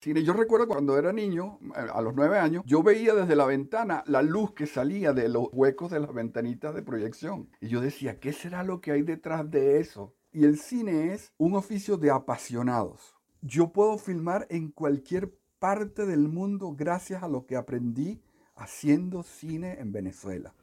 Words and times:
Yo 0.00 0.32
recuerdo 0.32 0.68
cuando 0.68 0.96
era 0.96 1.12
niño, 1.12 1.58
a 1.74 2.00
los 2.00 2.14
nueve 2.14 2.38
años, 2.38 2.62
yo 2.66 2.82
veía 2.82 3.14
desde 3.14 3.34
la 3.34 3.46
ventana 3.46 4.04
la 4.06 4.22
luz 4.22 4.52
que 4.52 4.66
salía 4.66 5.12
de 5.12 5.28
los 5.28 5.48
huecos 5.52 5.90
de 5.90 5.98
las 5.98 6.14
ventanitas 6.14 6.74
de 6.74 6.82
proyección. 6.82 7.48
Y 7.60 7.68
yo 7.68 7.80
decía, 7.80 8.20
¿qué 8.20 8.32
será 8.32 8.62
lo 8.62 8.80
que 8.80 8.92
hay 8.92 9.02
detrás 9.02 9.50
de 9.50 9.80
eso? 9.80 10.14
Y 10.32 10.44
el 10.44 10.58
cine 10.58 11.14
es 11.14 11.32
un 11.36 11.54
oficio 11.54 11.96
de 11.96 12.10
apasionados. 12.10 13.16
Yo 13.40 13.72
puedo 13.72 13.98
filmar 13.98 14.46
en 14.50 14.70
cualquier 14.70 15.34
parte 15.58 16.06
del 16.06 16.28
mundo 16.28 16.74
gracias 16.76 17.22
a 17.24 17.28
lo 17.28 17.46
que 17.46 17.56
aprendí 17.56 18.22
haciendo 18.54 19.22
cine 19.22 19.78
en 19.80 19.92
Venezuela. 19.92 20.54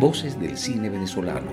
Voces 0.00 0.38
del 0.40 0.56
cine 0.56 0.88
venezolano, 0.88 1.52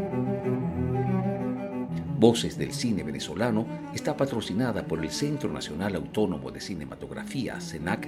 Voces 2.21 2.55
del 2.55 2.71
Cine 2.71 3.01
Venezolano 3.01 3.65
está 3.95 4.15
patrocinada 4.15 4.85
por 4.85 5.03
el 5.03 5.09
Centro 5.09 5.51
Nacional 5.51 5.95
Autónomo 5.95 6.51
de 6.51 6.61
Cinematografía, 6.61 7.59
CENAC, 7.59 8.07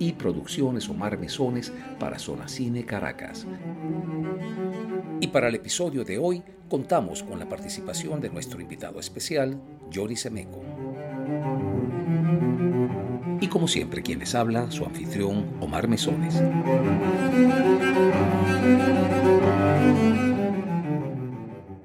y 0.00 0.14
Producciones 0.14 0.88
Omar 0.88 1.16
Mesones 1.16 1.72
para 2.00 2.18
Zona 2.18 2.48
Cine 2.48 2.84
Caracas. 2.84 3.46
Y 5.20 5.28
para 5.28 5.46
el 5.46 5.54
episodio 5.54 6.04
de 6.04 6.18
hoy 6.18 6.42
contamos 6.68 7.22
con 7.22 7.38
la 7.38 7.48
participación 7.48 8.20
de 8.20 8.30
nuestro 8.30 8.60
invitado 8.60 8.98
especial, 8.98 9.62
Johnny 9.94 10.16
Semeco. 10.16 10.60
Y 13.40 13.46
como 13.46 13.68
siempre, 13.68 14.02
quien 14.02 14.18
les 14.18 14.34
habla, 14.34 14.72
su 14.72 14.84
anfitrión, 14.84 15.46
Omar 15.60 15.86
Mesones. 15.86 16.42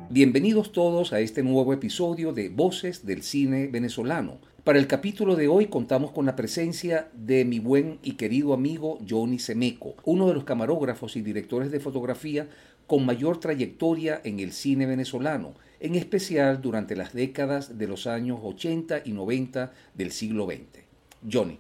Bienvenidos 0.10 0.72
todos 0.72 1.12
a 1.12 1.20
este 1.20 1.44
nuevo 1.44 1.74
episodio 1.74 2.32
de 2.32 2.48
Voces 2.48 3.06
del 3.06 3.24
Cine 3.24 3.68
Venezolano. 3.68 4.40
Para 4.64 4.80
el 4.80 4.88
capítulo 4.88 5.36
de 5.36 5.50
hoy 5.50 5.66
contamos 5.66 6.12
con 6.12 6.26
la 6.26 6.38
presencia 6.38 7.10
de 7.14 7.44
mi 7.44 7.60
buen 7.60 8.00
y 8.04 8.14
querido 8.14 8.54
amigo 8.54 9.00
Johnny 9.08 9.38
Semeco, 9.38 9.96
uno 10.06 10.30
de 10.30 10.34
los 10.34 10.46
camarógrafos 10.46 11.18
y 11.18 11.22
directores 11.22 11.72
de 11.72 11.82
fotografía 11.82 12.48
con 12.88 13.06
mayor 13.06 13.42
trayectoria 13.42 14.22
en 14.24 14.40
el 14.40 14.54
cine 14.54 14.86
venezolano, 14.86 15.56
en 15.82 15.96
especial 15.96 16.62
durante 16.62 16.96
las 16.96 17.12
décadas 17.14 17.78
de 17.78 17.88
los 17.88 18.08
años 18.08 18.40
80 18.42 19.02
y 19.04 19.12
90 19.12 19.74
del 19.94 20.14
siglo 20.14 20.46
XX. 20.46 20.86
Johnny, 21.30 21.60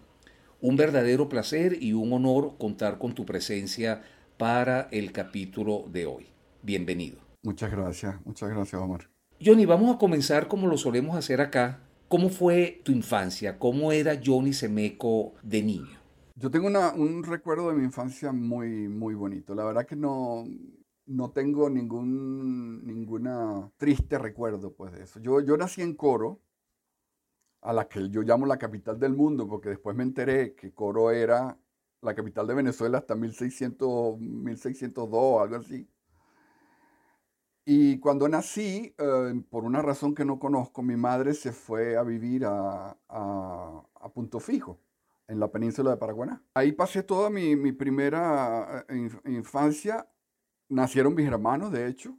un 0.61 0.77
verdadero 0.77 1.27
placer 1.27 1.77
y 1.81 1.91
un 1.91 2.13
honor 2.13 2.53
contar 2.57 2.97
con 2.97 3.13
tu 3.13 3.25
presencia 3.25 4.03
para 4.37 4.87
el 4.91 5.11
capítulo 5.11 5.83
de 5.91 6.05
hoy. 6.05 6.27
Bienvenido. 6.63 7.26
Muchas 7.43 7.71
gracias, 7.71 8.25
muchas 8.25 8.49
gracias, 8.49 8.81
Omar. 8.81 9.09
Johnny, 9.43 9.65
vamos 9.65 9.95
a 9.95 9.99
comenzar 9.99 10.47
como 10.47 10.67
lo 10.67 10.77
solemos 10.77 11.15
hacer 11.15 11.41
acá. 11.41 11.79
¿Cómo 12.07 12.29
fue 12.29 12.81
tu 12.83 12.91
infancia? 12.91 13.59
¿Cómo 13.59 13.91
era 13.91 14.19
Johnny 14.23 14.53
Semeco 14.53 15.33
de 15.43 15.61
niño? 15.61 15.97
Yo 16.35 16.49
tengo 16.49 16.67
un 16.67 17.23
recuerdo 17.23 17.69
de 17.69 17.75
mi 17.75 17.83
infancia 17.83 18.31
muy, 18.31 18.87
muy 18.87 19.13
bonito. 19.13 19.53
La 19.53 19.65
verdad 19.65 19.85
que 19.85 19.95
no, 19.95 20.45
no 21.07 21.31
tengo 21.31 21.69
ningún 21.69 22.85
ninguna 22.85 23.71
triste 23.77 24.17
recuerdo 24.17 24.73
pues, 24.73 24.93
de 24.93 25.03
eso. 25.03 25.19
Yo, 25.19 25.41
yo 25.41 25.57
nací 25.57 25.81
en 25.81 25.95
Coro, 25.95 26.41
a 27.61 27.73
la 27.73 27.87
que 27.87 28.09
yo 28.09 28.21
llamo 28.21 28.45
la 28.45 28.57
capital 28.57 28.99
del 28.99 29.13
mundo, 29.13 29.47
porque 29.47 29.69
después 29.69 29.95
me 29.95 30.03
enteré 30.03 30.53
que 30.53 30.73
Coro 30.73 31.11
era 31.11 31.57
la 32.01 32.15
capital 32.15 32.47
de 32.47 32.53
Venezuela 32.53 32.99
hasta 32.99 33.15
1600, 33.15 34.19
1602, 34.19 35.41
algo 35.41 35.55
así. 35.57 35.87
Y 37.69 37.99
cuando 37.99 38.29
nací, 38.29 38.95
eh, 38.97 39.43
por 39.49 39.65
una 39.65 39.81
razón 39.81 40.15
que 40.15 40.23
no 40.23 40.39
conozco, 40.39 40.81
mi 40.81 40.95
madre 40.95 41.33
se 41.33 41.51
fue 41.51 41.97
a 41.97 42.03
vivir 42.03 42.45
a, 42.45 42.95
Punto 44.13 44.39
Fijo, 44.39 44.79
en 45.27 45.37
la 45.41 45.51
península 45.51 45.91
de 45.91 45.97
Paraguaná. 45.97 46.41
Ahí 46.53 46.71
pasé 46.71 47.03
toda 47.03 47.29
mi, 47.29 47.57
mi 47.57 47.73
primera 47.73 48.85
eh, 48.87 49.09
infancia. 49.25 50.07
Nacieron 50.69 51.13
mis 51.13 51.27
hermanos, 51.27 51.73
de 51.73 51.87
hecho. 51.87 52.17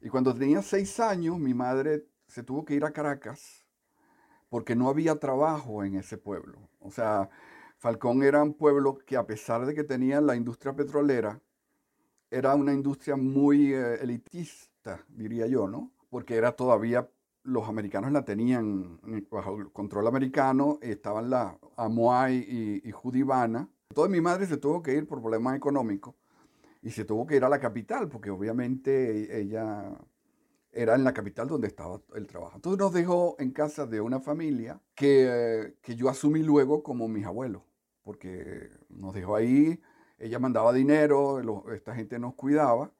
Y 0.00 0.10
cuando 0.10 0.32
tenía 0.32 0.62
seis 0.62 1.00
años, 1.00 1.40
mi 1.40 1.54
madre 1.54 2.06
se 2.28 2.44
tuvo 2.44 2.64
que 2.64 2.74
ir 2.74 2.84
a 2.84 2.92
Caracas 2.92 3.66
porque 4.48 4.76
no 4.76 4.88
había 4.88 5.18
trabajo 5.18 5.82
en 5.82 5.96
ese 5.96 6.18
pueblo. 6.18 6.70
O 6.78 6.92
sea, 6.92 7.28
Falcón 7.78 8.22
era 8.22 8.44
un 8.44 8.54
pueblo 8.54 8.98
que 8.98 9.16
a 9.16 9.26
pesar 9.26 9.66
de 9.66 9.74
que 9.74 9.82
tenía 9.82 10.20
la 10.20 10.36
industria 10.36 10.76
petrolera, 10.76 11.42
era 12.30 12.54
una 12.54 12.72
industria 12.72 13.16
muy 13.16 13.72
eh, 13.72 13.94
elitista, 14.00 15.04
diría 15.08 15.46
yo, 15.46 15.68
¿no? 15.68 15.92
Porque 16.10 16.36
era 16.36 16.52
todavía, 16.52 17.08
los 17.42 17.68
americanos 17.68 18.12
la 18.12 18.24
tenían 18.24 19.00
bajo 19.30 19.56
el 19.56 19.72
control 19.72 20.06
americano, 20.06 20.78
estaban 20.82 21.30
la 21.30 21.58
Amoay 21.76 22.36
y, 22.36 22.88
y 22.88 22.92
Judibana. 22.92 23.68
Entonces 23.90 24.10
mi 24.10 24.20
madre 24.20 24.46
se 24.46 24.58
tuvo 24.58 24.82
que 24.82 24.94
ir 24.94 25.06
por 25.06 25.20
problemas 25.20 25.56
económicos 25.56 26.14
y 26.82 26.90
se 26.90 27.04
tuvo 27.04 27.26
que 27.26 27.36
ir 27.36 27.44
a 27.44 27.48
la 27.48 27.58
capital, 27.58 28.08
porque 28.08 28.30
obviamente 28.30 29.40
ella 29.40 29.98
era 30.72 30.94
en 30.94 31.04
la 31.04 31.14
capital 31.14 31.48
donde 31.48 31.68
estaba 31.68 32.00
el 32.14 32.26
trabajo. 32.26 32.56
Entonces 32.56 32.78
nos 32.78 32.92
dejó 32.92 33.36
en 33.38 33.50
casa 33.50 33.86
de 33.86 34.00
una 34.00 34.20
familia 34.20 34.80
que, 34.94 35.74
que 35.82 35.96
yo 35.96 36.08
asumí 36.08 36.42
luego 36.42 36.82
como 36.82 37.08
mis 37.08 37.24
abuelos, 37.24 37.62
porque 38.02 38.70
nos 38.88 39.14
dejó 39.14 39.36
ahí 39.36 39.80
ella 40.18 40.38
mandaba 40.38 40.72
dinero, 40.72 41.40
esta 41.72 41.94
gente 41.94 42.18
nos 42.18 42.34
cuidaba. 42.34 42.90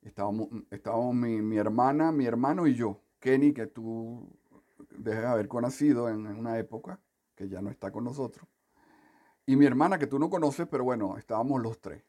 Estábamos, 0.00 0.48
estábamos 0.70 1.14
mi, 1.14 1.56
hermana, 1.58 2.10
mi 2.10 2.26
hermano 2.26 2.66
y 2.66 2.74
yo. 2.74 3.00
Kenny, 3.20 3.52
que 3.52 3.66
tú 3.66 4.28
debes 4.90 5.24
haber 5.24 5.46
conocido 5.46 6.08
en, 6.08 6.26
una 6.26 6.58
época, 6.58 6.98
que 7.36 7.48
ya 7.48 7.60
no 7.60 7.70
está 7.70 7.92
con 7.92 8.04
nosotros. 8.04 8.48
Y 9.46 9.56
mi 9.56 9.66
hermana, 9.66 9.98
que 9.98 10.06
tú 10.06 10.18
no 10.18 10.30
conoces, 10.30 10.66
pero 10.68 10.84
bueno, 10.84 11.16
estábamos 11.18 11.60
los 11.60 11.80
tres. 11.80 12.02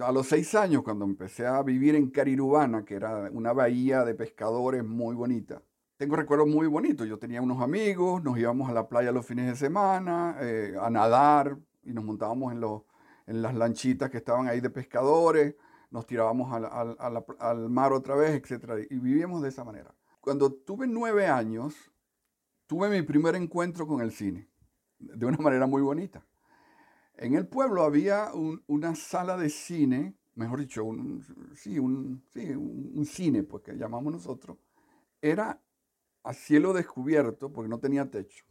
A 0.00 0.10
los 0.10 0.26
seis 0.26 0.54
años, 0.56 0.82
cuando 0.82 1.04
empecé 1.04 1.46
a 1.46 1.62
vivir 1.62 1.94
en 1.94 2.10
Carirubana, 2.10 2.84
que 2.84 2.96
era 2.96 3.30
una 3.30 3.52
bahía 3.52 4.04
de 4.04 4.14
pescadores 4.14 4.84
muy 4.84 5.14
bonita, 5.14 5.62
tengo 5.96 6.16
recuerdos 6.16 6.48
muy 6.48 6.66
bonitos. 6.66 7.06
Yo 7.06 7.18
tenía 7.18 7.40
unos 7.40 7.62
amigos, 7.62 8.22
nos 8.22 8.36
íbamos 8.36 8.68
a 8.68 8.72
la 8.72 8.88
playa 8.88 9.12
los 9.12 9.24
fines 9.24 9.46
de 9.46 9.54
semana, 9.54 10.36
eh, 10.40 10.74
a 10.80 10.90
nadar, 10.90 11.56
y 11.84 11.92
nos 11.92 12.04
montábamos 12.04 12.52
en 12.52 12.60
los, 12.60 12.82
en 13.26 13.42
las 13.42 13.54
lanchitas 13.54 14.10
que 14.10 14.18
estaban 14.18 14.48
ahí 14.48 14.60
de 14.60 14.70
pescadores, 14.70 15.54
nos 15.90 16.06
tirábamos 16.06 16.52
al, 16.52 17.70
mar 17.70 17.92
otra 17.92 18.14
vez, 18.14 18.30
etc. 18.30 18.86
Y 18.90 18.98
vivíamos 18.98 19.42
de 19.42 19.48
esa 19.48 19.64
manera. 19.64 19.94
Cuando 20.20 20.52
tuve 20.52 20.86
nueve 20.86 21.26
años, 21.26 21.74
tuve 22.66 22.88
mi 22.88 23.02
primer 23.02 23.34
encuentro 23.34 23.86
con 23.86 24.00
el 24.00 24.12
cine, 24.12 24.48
de 24.98 25.26
una 25.26 25.38
manera 25.38 25.66
muy 25.66 25.82
bonita. 25.82 26.24
En 27.16 27.34
el 27.34 27.46
pueblo 27.46 27.82
había 27.82 28.30
una 28.66 28.94
sala 28.94 29.36
de 29.36 29.50
cine, 29.50 30.16
mejor 30.34 30.60
dicho, 30.60 30.84
un, 30.84 31.22
sí, 31.54 31.78
un, 31.78 32.24
sí, 32.32 32.50
un, 32.50 33.04
cine, 33.04 33.42
pues 33.42 33.62
que 33.62 33.74
llamamos 33.74 34.12
nosotros. 34.12 34.58
Era 35.20 35.60
a 36.22 36.32
cielo 36.32 36.72
descubierto, 36.72 37.52
porque 37.52 37.68
no 37.68 37.78
tenía 37.78 38.10
techo. 38.10 38.44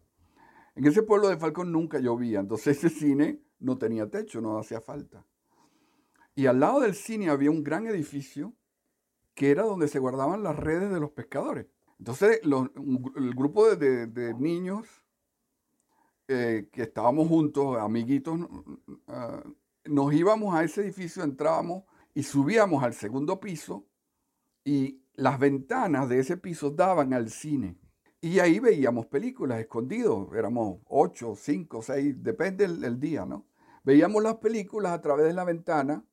En 0.76 0.86
ese 0.86 1.02
pueblo 1.04 1.30
de 1.30 1.38
Falcón 1.38 1.72
nunca 1.72 2.00
llovía, 2.00 2.40
entonces 2.40 2.78
ese 2.78 2.90
cine 2.90 3.42
no 3.60 3.78
tenía 3.78 4.10
techo, 4.10 4.42
no 4.42 4.58
hacía 4.58 4.82
falta. 4.82 5.26
Y 6.36 6.46
al 6.46 6.60
lado 6.60 6.80
del 6.80 6.96
cine 6.96 7.30
había 7.30 7.52
un 7.52 7.64
gran 7.64 7.86
edificio 7.88 8.54
que 9.34 9.52
era 9.52 9.64
donde 9.64 9.88
se 9.88 10.00
guardaban 10.00 10.44
las 10.44 10.56
redes 10.56 10.92
de 10.92 11.00
los 11.00 11.12
pescadores. 11.12 11.68
Entonces 11.98 12.40
el 12.44 13.36
grupo 13.36 13.76
de, 13.76 14.34
niños 14.40 14.88
eh, 16.28 16.70
que 16.72 16.84
estábamos 16.84 17.28
juntos, 17.28 17.78
amiguitos, 17.78 18.40
ah, 19.08 19.44
nos 19.86 20.14
íbamos 20.14 20.56
a 20.56 20.64
ese 20.64 20.82
edificio, 20.82 21.24
entrábamos 21.24 21.84
y 22.14 22.24
subíamos 22.24 22.84
al 22.84 22.94
segundo 22.94 23.40
piso 23.40 23.86
y 24.64 25.02
las 25.16 25.40
ventanas 25.40 26.08
de 26.08 26.20
ese 26.20 26.38
piso 26.38 26.72
daban 26.72 27.14
al 27.14 27.30
cine. 27.30 27.78
Y 28.22 28.40
ahí 28.40 28.60
veíamos 28.60 29.08
películas 29.08 29.60
escondidos, 29.60 30.34
éramos 30.36 30.80
ocho, 30.86 31.36
cinco, 31.36 31.82
seis, 31.82 32.16
depende 32.22 32.68
del 32.68 33.00
día, 33.00 33.26
¿no? 33.26 33.49
Veíamos 33.90 34.22
las 34.22 34.36
películas 34.36 34.92
a 34.92 35.02
través 35.02 35.26
de 35.26 35.34
la 35.34 35.44
ventana, 35.44 36.06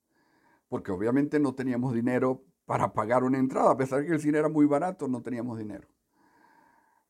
porque 0.70 0.92
obviamente 0.92 1.38
no 1.38 1.54
teníamos 1.54 1.92
dinero 1.92 2.42
para 2.64 2.94
pagar 2.94 3.22
una 3.22 3.36
entrada, 3.36 3.72
a 3.72 3.76
pesar 3.76 4.00
de 4.00 4.06
que 4.06 4.12
el 4.14 4.20
cine 4.20 4.38
era 4.38 4.48
muy 4.48 4.64
barato, 4.64 5.08
no 5.08 5.20
teníamos 5.20 5.58
dinero. 5.58 5.86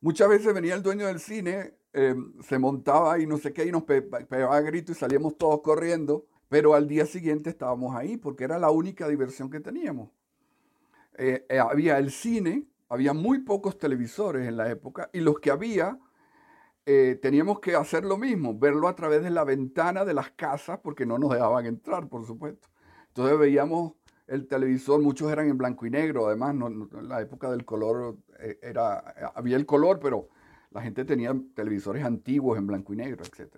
Muchas 0.01 0.27
veces 0.27 0.53
venía 0.53 0.75
el 0.75 0.83
dueño 0.83 1.07
del 1.07 1.21
cine, 1.21 1.77
eh, 1.93 2.15
se 2.41 2.59
montaba 2.59 3.17
y 3.17 3.25
no 3.25 3.37
sé 3.37 3.53
qué, 3.53 3.65
y 3.65 3.71
nos 3.71 3.83
pegaba 3.83 4.59
gritos 4.59 4.97
y 4.97 4.99
salíamos 4.99 5.37
todos 5.37 5.61
corriendo, 5.61 6.25
pero 6.49 6.73
al 6.73 6.85
día 6.89 7.05
siguiente 7.05 7.49
estábamos 7.49 7.95
ahí 7.95 8.17
porque 8.17 8.43
era 8.43 8.59
la 8.59 8.69
única 8.69 9.07
diversión 9.07 9.49
que 9.49 9.61
teníamos. 9.61 10.09
Eh, 11.17 11.45
eh, 11.47 11.59
había 11.59 11.97
el 11.97 12.11
cine, 12.11 12.67
había 12.89 13.13
muy 13.13 13.39
pocos 13.39 13.77
televisores 13.77 14.45
en 14.45 14.57
la 14.57 14.69
época, 14.69 15.09
y 15.13 15.21
los 15.21 15.39
que 15.39 15.49
había 15.49 15.97
eh, 16.89 17.19
teníamos 17.21 17.59
que 17.59 17.75
hacer 17.75 18.05
lo 18.05 18.17
mismo, 18.17 18.57
verlo 18.57 18.87
a 18.87 18.95
través 18.95 19.21
de 19.21 19.29
la 19.29 19.43
ventana 19.43 20.05
de 20.05 20.13
las 20.13 20.31
casas, 20.31 20.79
porque 20.81 21.05
no 21.05 21.19
nos 21.19 21.31
dejaban 21.31 21.65
entrar, 21.65 22.07
por 22.07 22.25
supuesto. 22.25 22.69
Entonces 23.09 23.37
veíamos 23.37 23.95
el 24.25 24.47
televisor, 24.47 25.01
muchos 25.01 25.29
eran 25.29 25.49
en 25.49 25.57
blanco 25.57 25.85
y 25.85 25.89
negro, 25.89 26.27
además 26.27 26.55
en 26.55 27.09
la 27.09 27.19
época 27.19 27.51
del 27.51 27.65
color 27.65 28.15
eh, 28.39 28.57
era, 28.61 28.99
había 29.35 29.57
el 29.57 29.65
color, 29.65 29.99
pero 30.01 30.29
la 30.71 30.81
gente 30.81 31.03
tenía 31.03 31.35
televisores 31.53 32.05
antiguos 32.05 32.57
en 32.57 32.67
blanco 32.67 32.93
y 32.93 32.95
negro, 32.95 33.25
etc. 33.25 33.57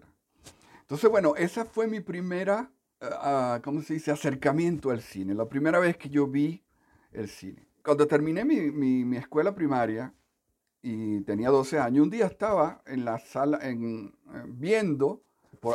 Entonces, 0.81 1.07
bueno, 1.11 1.35
esa 1.35 1.65
fue 1.65 1.85
mi 1.85 1.99
primera, 1.99 2.71
uh, 2.99 3.61
¿cómo 3.61 3.83
se 3.83 3.93
dice?, 3.93 4.09
acercamiento 4.09 4.89
al 4.89 5.01
cine, 5.01 5.35
la 5.35 5.47
primera 5.47 5.77
vez 5.77 5.97
que 5.97 6.09
yo 6.09 6.25
vi 6.25 6.63
el 7.11 7.29
cine. 7.29 7.67
Cuando 7.83 8.07
terminé 8.07 8.43
mi, 8.43 8.71
mi, 8.71 9.17
escuela 9.17 9.53
primaria 9.53 10.15
y 10.81 11.21
tenía 11.21 11.49
12 11.49 11.79
años, 11.79 12.03
un 12.03 12.09
día 12.09 12.25
estaba 12.25 12.81
en 12.85 13.05
la 13.05 13.19
sala 13.19 13.59
en, 13.61 14.13
eh, 14.33 14.43
viendo 14.47 15.21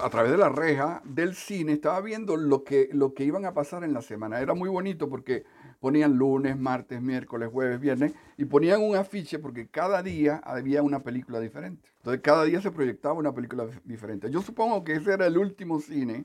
a 0.03 0.09
través 0.09 0.31
de 0.31 0.39
la 0.39 0.49
reja 0.49 1.03
del 1.05 1.35
cine, 1.35 1.73
estaba 1.73 2.01
viendo 2.01 2.37
lo 2.37 2.65
que, 2.65 2.89
lo 2.93 3.12
que 3.12 3.25
iban 3.25 3.45
a 3.45 3.53
pasar 3.53 3.85
en 3.85 3.93
la 3.93 4.01
semana. 4.01 4.41
Era 4.41 4.55
muy 4.55 4.71
bonito 4.71 5.11
porque 5.11 5.45
ponían 5.79 6.17
lunes, 6.17 6.59
martes, 6.59 7.03
miércoles, 7.03 7.51
jueves, 7.53 7.79
viernes, 7.81 8.15
y 8.39 8.47
ponían 8.47 8.81
un 8.83 8.97
afiche 8.97 9.39
porque 9.39 9.69
cada 9.69 10.03
día 10.03 10.41
había 10.45 10.83
una 10.83 11.03
película 11.03 11.39
diferente. 11.39 11.91
Entonces 11.99 12.23
cada 12.23 12.45
día 12.45 12.62
se 12.62 12.71
proyectaba 12.71 13.15
una 13.15 13.35
película 13.35 13.67
diferente. 13.85 14.31
Yo 14.31 14.41
supongo 14.41 14.85
que 14.85 14.95
ese 14.95 15.12
era 15.12 15.27
el 15.27 15.37
último 15.37 15.81
cine 15.81 16.25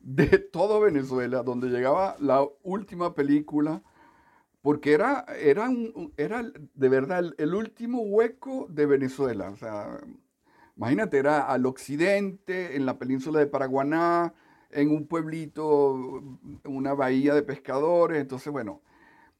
de 0.00 0.26
todo 0.52 0.80
Venezuela, 0.80 1.42
donde 1.42 1.68
llegaba 1.68 2.16
la 2.18 2.44
última 2.62 3.14
película, 3.14 3.82
porque 4.62 4.92
era, 4.92 5.24
era, 5.40 5.68
era 6.16 6.42
de 6.74 6.88
verdad 6.88 7.32
el, 7.38 7.54
último 7.54 8.02
hueco 8.02 8.66
de 8.68 8.86
Venezuela. 8.86 9.50
O 9.50 9.56
sea, 9.56 9.98
Imagínate, 10.80 11.18
era 11.18 11.42
al 11.42 11.66
occidente, 11.66 12.74
en 12.74 12.86
la 12.86 12.98
península 12.98 13.38
de 13.38 13.46
Paraguaná, 13.46 14.32
en 14.70 14.90
un 14.90 15.06
pueblito, 15.06 16.22
una 16.64 16.94
bahía 16.94 17.34
de 17.34 17.42
pescadores. 17.42 18.18
Entonces, 18.18 18.50
bueno, 18.50 18.80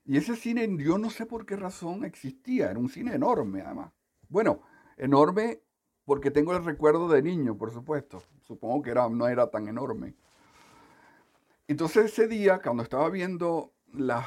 y 0.04 0.18
ese 0.18 0.36
cine, 0.36 0.68
yo 0.76 0.98
no 0.98 1.08
sé 1.08 1.24
por 1.24 1.46
qué 1.46 1.56
razón 1.56 2.04
existía, 2.04 2.70
era 2.70 2.78
un 2.78 2.90
cine 2.90 3.14
enorme 3.14 3.62
además. 3.62 3.90
Bueno, 4.28 4.60
enorme 4.98 5.62
porque 6.04 6.30
tengo 6.30 6.54
el 6.54 6.62
recuerdo 6.62 7.08
de 7.08 7.22
niño, 7.22 7.56
por 7.56 7.70
supuesto. 7.70 8.22
Supongo 8.42 8.82
que 8.82 8.90
era, 8.90 9.08
no 9.08 9.26
era 9.26 9.50
tan 9.50 9.66
enorme. 9.66 10.14
Entonces 11.68 12.04
ese 12.06 12.28
día, 12.28 12.60
cuando 12.62 12.82
estaba 12.82 13.08
viendo 13.08 13.72
las, 13.94 14.26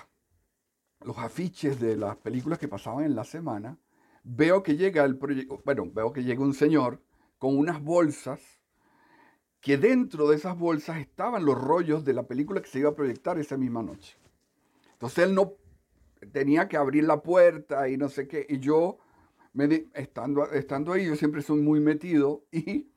los 1.06 1.18
afiches 1.18 1.80
de 1.80 1.96
las 1.98 2.16
películas 2.18 2.60
que 2.60 2.68
pasaban 2.68 3.06
en 3.06 3.16
la 3.16 3.24
semana, 3.24 3.78
veo 4.24 4.64
que 4.64 4.76
llega 4.76 5.04
el 5.04 5.18
proyecto, 5.18 5.62
bueno, 5.66 5.90
veo 5.92 6.14
que 6.14 6.24
llega 6.24 6.42
un 6.42 6.54
señor 6.54 7.02
con 7.38 7.58
unas 7.58 7.82
bolsas, 7.82 8.40
que 9.60 9.78
dentro 9.78 10.28
de 10.28 10.36
esas 10.36 10.58
bolsas 10.58 10.98
estaban 10.98 11.46
los 11.46 11.60
rollos 11.60 12.04
de 12.04 12.14
la 12.14 12.24
película 12.24 12.62
que 12.62 12.70
se 12.70 12.80
iba 12.80 12.90
a 12.90 12.96
proyectar 12.96 13.38
esa 13.40 13.58
misma 13.58 13.82
noche. 13.82 14.18
Entonces 14.94 15.26
él 15.26 15.36
no 15.36 15.54
tenía 16.32 16.68
que 16.68 16.78
abrir 16.78 17.04
la 17.04 17.22
puerta 17.22 17.88
y 17.90 17.98
no 17.98 18.10
sé 18.10 18.28
qué, 18.28 18.46
y 18.50 18.60
yo, 18.60 19.00
me, 19.54 19.88
estando, 19.94 20.50
estando 20.52 20.94
ahí, 20.94 21.06
yo 21.06 21.16
siempre 21.16 21.42
soy 21.42 21.62
muy 21.62 21.80
metido 21.80 22.46
y 22.52 22.92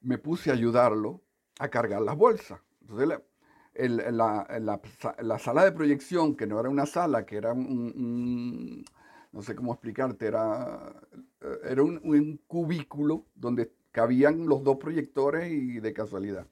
me 0.00 0.18
puse 0.18 0.50
a 0.50 0.54
ayudarlo 0.54 1.22
a 1.58 1.68
cargar 1.68 2.02
las 2.02 2.16
bolsas. 2.16 2.60
Entonces 2.80 3.20
la, 3.88 5.38
sala 5.38 5.64
de 5.64 5.72
proyección, 5.72 6.36
que 6.36 6.46
no 6.46 6.60
era 6.60 6.68
una 6.68 6.86
sala, 6.86 7.24
que 7.24 7.36
era 7.36 7.52
un 7.52 8.84
no 9.32 9.42
sé 9.42 9.54
cómo 9.54 9.72
explicarte, 9.72 10.26
era, 10.26 10.92
eh, 11.40 11.58
era 11.64 11.82
un, 11.82 12.40
cubículo 12.46 13.26
donde 13.34 13.72
cabían 13.92 14.46
los 14.46 14.62
dos 14.64 14.76
proyectores 14.76 15.50
y 15.50 15.80
de 15.80 15.92
casualidad. 15.92 16.46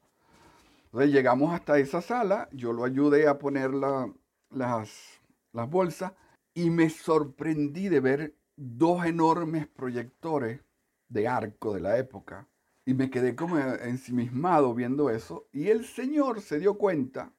Entonces 0.85 1.11
llegamos 1.11 1.53
hasta 1.53 1.77
esa 1.79 2.01
sala, 2.01 2.49
yo 2.51 2.73
lo 2.73 2.83
ayudé 2.83 3.27
a 3.27 3.37
poner 3.37 3.73
las, 3.73 4.09
las 4.49 5.69
bolsas 5.69 6.13
y 6.53 6.69
me 6.69 6.89
sorprendí 6.89 7.89
de 7.89 7.99
ver 7.99 8.35
dos 8.55 9.05
enormes 9.05 9.67
proyectores 9.67 10.61
de 11.07 11.27
arco 11.27 11.73
de 11.73 11.81
la 11.81 11.97
época. 11.97 12.47
Y 12.89 12.95
me 12.95 13.11
quedé 13.11 13.35
como 13.35 13.59
ensimismado 13.59 14.73
viendo 14.73 15.11
eso. 15.11 15.47
Y 15.51 15.67
el 15.67 15.85
Señor 15.85 16.41
se 16.41 16.57
dio 16.57 16.73
cuenta 16.73 17.31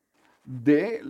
de, 0.45 1.03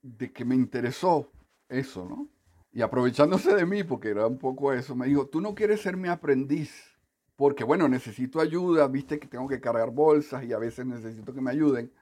de 0.00 0.32
que 0.32 0.44
me 0.44 0.54
interesó 0.54 1.28
eso, 1.68 2.06
¿no? 2.08 2.28
Y 2.70 2.82
aprovechándose 2.82 3.52
de 3.52 3.66
mí, 3.66 3.82
porque 3.82 4.10
era 4.10 4.28
un 4.28 4.38
poco 4.38 4.72
eso, 4.72 4.94
me 4.94 5.08
dijo, 5.08 5.26
tú 5.26 5.40
no 5.40 5.56
quieres 5.56 5.80
ser 5.80 5.96
mi 5.96 6.06
aprendiz, 6.06 6.72
porque 7.34 7.64
bueno, 7.64 7.88
necesito 7.88 8.38
ayuda, 8.38 8.86
viste 8.86 9.18
que 9.18 9.26
tengo 9.26 9.48
que 9.48 9.60
cargar 9.60 9.90
bolsas 9.90 10.44
y 10.44 10.52
a 10.52 10.58
veces 10.58 10.86
necesito 10.86 11.34
que 11.34 11.40
me 11.40 11.50
ayuden. 11.50 11.92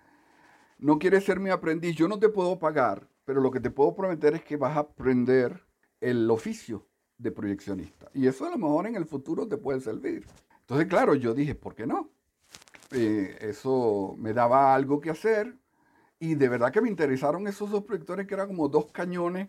No 0.76 0.99
quieres 0.99 1.25
ser 1.25 1.41
mi 1.41 1.49
aprendiz, 1.49 1.96
yo 1.96 2.06
no 2.06 2.19
te 2.19 2.29
puedo 2.29 2.58
pagar, 2.58 3.08
pero 3.25 3.41
lo 3.41 3.50
que 3.50 3.61
te 3.61 3.70
puedo 3.70 3.94
prometer 3.94 4.34
es 4.34 4.44
que 4.44 4.58
vas 4.58 4.76
a 4.76 4.81
aprender 4.81 5.64
el 6.02 6.31
oficio 6.31 6.87
de 7.17 7.32
proyeccionista. 7.32 8.11
Y 8.12 8.26
eso 8.26 8.44
a 8.44 8.50
lo 8.50 8.58
mejor 8.58 8.87
en 8.87 8.94
el 8.96 9.06
futuro 9.06 9.49
te 9.49 9.56
puede 9.56 9.81
servir. 9.81 10.26
Entonces, 10.69 10.87
claro, 10.87 11.15
yo 11.15 11.32
dije, 11.32 11.55
¿por 11.55 11.75
qué 11.75 11.87
no? 11.87 12.11
Eh, 12.91 13.38
eso 13.41 14.15
me 14.19 14.35
daba 14.35 14.75
algo 14.75 15.00
que 15.00 15.09
hacer 15.09 15.56
y 16.20 16.35
de 16.35 16.49
verdad 16.50 16.70
que 16.70 16.82
me 16.82 16.91
interesaron 16.91 17.47
esos 17.49 17.70
dos 17.70 17.85
proyectores 17.85 18.26
que 18.26 18.35
eran 18.35 18.49
como 18.49 18.69
dos 18.69 18.93
cañones 18.93 19.49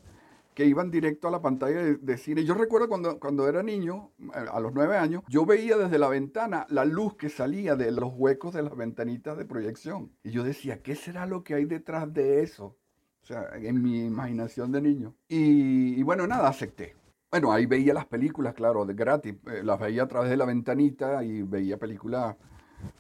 que 0.54 0.66
iban 0.66 0.90
directo 0.90 1.28
a 1.28 1.32
la 1.32 1.42
pantalla 1.42 1.82
de, 1.82 2.18
cine. 2.18 2.46
Yo 2.46 2.54
recuerdo 2.54 2.88
cuando, 2.88 3.20
cuando 3.20 3.50
era 3.50 3.62
niño, 3.64 4.12
a 4.34 4.62
los 4.62 4.74
nueve 4.74 4.96
años, 4.96 5.24
yo 5.28 5.46
veía 5.46 5.78
desde 5.78 6.00
la 6.00 6.08
ventana 6.08 6.66
la 6.70 6.86
luz 6.86 7.16
que 7.16 7.28
salía 7.28 7.76
de 7.76 7.92
los 7.92 8.14
huecos 8.16 8.54
de 8.54 8.64
las 8.64 8.78
ventanitas 8.78 9.38
de 9.38 9.44
proyección. 9.44 10.14
Y 10.24 10.32
yo 10.32 10.44
decía, 10.44 10.82
¿qué 10.82 10.96
será 10.96 11.26
lo 11.26 11.44
que 11.44 11.54
hay 11.54 11.66
detrás 11.66 12.14
de 12.14 12.44
eso? 12.44 12.78
O 13.24 13.26
sea, 13.26 13.50
en 13.56 13.82
mi 13.82 14.06
imaginación 14.06 14.72
de 14.72 14.82
niño. 14.82 15.16
Y, 15.28 16.02
bueno, 16.04 16.28
nada, 16.28 16.48
acepté. 16.48 16.96
Bueno, 17.32 17.52
ahí 17.52 17.66
veía 17.66 17.94
las 17.94 18.06
películas, 18.06 18.54
claro, 18.54 18.86
de 18.86 18.94
gratis. 18.94 19.36
Eh, 19.48 19.62
las 19.64 19.80
veía 19.80 20.04
a 20.04 20.08
través 20.08 20.30
de 20.30 20.38
la 20.38 20.46
ventanita 20.46 21.24
y 21.24 21.44
veía 21.44 21.78
películas. 21.78 22.36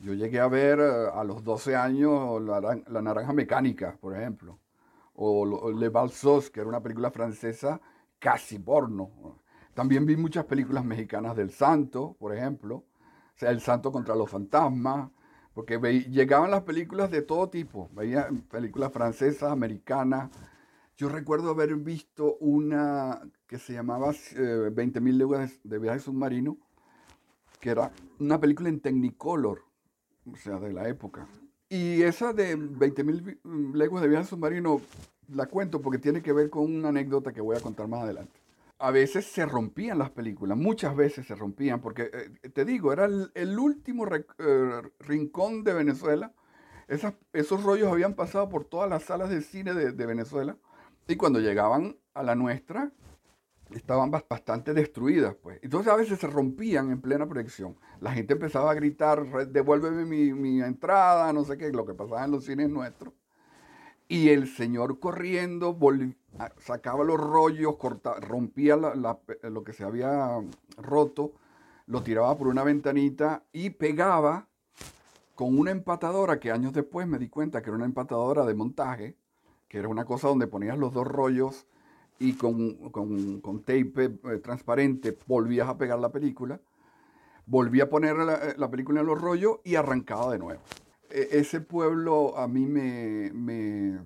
Yo 0.01 0.13
llegué 0.13 0.39
a 0.39 0.47
ver 0.47 0.79
eh, 0.79 1.09
a 1.13 1.23
los 1.23 1.43
12 1.43 1.75
años 1.75 2.41
la 2.41 3.01
Naranja 3.01 3.33
Mecánica, 3.33 3.97
por 3.99 4.15
ejemplo 4.15 4.59
o 5.21 5.71
Le 5.71 5.89
Balsos, 5.89 6.49
que 6.49 6.61
era 6.61 6.69
una 6.69 6.81
película 6.81 7.11
francesa 7.11 7.81
casi 8.19 8.57
porno. 8.57 9.09
También 9.73 10.05
vi 10.05 10.15
muchas 10.15 10.45
películas 10.45 10.85
mexicanas 10.85 11.35
del 11.35 11.51
Santo, 11.51 12.15
por 12.19 12.33
ejemplo, 12.33 12.75
o 12.75 12.85
sea, 13.35 13.51
El 13.51 13.59
Santo 13.59 13.91
contra 13.91 14.15
los 14.15 14.29
fantasmas, 14.29 15.09
porque 15.53 15.77
llegaban 16.09 16.51
las 16.51 16.61
películas 16.61 17.11
de 17.11 17.21
todo 17.21 17.49
tipo, 17.49 17.89
veía 17.93 18.29
películas 18.49 18.93
francesas, 18.93 19.51
americanas. 19.51 20.29
Yo 20.99 21.07
recuerdo 21.07 21.51
haber 21.51 21.75
visto 21.77 22.35
una 22.41 23.21
que 23.47 23.57
se 23.57 23.71
llamaba 23.71 24.09
20.000 24.09 25.07
eh, 25.07 25.13
leguas 25.13 25.57
de 25.63 25.79
viaje 25.79 26.01
submarino, 26.01 26.57
que 27.61 27.69
era 27.69 27.93
una 28.19 28.37
película 28.37 28.67
en 28.67 28.81
Technicolor, 28.81 29.63
o 30.29 30.35
sea, 30.35 30.59
de 30.59 30.73
la 30.73 30.89
época. 30.89 31.25
Y 31.69 32.01
esa 32.01 32.33
de 32.33 32.57
20.000 32.57 33.73
leguas 33.75 34.03
de 34.03 34.09
viaje 34.09 34.27
submarino 34.27 34.81
la 35.29 35.45
cuento 35.45 35.81
porque 35.81 35.99
tiene 35.99 36.21
que 36.21 36.33
ver 36.33 36.49
con 36.49 36.63
una 36.63 36.89
anécdota 36.89 37.31
que 37.31 37.39
voy 37.39 37.55
a 37.55 37.61
contar 37.61 37.87
más 37.87 38.03
adelante. 38.03 38.37
A 38.77 38.91
veces 38.91 39.25
se 39.25 39.45
rompían 39.45 39.99
las 39.99 40.09
películas, 40.09 40.57
muchas 40.57 40.97
veces 40.97 41.25
se 41.25 41.35
rompían, 41.35 41.79
porque 41.79 42.11
eh, 42.11 42.49
te 42.49 42.65
digo, 42.65 42.91
era 42.91 43.05
el, 43.05 43.57
último 43.57 44.05
eh, 44.37 44.81
rincón 44.99 45.63
de 45.63 45.75
Venezuela. 45.75 46.33
esos 46.89 47.63
rollos 47.63 47.89
habían 47.89 48.15
pasado 48.15 48.49
por 48.49 48.65
todas 48.65 48.89
las 48.89 49.03
salas 49.03 49.29
de 49.29 49.41
cine 49.41 49.73
de 49.73 50.05
Venezuela 50.05 50.57
y 51.09 51.15
cuando 51.15 51.39
llegaban 51.39 51.97
a 52.13 52.21
la 52.21 52.35
nuestra, 52.35 52.91
estaban 53.71 54.11
bastante 54.11 54.73
destruidas, 54.73 55.35
pues. 55.35 55.59
Entonces 55.63 55.91
a 55.91 55.95
veces 55.95 56.19
se 56.19 56.27
rompían 56.27 56.91
en 56.91 57.01
plena 57.01 57.27
proyección. 57.27 57.75
La 57.99 58.11
gente 58.11 58.33
empezaba 58.33 58.71
a 58.71 58.75
gritar, 58.75 59.47
devuélveme 59.47 60.05
mi, 60.05 60.61
entrada, 60.61 61.33
no 61.33 61.43
sé 61.43 61.57
qué, 61.57 61.71
lo 61.71 61.85
que 61.85 61.93
pasaba 61.95 62.25
en 62.25 62.31
los 62.31 62.45
cines 62.45 62.69
nuestros. 62.69 63.13
Y 64.07 64.29
el 64.29 64.47
señor 64.47 64.99
corriendo 64.99 65.77
sacaba 66.59 67.03
los 67.03 67.19
rollos, 67.19 67.75
rompía 68.21 68.75
lo 68.75 69.63
que 69.63 69.73
se 69.73 69.83
había 69.83 70.39
roto, 70.77 71.33
lo 71.87 72.03
tiraba 72.03 72.37
por 72.37 72.47
una 72.47 72.63
ventanita 72.63 73.43
y 73.51 73.71
pegaba 73.71 74.47
con 75.35 75.57
una 75.57 75.71
empatadora 75.71 76.39
que 76.39 76.51
años 76.51 76.73
después 76.73 77.07
me 77.07 77.17
di 77.17 77.29
cuenta 77.29 77.61
que 77.61 77.69
era 77.69 77.77
una 77.77 77.85
empatadora 77.85 78.45
de 78.45 78.53
montaje, 78.55 79.15
que 79.69 79.77
era 79.77 79.87
una 79.87 80.03
cosa 80.03 80.27
donde 80.27 80.47
ponías 80.47 80.77
los 80.77 80.93
dos 80.93 81.07
rollos 81.07 81.67
y 82.17 82.33
con, 82.33 82.89
con, 82.89 83.59
tape 83.61 84.05
eh, 84.05 84.39
transparente 84.43 85.17
volvías 85.25 85.69
a 85.69 85.77
pegar 85.77 85.99
la 85.99 86.11
película, 86.11 86.59
volví 87.45 87.79
a 87.79 87.89
poner 87.89 88.17
la, 88.17 88.55
la, 88.57 88.69
película 88.69 88.99
en 88.99 89.05
los 89.05 89.21
rollos 89.21 89.59
y 89.63 89.75
arrancaba 89.75 90.33
de 90.33 90.39
nuevo. 90.39 90.61
E, 91.09 91.29
ese 91.31 91.61
pueblo 91.61 92.37
a 92.37 92.47
mí 92.47 92.65
me, 92.65 93.31
me, 93.31 93.99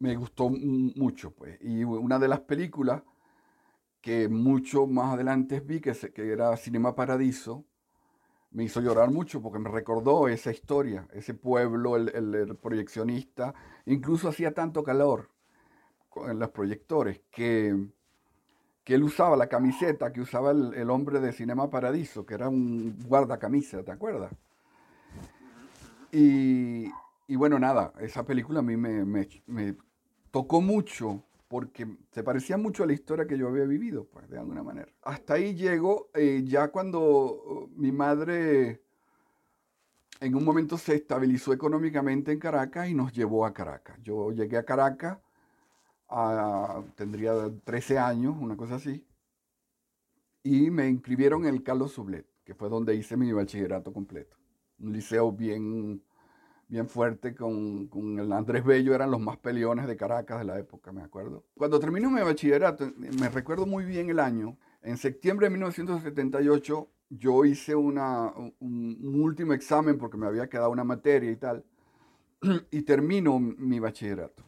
me, 0.00 0.16
gustó 0.16 0.50
mucho, 0.50 1.30
pues. 1.30 1.58
Y 1.62 1.84
una 1.84 2.18
de 2.18 2.28
las 2.28 2.40
películas 2.40 3.02
que 4.00 4.28
mucho 4.28 4.86
más 4.86 5.14
adelante 5.14 5.60
vi, 5.60 5.80
que, 5.80 5.92
que 5.92 6.32
era 6.32 6.56
Cinema 6.56 6.94
Paradiso, 6.94 7.64
me 8.50 8.64
hizo 8.64 8.80
llorar 8.80 9.10
mucho 9.10 9.42
porque 9.42 9.58
me 9.58 9.70
recordó 9.70 10.28
esa 10.28 10.50
historia, 10.50 11.06
ese 11.12 11.34
pueblo, 11.34 11.96
el, 11.96 12.56
proyeccionista. 12.60 13.54
Incluso 13.86 14.28
hacía 14.28 14.52
tanto 14.54 14.82
calor 14.82 15.28
en 16.26 16.38
los 16.38 16.50
proyectores 16.50 17.20
que, 17.30 17.76
que 18.84 18.94
él 18.94 19.02
usaba 19.02 19.36
la 19.36 19.48
camiseta 19.48 20.12
que 20.12 20.20
usaba 20.20 20.50
el, 20.50 20.90
hombre 20.90 21.20
de 21.20 21.32
Cinema 21.32 21.70
Paradiso, 21.70 22.24
que 22.24 22.34
era 22.34 22.48
un 22.48 22.98
guardacamisa, 23.06 23.82
¿te 23.84 23.92
acuerdas? 23.92 24.32
Y, 26.10 26.90
bueno, 27.28 27.58
nada, 27.58 27.92
esa 28.00 28.24
película 28.24 28.60
a 28.60 28.62
mí 28.62 28.76
me, 28.76 29.04
me 29.04 29.76
tocó 30.30 30.62
mucho 30.62 31.22
porque 31.48 31.86
se 32.12 32.22
parecía 32.22 32.58
mucho 32.58 32.84
a 32.84 32.86
la 32.86 32.92
historia 32.92 33.26
que 33.26 33.38
yo 33.38 33.48
había 33.48 33.64
vivido, 33.64 34.04
pues, 34.04 34.28
de 34.28 34.38
alguna 34.38 34.62
manera. 34.62 34.92
Hasta 35.02 35.34
ahí 35.34 35.54
llego, 35.54 36.10
eh, 36.14 36.42
ya 36.44 36.68
cuando 36.68 37.00
uh, 37.00 37.70
mi 37.74 37.90
madre 37.90 38.82
en 40.20 40.34
un 40.34 40.44
momento 40.44 40.76
se 40.76 40.96
estabilizó 40.96 41.52
económicamente 41.52 42.32
en 42.32 42.38
Caracas 42.38 42.88
y 42.88 42.94
nos 42.94 43.12
llevó 43.12 43.46
a 43.46 43.54
Caracas. 43.54 43.98
Yo 44.02 44.32
llegué 44.32 44.58
a 44.58 44.64
Caracas, 44.64 45.18
tendría 46.96 47.32
13 47.64 47.98
años, 47.98 48.36
una 48.38 48.56
cosa 48.56 48.76
así, 48.76 49.04
y 50.42 50.70
me 50.70 50.88
inscribieron 50.88 51.46
en 51.46 51.54
el 51.54 51.62
Carlos 51.62 51.92
Sublet, 51.92 52.26
que 52.44 52.54
fue 52.54 52.68
donde 52.68 52.94
hice 52.94 53.16
mi 53.16 53.32
bachillerato 53.32 53.92
completo. 53.92 54.36
Un 54.80 54.92
liceo 54.92 55.32
bien 55.32 56.02
bien 56.68 56.88
fuerte 56.88 57.34
con, 57.34 57.88
el 58.18 58.32
Andrés 58.32 58.64
Bello, 58.64 58.94
eran 58.94 59.10
los 59.10 59.20
más 59.20 59.38
peleones 59.38 59.86
de 59.86 59.96
Caracas 59.96 60.38
de 60.38 60.44
la 60.44 60.58
época, 60.58 60.92
me 60.92 61.02
acuerdo. 61.02 61.46
Cuando 61.56 61.80
terminé 61.80 62.08
mi 62.08 62.20
bachillerato, 62.20 62.92
me 62.96 63.28
recuerdo 63.30 63.66
muy 63.66 63.84
bien 63.84 64.10
el 64.10 64.20
año, 64.20 64.56
en 64.82 64.96
septiembre 64.96 65.46
de 65.46 65.50
1978 65.50 66.88
yo 67.10 67.44
hice 67.44 67.74
un, 67.74 67.98
último 68.60 69.54
examen 69.54 69.98
porque 69.98 70.18
me 70.18 70.26
había 70.26 70.48
quedado 70.48 70.70
una 70.70 70.84
materia 70.84 71.30
y 71.30 71.36
tal, 71.36 71.64
y 72.70 72.82
termino 72.82 73.38
mi 73.38 73.80
bachillerato. 73.80 74.44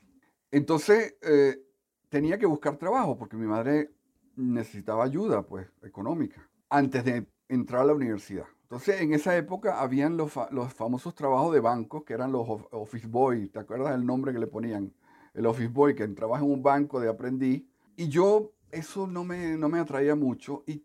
Entonces 0.50 1.16
eh, 1.22 1.62
tenía 2.08 2.38
que 2.38 2.46
buscar 2.46 2.76
trabajo 2.76 3.16
porque 3.16 3.36
mi 3.36 3.46
madre 3.46 3.90
necesitaba 4.36 5.04
ayuda 5.04 5.42
pues 5.42 5.68
económica 5.82 6.48
antes 6.68 7.04
de 7.04 7.26
entrar 7.48 7.82
a 7.82 7.86
la 7.86 7.94
universidad. 7.94 8.46
Entonces, 8.70 9.00
en 9.00 9.12
esa 9.12 9.36
época 9.36 9.80
habían 9.80 10.16
los, 10.16 10.32
famosos 10.32 11.12
trabajos 11.16 11.52
de 11.52 11.58
banco, 11.58 12.04
que 12.04 12.14
eran 12.14 12.30
los 12.30 12.46
office 12.70 13.08
boy, 13.08 13.48
¿te 13.48 13.58
acuerdas 13.58 13.90
del 13.90 14.06
nombre 14.06 14.32
que 14.32 14.38
le 14.38 14.46
ponían? 14.46 14.94
El 15.34 15.46
office 15.46 15.66
boy, 15.66 15.96
que 15.96 16.06
trabaja 16.06 16.44
en 16.44 16.52
un 16.52 16.62
banco 16.62 17.00
de 17.00 17.08
aprendiz. 17.08 17.64
Y 17.96 18.08
yo, 18.08 18.52
eso 18.70 19.08
no 19.08 19.24
me, 19.24 19.56
no 19.56 19.68
me 19.68 19.80
atraía 19.80 20.14
mucho. 20.14 20.62
Y 20.68 20.84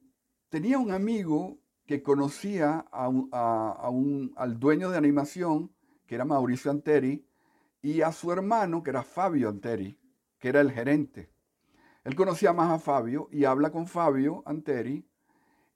tenía 0.49 0.79
un 0.79 0.89
amigo 0.89 1.59
que 1.85 2.01
conocía 2.01 2.87
a 2.91 3.07
un, 3.07 4.33
al 4.35 4.59
dueño 4.59 4.89
de 4.89 4.97
animación, 4.97 5.71
que 6.07 6.15
era 6.15 6.25
Mauricio 6.25 6.71
Anteri, 6.71 7.23
y 7.83 8.01
a 8.01 8.11
su 8.11 8.31
hermano, 8.31 8.81
que 8.81 8.89
era 8.89 9.03
Fabio 9.03 9.47
Anteri, 9.47 9.95
que 10.39 10.47
era 10.49 10.59
el 10.59 10.71
gerente. 10.71 11.31
Él 12.03 12.15
conocía 12.15 12.51
más 12.51 12.71
a 12.71 12.79
Fabio 12.79 13.29
y 13.31 13.45
habla 13.45 13.71
con 13.71 13.85
Fabio 13.85 14.41
Anteri 14.47 15.07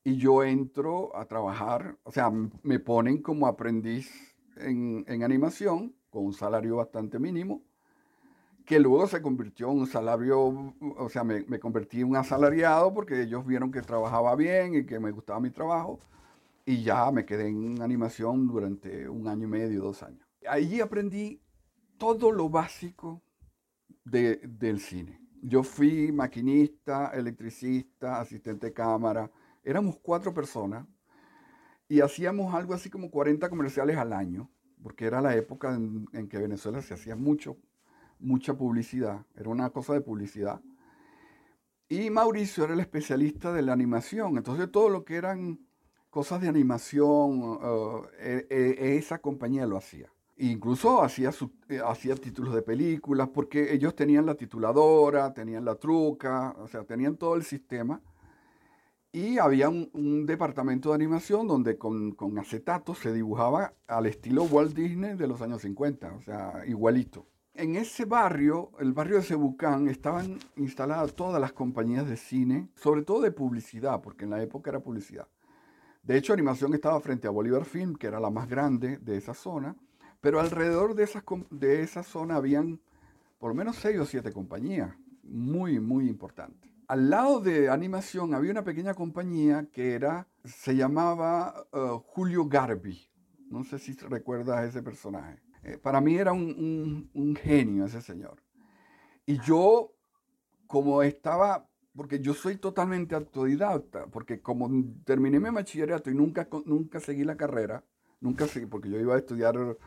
y 0.09 0.17
yo 0.17 0.43
entro 0.43 1.15
a 1.15 1.25
trabajar, 1.25 1.95
o 2.03 2.11
sea, 2.11 2.31
me 2.63 2.79
ponen 2.79 3.21
como 3.21 3.45
aprendiz 3.45 4.09
en, 4.57 5.05
animación 5.23 5.95
con 6.09 6.25
un 6.25 6.33
salario 6.33 6.77
bastante 6.77 7.19
mínimo, 7.19 7.61
que 8.65 8.79
luego 8.79 9.05
se 9.05 9.21
convirtió 9.21 9.71
en 9.71 9.79
un 9.79 9.87
salario, 9.87 10.73
o 10.97 11.09
sea, 11.09 11.23
me, 11.23 11.43
me, 11.43 11.59
convertí 11.59 12.01
en 12.01 12.09
un 12.09 12.15
asalariado 12.15 12.91
porque 12.91 13.21
ellos 13.21 13.45
vieron 13.45 13.71
que 13.71 13.83
trabajaba 13.83 14.35
bien 14.35 14.73
y 14.73 14.85
que 14.85 14.99
me 14.99 15.11
gustaba 15.11 15.39
mi 15.39 15.51
trabajo 15.51 15.99
y 16.65 16.81
ya 16.81 17.11
me 17.11 17.23
quedé 17.23 17.47
en 17.47 17.79
animación 17.79 18.47
durante 18.47 19.07
un 19.07 19.27
año 19.27 19.43
y 19.43 19.51
medio, 19.51 19.83
dos 19.83 20.01
años. 20.01 20.27
Allí 20.47 20.81
aprendí 20.81 21.39
todo 21.99 22.31
lo 22.31 22.49
básico 22.49 23.21
de, 24.05 24.37
del 24.37 24.79
cine. 24.79 25.21
Yo 25.43 25.61
fui 25.61 26.11
maquinista, 26.11 27.11
electricista, 27.13 28.19
asistente 28.19 28.67
de 28.67 28.73
cámara, 28.73 29.31
éramos 29.69 29.99
cuatro 30.01 30.33
personas 30.33 30.85
y 31.87 32.01
hacíamos 32.01 32.53
algo 32.53 32.73
así 32.73 32.89
como 32.89 33.11
40 33.11 33.49
comerciales 33.49 33.97
al 33.97 34.13
año, 34.13 34.49
porque 34.81 35.05
era 35.05 35.21
la 35.21 35.35
época 35.35 35.75
en, 35.75 36.27
que 36.27 36.37
Venezuela 36.37 36.81
se 36.81 36.93
hacía 36.93 37.15
mucho, 37.15 37.57
mucha 38.19 38.55
publicidad, 38.55 39.25
era 39.35 39.49
una 39.49 39.69
cosa 39.69 39.93
de 39.93 40.01
publicidad. 40.01 40.61
Y 41.87 42.09
Mauricio 42.09 42.65
era 42.65 42.73
el 42.73 42.79
especialista 42.79 43.51
de 43.51 43.63
la 43.63 43.73
animación, 43.73 44.37
entonces 44.37 44.71
todo 44.71 44.89
lo 44.89 45.03
que 45.03 45.15
eran 45.15 45.59
cosas 46.09 46.41
de 46.41 46.47
animación, 46.47 47.59
eh, 48.19 48.47
eh, 48.49 48.75
eh, 48.79 48.97
esa 48.97 49.19
compañía 49.19 49.65
lo 49.65 49.77
hacía. 49.77 50.11
incluso 50.37 51.03
hacía, 51.03 51.31
hacía 51.85 52.15
títulos 52.15 52.55
de 52.55 52.61
películas, 52.61 53.29
porque 53.29 53.73
ellos 53.73 53.95
tenían 53.95 54.25
la 54.25 54.35
tituladora, 54.35 55.33
tenían 55.33 55.65
la 55.65 55.75
truca, 55.75 56.55
o 56.59 56.67
sea, 56.67 56.83
tenían 56.85 57.17
todo 57.17 57.35
el 57.35 57.43
sistema 57.43 58.01
y 59.11 59.39
había 59.39 59.69
un, 59.69 60.25
departamento 60.25 60.89
de 60.89 60.95
animación 60.95 61.47
donde 61.47 61.77
con, 61.77 62.11
con 62.11 62.37
acetato 62.37 62.93
se 62.93 63.11
dibujaba 63.11 63.73
al 63.87 64.05
estilo 64.05 64.43
Walt 64.43 64.75
Disney 64.75 65.15
de 65.15 65.27
los 65.27 65.41
años 65.41 65.63
50, 65.63 66.13
o 66.13 66.21
sea, 66.21 66.63
igualito. 66.67 67.25
En 67.55 67.75
ese 67.75 68.05
barrio, 68.05 68.71
el 68.79 68.93
barrio 68.93 69.17
de 69.17 69.23
Cebucán, 69.23 69.87
estaban 69.89 70.37
instaladas 70.55 71.15
todas 71.15 71.41
las 71.41 71.51
compañías 71.51 72.07
de 72.07 72.15
cine, 72.15 72.69
sobre 72.75 73.01
todo 73.01 73.21
de 73.21 73.31
publicidad, 73.31 74.01
porque 74.01 74.25
en 74.25 74.29
la 74.29 74.41
época 74.41 74.69
era 74.69 74.79
publicidad. 74.79 75.27
De 76.03 76.15
hecho, 76.15 76.31
animación 76.31 76.73
estaba 76.73 76.99
frente 77.01 77.27
a 77.27 77.31
Bolívar 77.31 77.65
Film, 77.65 77.95
que 77.95 78.07
era 78.07 78.19
la 78.19 78.29
más 78.29 78.47
grande 78.47 78.97
de 78.97 79.17
esa 79.17 79.33
zona, 79.33 79.75
pero 80.21 80.39
alrededor 80.39 80.93
de, 80.93 81.03
esas, 81.03 81.23
de 81.49 81.81
esa 81.81 82.03
zona 82.03 82.35
habían 82.35 82.79
por 83.39 83.49
lo 83.49 83.55
menos 83.55 83.77
seis 83.77 83.97
o 83.99 84.05
siete 84.05 84.31
compañías, 84.31 84.93
muy, 85.23 85.79
muy 85.79 86.07
importantes 86.07 86.68
al 86.89 87.11
lado 87.11 87.39
de 87.39 87.69
animación 87.69 88.33
había 88.33 88.49
una 88.49 88.63
pequeña 88.63 88.95
compañía 88.95 89.67
que 89.71 89.93
era, 89.93 90.27
se 90.43 90.75
llamaba 90.75 91.67
uh, 91.71 91.99
Julio 91.99 92.47
Garbi. 92.47 93.07
No 93.51 93.63
sé 93.63 93.77
si 93.77 93.93
recuerdas 93.93 94.57
a 94.57 94.65
ese 94.65 94.81
personaje. 94.81 95.39
Eh, 95.61 95.77
para 95.77 96.01
mí 96.01 96.15
era 96.15 96.33
un, 96.33 97.37
genio 97.39 97.85
ese 97.85 98.01
señor. 98.01 98.41
Y 99.27 99.39
yo, 99.41 99.93
como 100.65 101.03
estaba, 101.03 101.69
porque 101.95 102.21
yo 102.21 102.33
soy 102.33 102.57
totalmente 102.57 103.13
autodidacta, 103.13 104.07
porque 104.07 104.41
como 104.41 104.67
terminé 105.05 105.39
mi 105.39 105.51
bachillerato 105.51 106.09
y 106.09 106.15
nunca, 106.15 106.49
nunca 106.65 106.99
seguí 106.99 107.23
la 107.23 107.37
carrera, 107.37 107.83
nunca 108.19 108.47
seguí, 108.47 108.65
porque 108.65 108.89
yo 108.89 108.99
iba 108.99 109.13
a 109.13 109.19
estudiar 109.19 109.77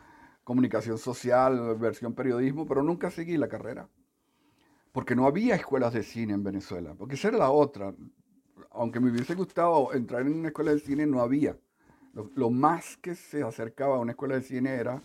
comunicación 0.45 0.99
social, 0.99 1.77
versión 1.79 2.15
periodismo, 2.15 2.65
pero 2.65 2.85
nunca 2.85 3.11
seguí 3.11 3.37
la 3.37 3.49
carrera 3.49 3.89
porque 4.93 5.17
no 5.17 5.27
había 5.27 5.55
escuelas 5.55 5.95
de 5.95 6.03
cine 6.03 6.35
en 6.35 6.45
Venezuela, 6.45 6.95
porque 6.95 7.15
esa 7.15 7.29
era 7.29 7.39
la 7.39 7.51
otra. 7.51 7.95
Aunque 8.71 9.01
me 9.01 9.11
hubiese 9.11 9.35
gustado 9.35 9.93
entrar 9.95 10.23
en 10.23 10.35
una 10.35 10.49
escuela 10.49 10.73
de 10.73 10.79
cine, 10.79 11.07
no 11.07 11.21
había. 11.21 11.57
Lo, 12.35 12.51
más 12.51 12.99
que 12.99 13.15
se 13.15 13.43
acercaba 13.43 13.97
a 13.97 13.99
una 13.99 14.13
escuela 14.13 14.35
de 14.35 14.43
cine 14.43 14.71
era 14.71 15.01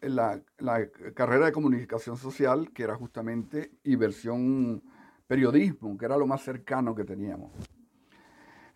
la, 0.00 0.40
carrera 1.14 1.46
de 1.46 1.52
comunicación 1.52 2.16
social, 2.16 2.70
que 2.72 2.84
era 2.84 2.94
justamente, 2.94 3.72
y 3.82 3.96
versión 3.96 4.82
periodismo, 5.26 5.98
que 5.98 6.04
era 6.04 6.16
lo 6.16 6.26
más 6.26 6.42
cercano 6.42 6.94
que 6.94 7.04
teníamos. 7.04 7.50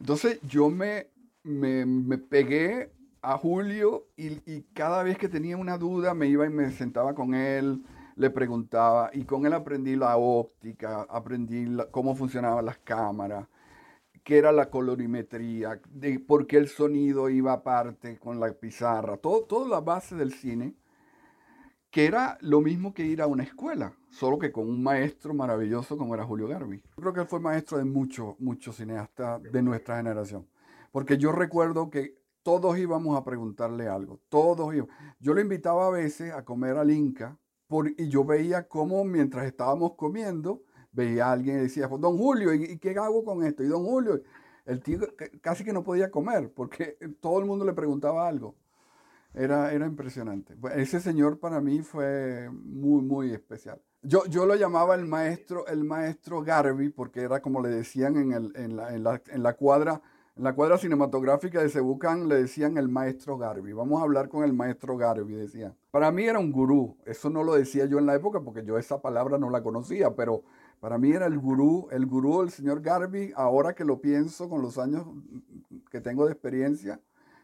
Entonces 0.00 0.40
yo 0.42 0.68
me, 0.68 1.08
me, 1.44 2.18
pegué 2.18 2.92
a 3.22 3.36
Julio 3.36 4.08
y, 4.16 4.28
y, 4.50 4.62
cada 4.72 5.04
vez 5.04 5.16
que 5.16 5.28
tenía 5.28 5.56
una 5.56 5.78
duda 5.78 6.14
me 6.14 6.26
iba 6.26 6.46
y 6.46 6.50
me 6.50 6.72
sentaba 6.72 7.14
con 7.14 7.34
él 7.34 7.84
le 8.20 8.28
preguntaba 8.28 9.10
y 9.14 9.24
con 9.24 9.46
él 9.46 9.54
aprendí 9.54 9.96
la 9.96 10.18
óptica, 10.18 11.06
aprendí 11.08 11.66
cómo 11.90 12.14
funcionaban 12.14 12.66
las 12.66 12.76
cámaras, 12.78 13.48
qué 14.22 14.36
era 14.36 14.52
la 14.52 14.68
colorimetría, 14.68 15.80
de 15.88 16.20
por 16.20 16.46
qué 16.46 16.58
el 16.58 16.68
sonido 16.68 17.30
iba 17.30 17.54
aparte 17.54 18.18
con 18.18 18.38
la 18.38 18.52
pizarra, 18.52 19.16
todo, 19.16 19.44
toda 19.44 19.66
la 19.68 19.80
base 19.80 20.16
del 20.16 20.34
cine, 20.34 20.74
que 21.90 22.04
era 22.04 22.36
lo 22.42 22.60
mismo 22.60 22.92
que 22.92 23.06
ir 23.06 23.22
a 23.22 23.26
una 23.26 23.42
escuela, 23.42 23.94
solo 24.10 24.38
que 24.38 24.52
con 24.52 24.68
un 24.68 24.82
maestro 24.82 25.32
maravilloso 25.32 25.96
como 25.96 26.14
era 26.14 26.26
Julio 26.26 26.46
Garbi. 26.46 26.82
Creo 26.96 27.14
que 27.14 27.20
él 27.20 27.26
fue 27.26 27.40
maestro 27.40 27.78
de 27.78 27.84
muchos, 27.84 28.38
muchos 28.38 28.76
cineastas 28.76 29.42
de 29.42 29.62
nuestra 29.62 29.96
generación, 29.96 30.46
porque 30.92 31.16
yo 31.16 31.32
recuerdo 31.32 31.88
que 31.88 32.20
todos 32.42 32.76
íbamos 32.76 33.16
a 33.16 33.24
preguntarle 33.24 33.88
algo, 33.88 34.20
todos 34.28 34.74
íbamos. 34.74 34.94
Yo 35.20 35.32
lo 35.32 35.40
invitaba 35.40 35.86
a 35.86 35.90
veces 35.90 36.34
a 36.34 36.44
comer 36.44 36.76
al 36.76 36.90
Inca, 36.90 37.38
y 37.96 38.08
yo 38.08 38.24
veía 38.24 38.66
cómo 38.66 39.04
mientras 39.04 39.46
estábamos 39.46 39.94
comiendo, 39.94 40.62
veía 40.92 41.26
a 41.26 41.32
alguien 41.32 41.58
y 41.58 41.62
decía, 41.62 41.88
pues, 41.88 42.00
don 42.00 42.16
Julio, 42.16 42.52
¿y, 42.52 42.78
qué 42.78 42.90
hago 42.98 43.24
con 43.24 43.44
esto? 43.44 43.62
Y 43.62 43.68
don 43.68 43.84
Julio, 43.84 44.20
el 44.66 44.82
tío 44.82 45.00
casi 45.40 45.64
que 45.64 45.72
no 45.72 45.82
podía 45.82 46.10
comer 46.10 46.52
porque 46.52 46.98
todo 47.20 47.38
el 47.38 47.46
mundo 47.46 47.64
le 47.64 47.72
preguntaba 47.72 48.26
algo. 48.26 48.54
Era, 49.32 49.72
era 49.72 49.86
impresionante. 49.86 50.56
Ese 50.74 50.98
señor 50.98 51.38
para 51.38 51.60
mí 51.60 51.82
fue 51.82 52.50
muy, 52.50 53.00
muy 53.02 53.32
especial. 53.32 53.80
Yo, 54.02 54.24
yo 54.26 54.44
lo 54.44 54.56
llamaba 54.56 54.96
el 54.96 55.06
maestro, 55.06 55.68
el 55.68 55.84
maestro 55.84 56.42
Garby 56.42 56.88
porque 56.88 57.20
era 57.20 57.40
como 57.40 57.62
le 57.62 57.68
decían 57.68 58.16
en, 58.16 58.32
el, 58.32 58.52
en, 58.56 58.76
la, 58.76 58.92
en, 58.92 59.04
la, 59.04 59.22
en 59.28 59.42
la 59.44 59.54
cuadra 59.54 60.02
En 60.36 60.44
la 60.44 60.54
cuadra 60.54 60.78
cinematográfica 60.78 61.60
de 61.60 61.68
Cebucán 61.68 62.28
le 62.28 62.36
decían 62.36 62.78
el 62.78 62.88
maestro 62.88 63.36
Garvey. 63.36 63.72
Vamos 63.72 64.00
a 64.00 64.04
hablar 64.04 64.28
con 64.28 64.44
el 64.44 64.52
maestro 64.52 64.96
Garvey, 64.96 65.34
decían. 65.34 65.76
Para 65.90 66.10
mí 66.12 66.22
era 66.22 66.38
un 66.38 66.52
gurú. 66.52 66.96
Eso 67.04 67.30
no 67.30 67.42
lo 67.42 67.54
decía 67.54 67.86
yo 67.86 67.98
en 67.98 68.06
la 68.06 68.14
época 68.14 68.40
porque 68.40 68.64
yo 68.64 68.78
esa 68.78 69.02
palabra 69.02 69.38
no 69.38 69.50
la 69.50 69.62
conocía, 69.62 70.14
pero 70.14 70.42
para 70.78 70.98
mí 70.98 71.10
era 71.10 71.26
el 71.26 71.38
gurú, 71.38 71.88
el 71.90 72.06
gurú 72.06 72.40
del 72.40 72.50
señor 72.50 72.80
Garvey. 72.80 73.32
Ahora 73.36 73.74
que 73.74 73.84
lo 73.84 74.00
pienso 74.00 74.48
con 74.48 74.62
los 74.62 74.78
años 74.78 75.04
que 75.90 76.00
tengo 76.00 76.24
de 76.26 76.32
experiencia, 76.32 77.00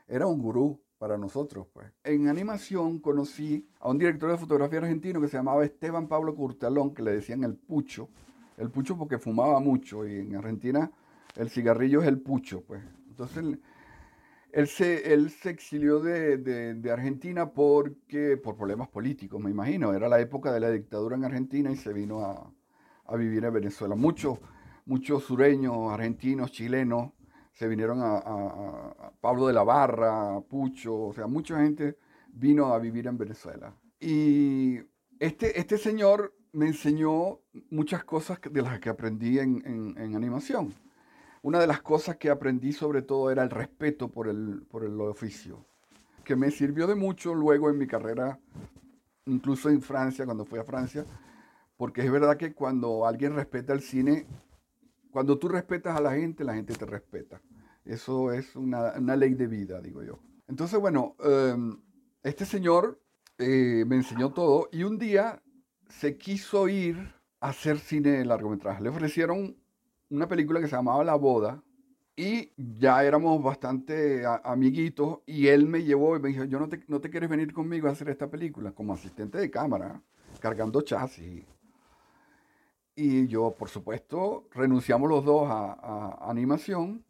era 0.07 0.27
un 0.27 0.41
gurú 0.41 0.81
para 0.99 1.19
nosotros. 1.19 1.67
Pues. 1.73 1.89
En 2.05 2.29
animación 2.29 3.01
conocí 3.01 3.69
a 3.81 3.91
un 3.91 3.99
director 3.99 4.31
de 4.31 4.39
fotografía 4.39 4.79
argentino 4.79 5.21
que 5.21 5.29
se 5.29 5.37
llamaba 5.37 5.65
Esteban 5.65 6.07
Pablo 6.07 6.35
Curtalón, 6.35 6.95
que 6.95 7.03
le 7.03 7.13
decían 7.13 7.45
el 7.45 7.57
pucho. 7.57 8.09
El 8.57 8.71
pucho 8.71 8.97
porque 8.97 9.19
fumaba 9.19 9.61
mucho 9.61 10.07
y 10.07 10.21
en 10.21 10.37
Argentina 10.37 10.91
el 11.35 11.51
cigarrillo 11.51 12.03
es 12.03 12.09
el 12.09 12.21
pucho. 12.21 12.63
Pues. 12.63 12.83
Entonces 13.09 13.59
él 14.53 14.69
se, 14.69 15.51
exilió 15.51 16.01
de, 16.01 16.39
de, 16.39 16.91
Argentina 16.91 17.51
porque, 17.51 18.37
por 18.37 18.57
problemas 18.57 18.89
políticos, 18.89 19.41
me 19.41 19.51
imagino. 19.51 19.93
Era 19.93 20.09
la 20.09 20.21
época 20.21 20.53
de 20.53 20.61
la 20.61 20.71
dictadura 20.71 21.17
en 21.17 21.25
Argentina 21.25 21.71
y 21.71 21.77
se 21.77 21.93
vino 21.93 22.25
a, 22.25 23.17
vivir 23.17 23.45
en 23.45 23.53
Venezuela. 23.53 23.95
Muchos, 23.95 24.39
muchos 24.85 25.25
sureños, 25.25 25.93
argentinos, 25.93 26.51
chilenos 26.51 27.13
se 27.57 27.69
vinieron 27.69 28.01
a, 28.03 29.13
Pablo 29.21 29.47
de 29.47 29.55
la 29.55 29.65
Barra, 29.65 30.41
Pucho, 30.43 31.07
o 31.07 31.13
sea, 31.15 31.27
mucha 31.27 31.59
gente 31.63 31.97
vino 32.29 32.75
a 32.75 32.79
vivir 32.79 33.07
en 33.07 33.17
Venezuela. 33.17 33.75
Y 33.99 34.79
este, 35.19 35.59
este 35.59 35.79
señor 35.79 36.35
me 36.53 36.67
enseñó 36.67 37.41
muchas 37.71 38.05
cosas 38.05 38.39
de 38.51 38.63
las 38.63 38.79
que 38.79 38.91
aprendí 38.91 39.39
en, 39.39 40.15
animación. 40.15 40.75
Una 41.47 41.61
de 41.61 41.69
las 41.69 41.81
cosas 41.81 42.17
que 42.17 42.29
aprendí 42.29 42.73
sobre 42.73 43.03
todo 43.03 43.31
era 43.31 43.45
el 43.45 43.51
respeto 43.51 44.09
por 44.09 44.27
el, 44.27 44.63
por 44.69 44.83
el 44.83 45.01
oficio, 45.01 45.65
que 46.25 46.35
me 46.35 46.51
sirvió 46.51 46.89
de 46.89 46.97
mucho 46.97 47.37
luego 47.37 47.71
en 47.71 47.79
mi 47.79 47.87
carrera, 47.87 48.41
incluso 49.27 49.71
en 49.71 49.81
Francia, 49.81 50.25
cuando 50.25 50.45
fui 50.45 50.59
a 50.59 50.65
Francia, 50.65 51.07
porque 51.77 52.01
es 52.01 52.11
verdad 52.11 52.37
que 52.37 52.53
cuando 52.53 53.07
alguien 53.07 53.37
respeta 53.37 53.73
el 53.73 53.81
cine, 53.81 54.27
cuando 55.13 55.39
tú 55.39 55.47
respetas 55.47 55.97
a 55.97 56.01
la 56.01 56.17
gente, 56.17 56.43
la 56.43 56.55
gente 56.55 56.75
te 56.75 56.85
respeta. 56.85 57.41
Eso 57.85 58.33
es 58.33 58.57
una, 58.57 58.99
ley 58.99 59.35
de 59.35 59.47
vida, 59.47 59.81
digo 59.81 60.03
yo. 60.03 60.19
Entonces, 60.49 60.81
bueno, 60.81 61.15
em, 61.21 61.81
este 62.25 62.45
señor 62.45 63.01
eh, 63.39 63.85
me 63.87 63.95
enseñó 63.95 64.33
todo 64.33 64.69
y 64.73 64.83
un 64.83 64.99
día 64.99 65.41
se 65.89 66.19
quiso 66.19 66.67
ir 66.67 67.15
a 67.39 67.51
hacer 67.51 67.79
cine 67.79 68.11
de 68.11 68.25
largometraje. 68.25 68.83
Le 68.83 68.89
ofrecieron 68.89 69.57
una 70.11 70.29
película 70.29 70.61
que 70.61 70.69
se 70.69 70.77
llamaba 70.77 71.05
La 71.05 71.15
Boda 71.15 71.63
y 72.17 72.53
ya 72.57 73.05
éramos 73.05 73.43
bastante 73.43 74.25
amiguitos 74.43 75.21
y 75.27 75.49
él 75.49 75.67
me 75.67 75.85
llevó 75.85 76.17
y 76.17 76.21
me 76.21 76.29
dijo, 76.29 76.45
yo 76.45 76.59
no 76.59 76.69
te, 76.69 76.83
no 76.89 77.01
te 77.01 77.11
quieres 77.11 77.29
venir 77.29 77.53
conmigo 77.53 77.89
a 77.89 77.91
hacer 77.91 78.09
esta 78.09 78.31
película 78.31 78.73
como 78.73 78.95
asistente 78.95 79.39
de 79.39 79.51
cámara, 79.51 80.03
cargando 80.41 80.81
chasis. 80.81 81.45
Y 82.95 83.27
yo, 83.27 83.55
por 83.55 83.69
supuesto, 83.69 84.49
renunciamos 84.53 85.11
los 85.11 85.23
dos 85.23 85.47
a, 85.47 86.31
animación 86.31 87.05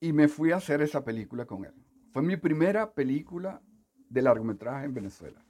y 0.00 0.12
me 0.12 0.26
fui 0.26 0.50
a 0.50 0.56
hacer 0.56 0.82
esa 0.82 1.04
película 1.04 1.46
con 1.46 1.64
él. 1.64 1.74
Fue 2.10 2.22
mi 2.22 2.36
primera 2.36 2.92
película 2.92 3.62
de 4.08 4.22
largometraje 4.22 4.86
en 4.86 4.94
Venezuela. 4.94 5.46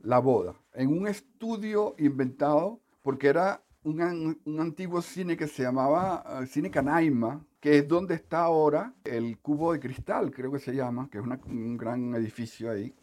La 0.00 0.20
boda, 0.20 0.54
en 0.74 0.96
un 0.96 1.08
estudio 1.08 1.96
inventado 1.98 2.80
porque 3.02 3.26
era 3.26 3.64
un, 3.84 4.40
un, 4.44 4.60
antiguo 4.60 5.00
cine 5.02 5.36
que 5.36 5.46
se 5.46 5.62
llamaba 5.62 6.42
eh, 6.42 6.46
Cine 6.46 6.70
Canaima, 6.70 7.44
que 7.60 7.78
es 7.78 7.88
donde 7.88 8.14
está 8.14 8.40
ahora 8.40 8.94
el 9.04 9.38
Cubo 9.38 9.72
de 9.72 9.80
Cristal, 9.80 10.30
creo 10.30 10.52
que 10.52 10.58
se 10.58 10.74
llama, 10.74 11.08
que 11.10 11.18
es 11.18 11.24
un 11.24 11.76
gran 11.76 12.14
edificio 12.14 12.70
ahí. 12.70 12.94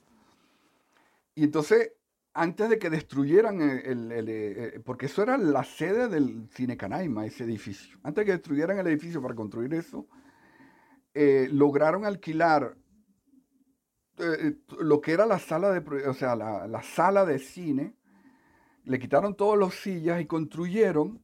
Y 1.35 1.43
entonces 1.43 1.91
antes 2.35 2.69
de 2.69 2.77
que 2.77 2.89
destruyeran 2.89 3.61
el, 3.61 4.11
eh, 4.11 4.81
porque 4.83 5.05
eso 5.05 5.23
era 5.23 5.37
la 5.37 5.63
sede 5.63 6.09
del 6.09 6.49
Cine 6.51 6.75
Canaima, 6.75 7.25
ese 7.25 7.45
edificio. 7.45 7.97
Antes 8.03 8.21
de 8.21 8.25
que 8.25 8.31
destruyeran 8.33 8.77
el 8.77 8.87
edificio 8.87 9.21
para 9.21 9.33
construir 9.33 9.73
eso, 9.73 10.05
eh, 11.13 11.47
lograron 11.49 12.05
alquilar 12.05 12.75
eh, 14.17 14.57
lo 14.79 14.99
que 14.99 15.13
era 15.13 15.25
la 15.25 15.39
sala 15.39 15.71
de, 15.71 16.07
o 16.09 16.13
sea, 16.13 16.35
la, 16.35 16.83
sala 16.83 17.23
de 17.23 17.39
cine, 17.39 17.95
le 18.85 18.99
quitaron 18.99 19.35
todos 19.35 19.57
los 19.57 19.75
sillas 19.75 20.21
y 20.21 20.25
construyeron 20.25 21.21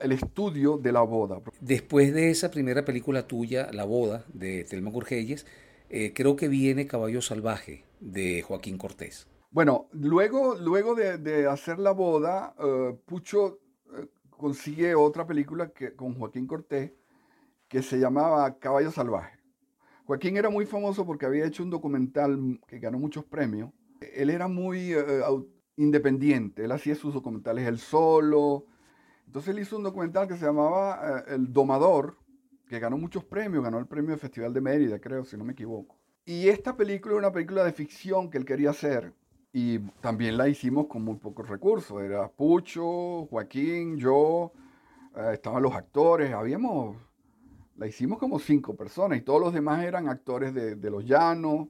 el 0.00 0.12
estudio 0.12 0.76
de 0.76 0.92
la 0.92 1.00
boda. 1.00 1.40
Después 1.60 2.12
de 2.12 2.30
esa 2.30 2.50
primera 2.50 2.84
película 2.84 3.26
tuya, 3.26 3.72
La 3.72 3.84
boda, 3.84 4.26
de 4.28 4.64
Telma 4.64 4.90
Gurgelles, 4.90 5.46
creo 5.88 6.36
que 6.36 6.48
viene 6.48 6.86
Caballo 6.86 7.22
Salvaje, 7.22 7.84
de 8.00 8.42
Joaquín 8.42 8.76
Cortés. 8.76 9.26
Bueno, 9.54 9.86
luego, 9.92 10.56
luego 10.56 10.96
de, 10.96 11.46
hacer 11.46 11.78
la 11.78 11.92
boda, 11.92 12.56
eh, 12.58 12.98
Pucho 13.06 13.60
eh, 13.96 14.08
consigue 14.28 14.96
otra 14.96 15.28
película 15.28 15.70
que, 15.70 15.94
con 15.94 16.18
Joaquín 16.18 16.48
Cortés 16.48 16.90
que 17.68 17.80
se 17.80 18.00
llamaba 18.00 18.58
Caballo 18.58 18.90
Salvaje. 18.90 19.38
Joaquín 20.06 20.36
era 20.36 20.50
muy 20.50 20.66
famoso 20.66 21.06
porque 21.06 21.26
había 21.26 21.46
hecho 21.46 21.62
un 21.62 21.70
documental 21.70 22.58
que 22.66 22.80
ganó 22.80 22.98
muchos 22.98 23.24
premios. 23.26 23.70
Él 24.00 24.28
era 24.28 24.48
muy 24.48 24.92
eh, 24.92 25.22
independiente, 25.76 26.64
él 26.64 26.72
hacía 26.72 26.94
sus 26.94 27.14
documentales 27.14 27.66
él 27.66 27.78
solo. 27.78 28.66
Entonces 29.26 29.54
él 29.54 29.60
hizo 29.60 29.76
un 29.76 29.82
documental 29.82 30.28
que 30.28 30.36
se 30.36 30.44
llamaba 30.44 31.24
El 31.26 31.52
Domador, 31.52 32.16
que 32.68 32.78
ganó 32.78 32.96
muchos 32.96 33.24
premios, 33.24 33.64
ganó 33.64 33.78
el 33.78 33.86
premio 33.86 34.10
del 34.10 34.20
Festival 34.20 34.52
de 34.52 34.60
Mérida, 34.60 34.98
creo, 34.98 35.24
si 35.24 35.36
no 35.36 35.44
me 35.44 35.52
equivoco. 35.52 35.96
Y 36.24 36.48
esta 36.48 36.76
película 36.76 37.14
era 37.14 37.18
una 37.18 37.32
película 37.32 37.64
de 37.64 37.72
ficción 37.72 38.30
que 38.30 38.38
él 38.38 38.44
quería 38.44 38.70
hacer 38.70 39.12
y 39.56 39.78
también 40.00 40.36
la 40.36 40.48
hicimos 40.48 40.86
con 40.88 41.02
muy 41.02 41.14
pocos 41.14 41.48
recursos. 41.48 42.02
Era 42.02 42.28
Pucho, 42.28 43.26
Joaquín, 43.26 43.96
yo, 43.96 44.52
eh, 45.14 45.30
estaban 45.34 45.62
los 45.62 45.72
actores, 45.74 46.32
habíamos, 46.32 46.96
la 47.76 47.86
hicimos 47.86 48.18
como 48.18 48.40
cinco 48.40 48.74
personas 48.74 49.18
y 49.18 49.22
todos 49.22 49.40
los 49.40 49.54
demás 49.54 49.84
eran 49.84 50.08
actores 50.08 50.52
de, 50.52 50.90
Los 50.90 51.04
Llanos. 51.04 51.68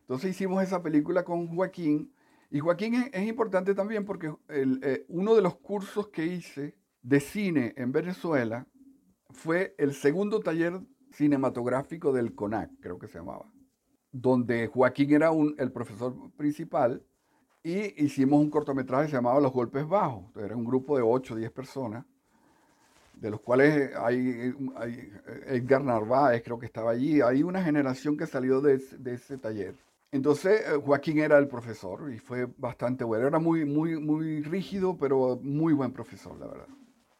Entonces 0.00 0.32
hicimos 0.32 0.62
esa 0.64 0.82
película 0.82 1.24
con 1.24 1.46
Joaquín. 1.54 2.12
Y 2.50 2.60
Joaquín 2.60 3.10
es, 3.12 3.26
importante 3.26 3.74
también 3.74 4.04
porque 4.04 4.32
eh, 4.48 5.04
uno 5.08 5.34
de 5.34 5.42
los 5.42 5.56
cursos 5.56 6.08
que 6.08 6.24
hice 6.24 6.76
de 7.02 7.20
cine 7.20 7.74
en 7.76 7.92
Venezuela 7.92 8.66
fue 9.30 9.74
el 9.78 9.94
segundo 9.94 10.40
taller 10.40 10.80
cinematográfico 11.12 12.12
del 12.12 12.34
CONAC, 12.34 12.70
creo 12.80 12.98
que 12.98 13.08
se 13.08 13.18
llamaba 13.18 13.50
donde 14.20 14.66
Joaquín 14.68 15.12
era 15.12 15.30
un, 15.30 15.54
el 15.58 15.70
profesor 15.70 16.14
principal 16.36 17.02
y 17.62 18.02
hicimos 18.02 18.40
un 18.40 18.50
cortometraje 18.50 19.04
que 19.04 19.10
se 19.10 19.16
llamaba 19.16 19.40
Los 19.40 19.52
Golpes 19.52 19.86
Bajos. 19.86 20.24
Era 20.36 20.56
un 20.56 20.64
grupo 20.64 20.96
de 20.96 21.02
8 21.02 21.34
o 21.34 21.36
10 21.36 21.50
personas, 21.50 22.04
de 23.14 23.30
los 23.30 23.40
cuales 23.40 23.94
hay, 23.96 24.54
hay, 24.76 25.12
Edgar 25.46 25.82
Narváez, 25.82 26.42
creo 26.42 26.58
que 26.58 26.66
estaba 26.66 26.92
allí. 26.92 27.20
Hay 27.20 27.42
una 27.42 27.62
generación 27.62 28.16
que 28.16 28.26
salió 28.26 28.60
de, 28.60 28.78
de 28.78 29.14
ese 29.14 29.36
taller. 29.36 29.74
Entonces 30.12 30.60
eh, 30.60 30.80
Joaquín 30.82 31.18
era 31.18 31.38
el 31.38 31.48
profesor 31.48 32.12
y 32.12 32.18
fue 32.18 32.46
bastante 32.56 33.04
bueno. 33.04 33.26
Era 33.26 33.38
muy, 33.38 33.64
muy, 33.64 33.98
muy 33.98 34.42
rígido, 34.42 34.96
pero 34.98 35.38
muy 35.42 35.72
buen 35.72 35.92
profesor, 35.92 36.38
la 36.38 36.46
verdad. 36.46 36.68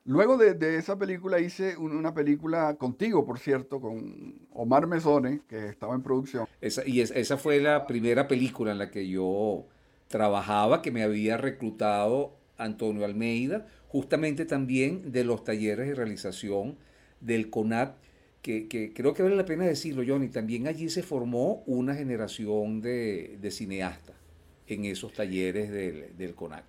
Luego 0.04 0.36
de, 0.38 0.76
esa 0.76 0.96
película 0.96 1.40
hice 1.40 1.76
una 1.76 2.14
película 2.14 2.76
contigo, 2.76 3.26
por 3.26 3.40
cierto, 3.40 3.80
con 3.80 4.46
Omar 4.52 4.86
Mesone, 4.86 5.40
que 5.48 5.66
estaba 5.66 5.96
en 5.96 6.02
producción. 6.02 6.46
Esa, 6.60 6.86
y 6.86 7.00
esa 7.00 7.36
fue 7.36 7.58
la 7.58 7.88
primera 7.88 8.28
película 8.28 8.70
en 8.70 8.78
la 8.78 8.92
que 8.92 9.08
yo 9.08 9.66
trabajaba, 10.06 10.80
que 10.80 10.92
me 10.92 11.02
había 11.02 11.36
reclutado 11.38 12.36
Antonio 12.56 13.04
Almeida, 13.04 13.66
justamente 13.88 14.44
también 14.44 15.10
de 15.10 15.24
los 15.24 15.42
talleres 15.42 15.88
de 15.88 15.94
realización 15.96 16.78
del 17.20 17.50
CONAT, 17.50 17.96
que, 18.68 18.92
creo 18.94 19.12
que 19.12 19.22
vale 19.22 19.34
la 19.34 19.44
pena 19.44 19.64
decirlo, 19.64 20.04
Johnny, 20.06 20.28
también 20.28 20.68
allí 20.68 20.88
se 20.88 21.02
formó 21.02 21.64
una 21.66 21.94
generación 21.94 22.80
de, 22.80 23.38
cineastas 23.50 24.14
en 24.68 24.84
esos 24.84 25.12
talleres 25.12 25.70
del, 25.70 26.16
del 26.16 26.34
CONAT. 26.34 26.64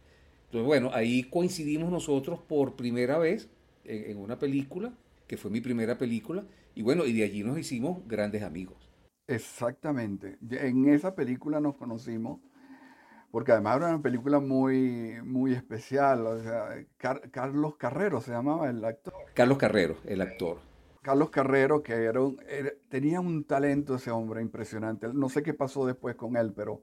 Entonces, 0.46 0.66
bueno, 0.66 0.90
ahí 0.94 1.24
coincidimos 1.24 1.92
nosotros 1.92 2.40
por 2.40 2.76
primera 2.76 3.18
vez 3.18 3.50
en, 3.84 4.18
una 4.18 4.40
película, 4.40 4.92
que 5.28 5.38
fue 5.38 5.52
mi 5.52 5.62
primera 5.62 5.98
película, 5.98 6.46
y 6.74 6.82
bueno, 6.82 7.06
y 7.06 7.14
de 7.14 7.24
allí 7.24 7.44
nos 7.44 7.60
hicimos 7.60 8.08
grandes 8.08 8.44
amigos. 8.44 8.90
Exactamente. 9.28 10.38
En 10.50 10.88
esa 10.88 11.16
película 11.16 11.60
nos 11.60 11.76
conocimos, 11.76 12.40
porque 13.30 13.52
además 13.52 13.78
era 13.78 13.90
una 13.90 14.02
película 14.02 14.40
muy, 14.40 15.22
muy 15.24 15.54
especial. 15.54 16.26
O 16.26 16.42
sea, 16.42 16.70
Carlos 16.98 17.76
Carrero 17.76 18.22
se 18.22 18.32
llamaba 18.32 18.70
el 18.70 18.84
actor. 18.84 19.14
Carlos 19.34 19.58
Carrero, 19.58 19.98
el 20.06 20.22
actor. 20.22 20.60
Carlos 21.08 21.30
Carrero, 21.30 21.82
que 21.82 21.94
era, 21.94 22.20
tenía 22.90 23.22
un 23.22 23.46
talento 23.46 23.96
ese 23.96 24.12
hombre 24.12 24.42
impresionante. 24.42 25.08
No 25.14 25.30
sé 25.30 25.42
qué 25.42 25.54
pasó 25.54 25.86
después 25.86 26.18
con 26.18 26.36
él, 26.36 26.52
pero 26.54 26.82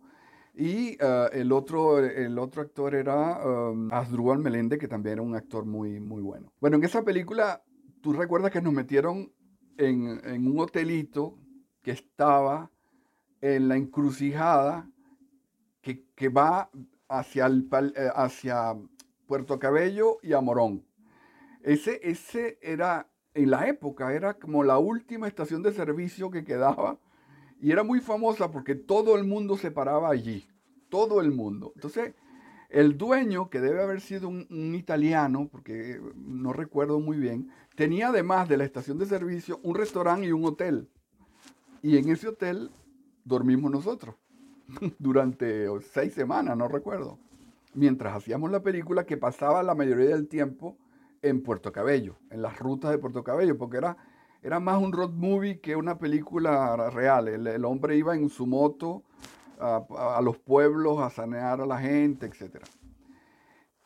y 0.55 0.97
eh, 0.99 1.29
el, 1.35 1.53
otro, 1.53 1.99
el 1.99 2.39
otro 2.39 2.63
actor 2.63 2.95
era 2.95 3.47
um, 3.47 3.93
Asdrúbal 3.93 4.39
Melende, 4.39 4.79
que 4.79 4.89
también 4.89 5.15
era 5.15 5.23
un 5.23 5.37
actor 5.37 5.67
muy, 5.67 6.01
muy 6.01 6.23
bueno. 6.23 6.51
Bueno, 6.59 6.79
en 6.79 6.85
esa 6.85 7.05
película, 7.05 7.63
tú 8.01 8.15
recuerdas 8.15 8.51
que 8.51 8.63
nos 8.63 8.73
metieron 8.73 9.31
en, 9.77 10.49
un 10.49 10.59
hotelito 10.59 11.37
que 11.83 11.91
estaba 11.91 12.71
en 13.43 13.69
la 13.69 13.77
encrucijada 13.77 14.89
que, 15.83 16.07
que 16.15 16.31
va 16.31 16.71
hacia, 17.11 17.47
eh, 17.47 18.11
hacia 18.15 18.75
Puerto 19.27 19.59
Cabello 19.59 20.17
y 20.23 20.33
a 20.33 20.41
Morón. 20.41 20.83
Ese, 21.63 22.01
ese 22.03 22.59
era, 22.63 23.07
en 23.35 23.51
la 23.51 23.69
época, 23.69 24.13
era 24.15 24.35
como 24.35 24.65
la 24.65 24.79
última 24.79 25.29
estación 25.29 25.63
de 25.63 25.73
servicio 25.73 26.31
que 26.31 26.45
quedaba 26.45 26.99
y 27.61 27.73
era 27.73 27.83
muy 27.83 28.01
famosa 28.01 28.51
porque 28.51 28.75
todo 28.75 29.17
el 29.17 29.25
mundo 29.25 29.57
se 29.57 29.71
paraba 29.71 30.09
allí, 30.11 30.47
todo 30.89 31.21
el 31.21 31.33
mundo. 31.33 31.73
Entonces, 31.75 32.15
el 32.71 32.97
dueño, 32.97 33.51
que 33.51 33.61
debe 33.61 33.83
haber 33.83 34.01
sido 34.01 34.29
un, 34.29 34.75
italiano, 34.75 35.49
porque 35.51 36.01
no 36.17 36.53
recuerdo 36.53 37.01
muy 37.01 37.19
bien, 37.19 37.51
tenía 37.77 38.09
además 38.09 38.49
de 38.49 38.57
la 38.57 38.65
estación 38.65 38.99
de 38.99 39.07
servicio 39.07 39.61
un 39.63 39.75
restaurante 39.75 40.27
y 40.27 40.33
un 40.33 40.45
hotel. 40.45 40.89
Y 41.83 41.99
en 41.99 42.09
ese 42.09 42.29
hotel 42.29 42.71
dormimos 43.25 43.71
nosotros 43.71 44.17
durante 44.99 45.67
seis 45.93 46.15
semanas, 46.15 46.57
no 46.57 46.69
recuerdo 46.69 47.19
mientras 47.75 48.17
hacíamos 48.17 48.51
la 48.51 48.63
película 48.63 49.05
que 49.05 49.17
pasaba 49.17 49.63
la 49.63 49.75
mayoría 49.75 50.11
del 50.11 50.29
tiempo 50.29 50.77
en 51.25 51.43
Puerto 51.43 51.73
Cabello, 51.73 52.17
en 52.31 52.43
las 52.43 52.59
rutas 52.59 52.91
de 52.91 52.99
Puerto 52.99 53.25
Cabello, 53.25 53.57
porque 53.57 53.79
era, 53.79 53.97
era 54.43 54.61
más 54.61 54.81
un 54.81 54.93
road 54.93 55.11
movie 55.11 55.59
que 55.59 55.75
una 55.75 55.99
película 55.99 56.91
real. 56.91 57.29
El, 57.29 57.65
hombre 57.65 57.97
iba 57.97 58.15
en 58.15 58.29
su 58.29 58.47
moto 58.47 59.03
a, 59.59 60.21
los 60.23 60.37
pueblos 60.39 61.01
a 61.01 61.09
sanear 61.09 61.61
a 61.63 61.67
la 61.67 61.81
gente, 61.81 62.27
etc. 62.27 62.63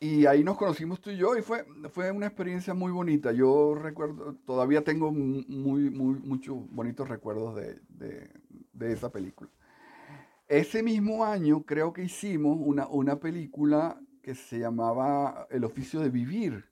Y 0.01 0.25
ahí 0.25 0.43
nos 0.43 0.57
conocimos 0.57 0.99
tú 0.99 1.11
y 1.11 1.17
yo 1.17 1.35
y 1.37 1.41
fue, 1.41 1.65
fue 1.89 2.11
una 2.11 2.27
experiencia 2.27 2.73
muy 2.73 2.91
bonita. 2.91 3.31
Yo 3.31 3.73
recuerdo, 3.73 4.35
todavía 4.45 4.83
tengo 4.83 5.11
muy, 5.11 5.89
muy, 5.89 6.19
muchos 6.19 6.57
bonitos 6.71 7.07
recuerdos 7.07 7.55
de 7.55 8.91
esa 8.91 9.09
película. 9.11 9.49
Ese 10.49 10.83
mismo 10.83 11.23
año 11.23 11.63
creo 11.63 11.93
que 11.93 12.03
hicimos 12.03 12.57
una, 12.59 12.87
una 12.87 13.19
película 13.19 14.01
que 14.21 14.35
se 14.35 14.59
llamaba 14.59 15.47
El 15.51 15.63
oficio 15.63 15.99
de 16.01 16.09
vivir 16.09 16.69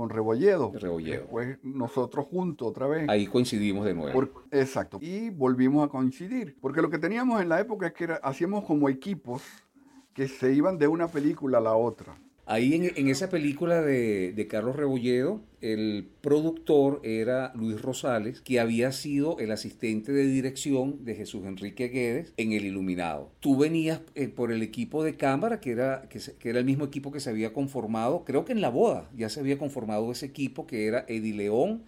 con 0.00 0.08
Rebolledo. 0.08 0.72
Rebolledo. 0.74 1.20
Después 1.20 1.58
nosotros 1.62 2.24
juntos 2.26 2.66
otra 2.68 2.86
vez. 2.86 3.06
Ahí 3.10 3.26
coincidimos 3.26 3.84
de 3.84 3.92
nuevo. 3.92 4.30
exacto. 4.50 4.98
Y 5.02 5.28
volvimos 5.28 5.86
a 5.86 5.90
coincidir. 5.90 6.56
Porque 6.58 6.80
lo 6.80 6.88
que 6.88 6.98
teníamos 6.98 7.42
en 7.42 7.50
la 7.50 7.60
época 7.60 7.88
es 7.88 7.92
que 7.92 8.08
hacíamos 8.22 8.64
como 8.64 8.88
equipos 8.88 9.42
que 10.14 10.26
se 10.26 10.54
iban 10.54 10.78
de 10.78 10.88
una 10.88 11.08
película 11.08 11.58
a 11.58 11.60
la 11.60 11.74
otra. 11.74 12.16
Ahí 12.50 12.74
en, 12.74 13.08
esa 13.08 13.28
película 13.28 13.80
de, 13.80 14.46
Carlos 14.50 14.74
Rebolledo, 14.74 15.40
el 15.60 16.08
productor 16.20 17.00
era 17.04 17.52
Luis 17.54 17.80
Rosales, 17.80 18.40
que 18.40 18.58
había 18.58 18.90
sido 18.90 19.38
el 19.38 19.52
asistente 19.52 20.10
de 20.10 20.26
dirección 20.26 21.04
de 21.04 21.14
Jesús 21.14 21.46
Enrique 21.46 21.86
Guedes 21.86 22.32
en 22.38 22.50
El 22.50 22.64
Iluminado. 22.64 23.30
Tú 23.38 23.56
venías 23.56 24.00
eh, 24.16 24.26
por 24.26 24.50
el 24.50 24.62
equipo 24.62 25.04
de 25.04 25.16
cámara, 25.16 25.60
que 25.60 25.70
era, 25.70 26.08
que, 26.08 26.48
era 26.48 26.58
el 26.58 26.64
mismo 26.64 26.84
equipo 26.84 27.12
que 27.12 27.20
se 27.20 27.30
había 27.30 27.52
conformado, 27.52 28.24
creo 28.24 28.44
que 28.44 28.50
en 28.50 28.62
la 28.62 28.70
boda 28.70 29.08
ya 29.16 29.28
se 29.28 29.38
había 29.38 29.56
conformado 29.56 30.10
ese 30.10 30.26
equipo, 30.26 30.66
que 30.66 30.88
era 30.88 31.04
Eddie 31.06 31.34
León 31.34 31.84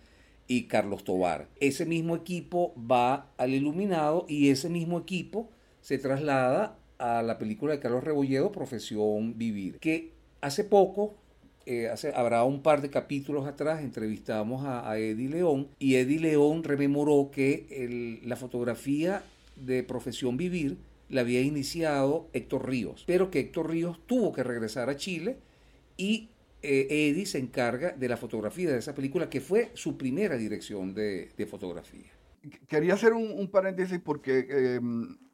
y 0.46 0.68
Carlos 0.68 1.02
Tobar. 1.02 1.48
Ese 1.58 1.86
mismo 1.86 2.14
equipo 2.14 2.72
va 2.78 3.32
al 3.36 3.52
Iluminado 3.52 4.26
y 4.28 4.50
ese 4.50 4.68
mismo 4.68 5.00
equipo 5.00 5.50
se 5.80 5.98
traslada 5.98 6.78
a 6.98 7.20
la 7.22 7.38
película 7.38 7.72
de 7.72 7.80
Carlos 7.80 8.04
Rebolledo, 8.04 8.52
Profesión 8.52 9.36
Vivir, 9.36 9.80
que 9.80 10.21
Hace 10.42 10.64
poco, 10.64 11.14
eh, 11.66 11.88
habrá 12.16 12.42
un 12.42 12.62
par 12.62 12.82
de 12.82 12.90
capítulos 12.90 13.46
atrás, 13.46 13.80
entrevistamos 13.80 14.64
a, 14.66 14.98
Eddie 14.98 15.28
León 15.28 15.68
y 15.78 15.94
Eddie 15.94 16.18
León 16.18 16.64
rememoró 16.64 17.30
que 17.32 18.18
la 18.24 18.34
fotografía 18.34 19.22
de 19.54 19.84
Profesión 19.84 20.36
Vivir 20.36 20.78
la 21.08 21.20
había 21.20 21.42
iniciado 21.42 22.28
Héctor 22.32 22.68
Ríos, 22.68 23.04
pero 23.06 23.30
que 23.30 23.38
Héctor 23.38 23.70
Ríos 23.70 24.00
tuvo 24.06 24.32
que 24.32 24.42
regresar 24.42 24.90
a 24.90 24.96
Chile 24.96 25.36
y 25.96 26.30
eh, 26.60 26.88
Eddie 26.90 27.26
se 27.26 27.38
encarga 27.38 27.92
de 27.92 28.08
la 28.08 28.16
fotografía 28.16 28.72
de 28.72 28.78
esa 28.78 28.96
película, 28.96 29.30
que 29.30 29.40
fue 29.40 29.70
su 29.74 29.96
primera 29.96 30.36
dirección 30.36 30.92
de, 30.92 31.30
fotografía. 31.48 32.10
Quería 32.66 32.94
hacer 32.94 33.12
un, 33.12 33.48
paréntesis 33.48 34.00
porque 34.00 34.80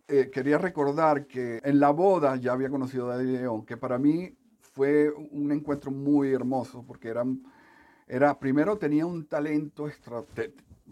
eh, 0.08 0.30
quería 0.30 0.58
recordar 0.58 1.26
que 1.26 1.60
en 1.64 1.80
la 1.80 1.92
boda 1.92 2.36
ya 2.36 2.52
había 2.52 2.68
conocido 2.68 3.10
a 3.10 3.22
Eddie 3.22 3.38
León, 3.38 3.64
que 3.64 3.78
para 3.78 3.96
mí 3.96 4.34
fue 4.78 5.10
un 5.32 5.50
encuentro 5.50 5.90
muy 5.90 6.32
hermoso 6.32 6.84
porque 6.86 7.08
era, 7.08 7.24
era 8.06 8.38
primero 8.38 8.78
tenía 8.78 9.06
un 9.06 9.26
talento 9.26 9.88
extra, 9.88 10.22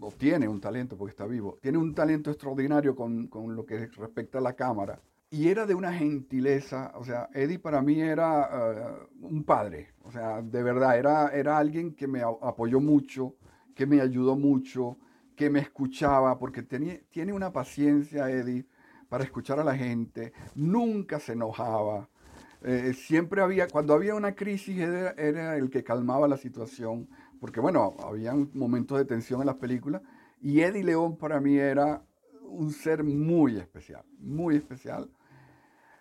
o 0.01 0.11
tiene 0.11 0.45
un 0.45 0.59
talento 0.59 0.97
porque 0.97 1.11
está 1.11 1.25
vivo, 1.25 1.57
tiene 1.61 1.77
un 1.77 1.95
talento 1.95 2.29
extraordinario 2.29 2.97
con, 2.97 3.27
con, 3.27 3.55
lo 3.55 3.65
que 3.65 3.87
respecta 3.87 4.39
a 4.39 4.41
la 4.41 4.51
cámara. 4.51 4.99
Y 5.29 5.47
era 5.47 5.65
de 5.65 5.73
una 5.73 5.93
gentileza, 5.93 6.91
o 6.95 7.05
sea, 7.05 7.29
Eddie 7.33 7.59
para 7.59 7.81
mí 7.81 8.01
era 8.01 8.49
eh, 8.51 9.07
un 9.21 9.45
padre, 9.45 9.93
o 10.03 10.11
sea, 10.11 10.41
de 10.41 10.63
verdad, 10.63 10.97
era, 10.97 11.29
era 11.29 11.57
alguien 11.57 11.95
que 11.95 12.07
me 12.07 12.23
apoyó 12.23 12.81
mucho, 12.81 13.35
que 13.73 13.85
me 13.85 14.01
ayudó 14.01 14.35
mucho, 14.35 14.97
que 15.33 15.49
me 15.49 15.59
escuchaba, 15.59 16.37
porque 16.37 16.61
tenía, 16.61 16.99
tiene 17.09 17.31
una 17.31 17.53
paciencia, 17.53 18.29
Eddie, 18.29 18.65
para 19.07 19.23
escuchar 19.23 19.61
a 19.61 19.63
la 19.63 19.77
gente, 19.77 20.33
nunca 20.55 21.21
se 21.21 21.31
enojaba, 21.31 22.09
eh, 22.69 22.93
siempre 22.93 23.41
había, 23.41 23.69
cuando 23.69 23.93
había 23.93 24.13
una 24.13 24.35
crisis, 24.35 24.77
era, 24.77 25.55
el 25.55 25.69
que 25.69 25.85
calmaba 25.85 26.27
la 26.27 26.35
situación, 26.35 27.07
porque 27.39 27.61
bueno, 27.61 27.95
había 28.03 28.35
momentos 28.35 28.97
de 28.97 29.05
tensión 29.05 29.39
en 29.39 29.47
las 29.47 29.55
películas, 29.55 30.01
y 30.41 30.59
Eddie 30.59 30.83
León 30.83 31.15
para 31.15 31.39
mí 31.39 31.55
era 31.55 32.05
un 32.43 32.73
ser 32.73 33.05
muy 33.05 33.55
especial, 33.55 34.03
muy 34.19 34.57
especial. 34.57 35.09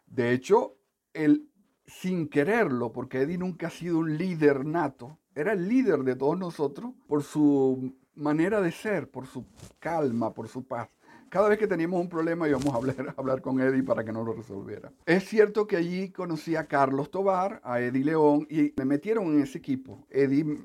De 0.08 0.32
hecho, 0.32 0.74
él, 1.12 1.48
sin 1.86 2.28
quererlo, 2.28 2.90
porque 2.90 3.20
Eddie 3.20 3.38
nunca 3.38 3.68
ha 3.68 3.70
sido 3.70 3.98
un 3.98 4.18
líder 4.18 4.64
nato, 4.64 5.20
era 5.36 5.52
el 5.52 5.68
líder 5.68 6.00
de 6.00 6.16
todos 6.16 6.36
nosotros 6.36 6.94
por 7.06 7.22
su 7.22 7.94
manera 8.16 8.60
de 8.60 8.72
ser, 8.72 9.08
por 9.08 9.28
su 9.28 9.46
calma, 9.78 10.34
por 10.34 10.48
su 10.48 10.66
paz 10.66 10.88
cada 11.28 11.48
vez 11.48 11.58
que 11.58 11.66
teníamos 11.66 12.00
un 12.00 12.08
problema 12.08 12.48
íbamos 12.48 12.72
a 12.74 12.76
hablar, 13.16 13.40
con 13.42 13.60
Eddie 13.60 13.82
para 13.82 14.04
que 14.04 14.12
nos 14.12 14.24
lo 14.24 14.32
resolviera. 14.32 14.92
Es 15.04 15.24
cierto 15.24 15.66
que 15.66 15.76
allí 15.76 16.10
conocí 16.10 16.56
a 16.56 16.66
Carlos 16.66 17.10
Tobar, 17.10 17.60
a 17.64 17.80
Eddie 17.80 18.04
León 18.04 18.46
y 18.50 18.72
me 18.76 18.84
metieron 18.84 19.26
en 19.26 19.42
ese 19.42 19.58
equipo. 19.58 20.06
Eddie 20.10 20.58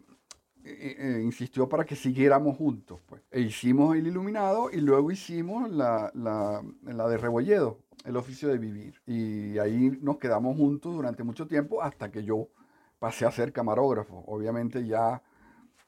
eh, 0.63 0.95
eh, 0.99 1.21
insistió 1.23 1.67
para 1.67 1.85
que 1.85 1.95
siguiéramos 1.95 2.57
juntos. 2.57 2.99
Pues. 3.05 3.21
E 3.31 3.41
hicimos 3.41 3.95
el 3.95 4.07
iluminado 4.07 4.69
y 4.71 4.77
luego 4.77 5.11
hicimos 5.11 5.69
la, 5.69 6.11
la, 6.13 6.61
la 6.83 7.07
de 7.07 7.17
Rebolledo, 7.17 7.79
el 8.05 8.15
oficio 8.15 8.49
de 8.49 8.57
vivir. 8.57 9.01
Y 9.05 9.57
ahí 9.57 9.97
nos 10.01 10.17
quedamos 10.17 10.55
juntos 10.57 10.93
durante 10.93 11.23
mucho 11.23 11.47
tiempo 11.47 11.81
hasta 11.81 12.11
que 12.11 12.23
yo 12.23 12.49
pasé 12.99 13.25
a 13.25 13.31
ser 13.31 13.51
camarógrafo. 13.51 14.23
Obviamente 14.27 14.85
ya 14.85 15.23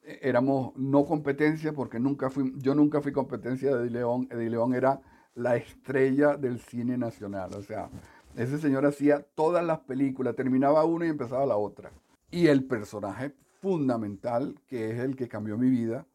éramos 0.05 0.75
no 0.75 1.05
competencia 1.05 1.73
porque 1.73 1.99
nunca 1.99 2.29
fui, 2.29 2.53
yo 2.57 2.75
nunca 2.75 3.01
fui 3.01 3.11
competencia 3.11 3.75
de 3.75 3.83
Eddie 3.83 3.91
León. 3.91 4.27
Eddie 4.31 4.49
León 4.49 4.73
era 4.73 5.01
la 5.35 5.55
estrella 5.55 6.37
del 6.37 6.59
cine 6.59 6.97
nacional. 6.97 7.51
O 7.55 7.61
sea, 7.61 7.89
ese 8.35 8.57
señor 8.57 8.85
hacía 8.85 9.21
todas 9.35 9.65
las 9.65 9.79
películas, 9.79 10.35
terminaba 10.35 10.83
una 10.85 11.05
y 11.05 11.09
empezaba 11.09 11.45
la 11.45 11.57
otra. 11.57 11.91
Y 12.31 12.47
el 12.47 12.63
personaje 12.65 13.33
fundamental, 13.61 14.59
que 14.67 14.91
es 14.91 14.99
el 14.99 15.15
que 15.15 15.27
cambió 15.27 15.57
mi 15.57 15.69
vida, 15.69 16.05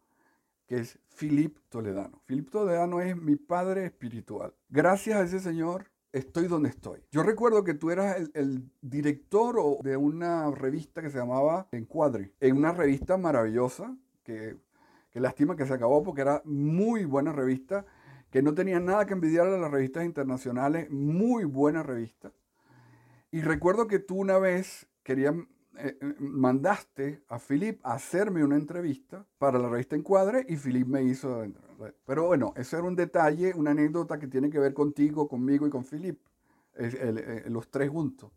que 0.67 0.77
es 0.81 0.99
Philip 1.19 1.57
Toledano. 1.71 2.21
Philip 2.27 2.51
Toledano 2.51 3.01
es 3.01 3.17
mi 3.17 3.37
padre 3.37 3.87
espiritual. 3.87 4.53
Gracias 4.69 5.17
a 5.17 5.25
ese 5.25 5.41
señor 5.41 5.87
estoy 6.13 6.47
donde 6.47 6.71
estoy. 6.71 7.01
Yo 7.11 7.23
recuerdo 7.23 7.65
que 7.65 7.75
tú 7.75 7.91
eras 7.91 8.17
el, 8.35 8.71
director 8.81 9.83
de 9.83 9.97
una 9.97 10.51
revista 10.51 11.03
que 11.03 11.11
se 11.11 11.19
llamaba 11.19 11.69
Encuadre, 11.73 12.33
en 12.41 12.57
una 12.57 12.73
revista 12.73 13.17
maravillosa, 13.17 13.97
que, 14.23 14.57
que 15.11 15.21
lástima 15.21 15.57
que 15.57 15.67
se 15.67 15.75
acabó 15.75 16.03
porque 16.03 16.23
era 16.23 16.43
muy 16.45 17.05
buena 17.05 17.33
revista, 17.33 17.85
que 18.31 18.43
no 18.43 18.55
tenía 18.55 18.81
nada 18.81 19.07
que 19.07 19.15
envidiar 19.15 19.47
a 19.47 19.59
las 19.59 19.71
revistas 19.71 20.05
internacionales, 20.05 20.91
muy 20.91 21.45
buena 21.45 21.83
revista. 21.83 22.33
Y 23.31 23.43
recuerdo 23.43 23.87
que 23.87 23.99
tú 23.99 24.17
una 24.17 24.39
vez 24.39 24.87
querías 25.03 25.35
eh, 25.81 25.97
eh, 26.01 26.15
mandaste 26.19 27.23
a 27.29 27.39
Philip 27.39 27.79
a 27.85 27.95
hacerme 27.95 28.43
una 28.43 28.57
entrevista 28.57 29.25
para 29.39 29.61
la 29.61 29.69
revista 29.69 29.95
Encuadre 29.95 30.45
y 30.49 30.57
Philip 30.57 30.87
me 30.87 31.05
hizo... 31.05 31.45
Pero 32.07 32.27
bueno, 32.27 32.53
eso 32.57 32.77
era 32.77 32.87
un 32.87 32.97
detalle, 32.97 33.53
una 33.55 33.71
anécdota 33.71 34.19
que 34.19 34.27
tiene 34.27 34.51
que 34.51 34.59
ver 34.59 34.75
contigo, 34.75 35.29
conmigo 35.29 35.67
y 35.67 35.71
con 35.71 35.85
Philip, 35.85 36.19
eh, 36.75 37.45
los 37.49 37.71
tres 37.71 37.91
juntos. 37.91 38.31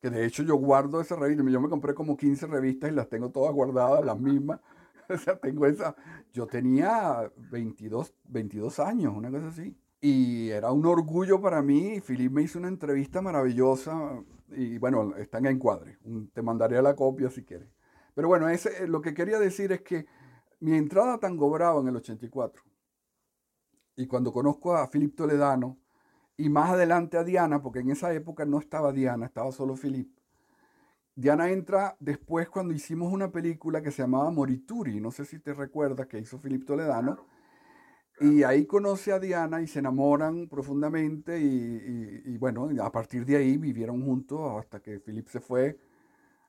Que 0.00 0.10
de 0.10 0.26
hecho 0.26 0.42
yo 0.42 0.56
guardo 0.56 1.00
esa 1.00 1.16
revista, 1.16 1.44
yo 1.48 1.60
me 1.60 1.68
compré 1.68 1.94
como 1.94 2.16
15 2.16 2.46
revistas 2.48 2.90
y 2.90 2.94
las 2.94 3.08
tengo 3.08 3.30
todas 3.30 3.54
guardadas, 3.54 4.04
las 4.04 4.18
mismas. 4.18 4.60
o 5.08 5.16
sea, 5.16 5.38
tengo 5.38 5.66
esa... 5.66 5.94
Yo 6.32 6.46
tenía 6.46 7.30
22, 7.50 8.14
22 8.28 8.78
años, 8.80 9.14
una 9.16 9.30
cosa 9.30 9.48
así. 9.48 9.76
Y 10.00 10.48
era 10.48 10.72
un 10.72 10.84
orgullo 10.84 11.40
para 11.40 11.62
mí. 11.62 12.00
Philip 12.00 12.32
me 12.32 12.42
hizo 12.42 12.58
una 12.58 12.68
entrevista 12.68 13.22
maravillosa 13.22 14.22
y 14.50 14.78
bueno, 14.78 15.14
están 15.16 15.46
en 15.46 15.52
encuadre. 15.52 15.98
Te 16.34 16.42
mandaré 16.42 16.82
la 16.82 16.96
copia 16.96 17.30
si 17.30 17.44
quieres. 17.44 17.68
Pero 18.14 18.28
bueno, 18.28 18.48
ese, 18.48 18.88
lo 18.88 19.00
que 19.00 19.14
quería 19.14 19.38
decir 19.38 19.70
es 19.72 19.82
que 19.82 20.06
mi 20.60 20.76
entrada 20.76 21.14
a 21.14 21.18
Tango 21.18 21.48
Bravo 21.50 21.80
en 21.80 21.88
el 21.88 21.96
84 21.96 22.71
y 23.96 24.06
cuando 24.06 24.32
conozco 24.32 24.74
a 24.74 24.88
Philip 24.90 25.14
Toledano 25.14 25.78
y 26.36 26.48
más 26.48 26.70
adelante 26.70 27.18
a 27.18 27.24
Diana, 27.24 27.62
porque 27.62 27.80
en 27.80 27.90
esa 27.90 28.12
época 28.12 28.44
no 28.44 28.58
estaba 28.58 28.92
Diana, 28.92 29.26
estaba 29.26 29.52
solo 29.52 29.74
Philip. 29.74 30.10
Diana 31.14 31.50
entra 31.50 31.96
después 32.00 32.48
cuando 32.48 32.72
hicimos 32.72 33.12
una 33.12 33.30
película 33.30 33.82
que 33.82 33.90
se 33.90 34.02
llamaba 34.02 34.30
Morituri, 34.30 34.98
no 35.00 35.10
sé 35.10 35.24
si 35.26 35.38
te 35.38 35.52
recuerdas, 35.52 36.06
que 36.06 36.18
hizo 36.18 36.38
Philip 36.38 36.64
Toledano. 36.64 37.26
Y 38.20 38.44
ahí 38.44 38.66
conoce 38.66 39.12
a 39.12 39.18
Diana 39.18 39.62
y 39.62 39.66
se 39.66 39.80
enamoran 39.80 40.48
profundamente 40.48 41.40
y, 41.40 42.36
bueno, 42.38 42.70
a 42.82 42.92
partir 42.92 43.24
de 43.24 43.36
ahí 43.36 43.56
vivieron 43.56 44.04
juntos 44.04 44.58
hasta 44.58 44.80
que 44.80 45.00
Philip 45.00 45.26
se 45.28 45.40
fue 45.40 45.78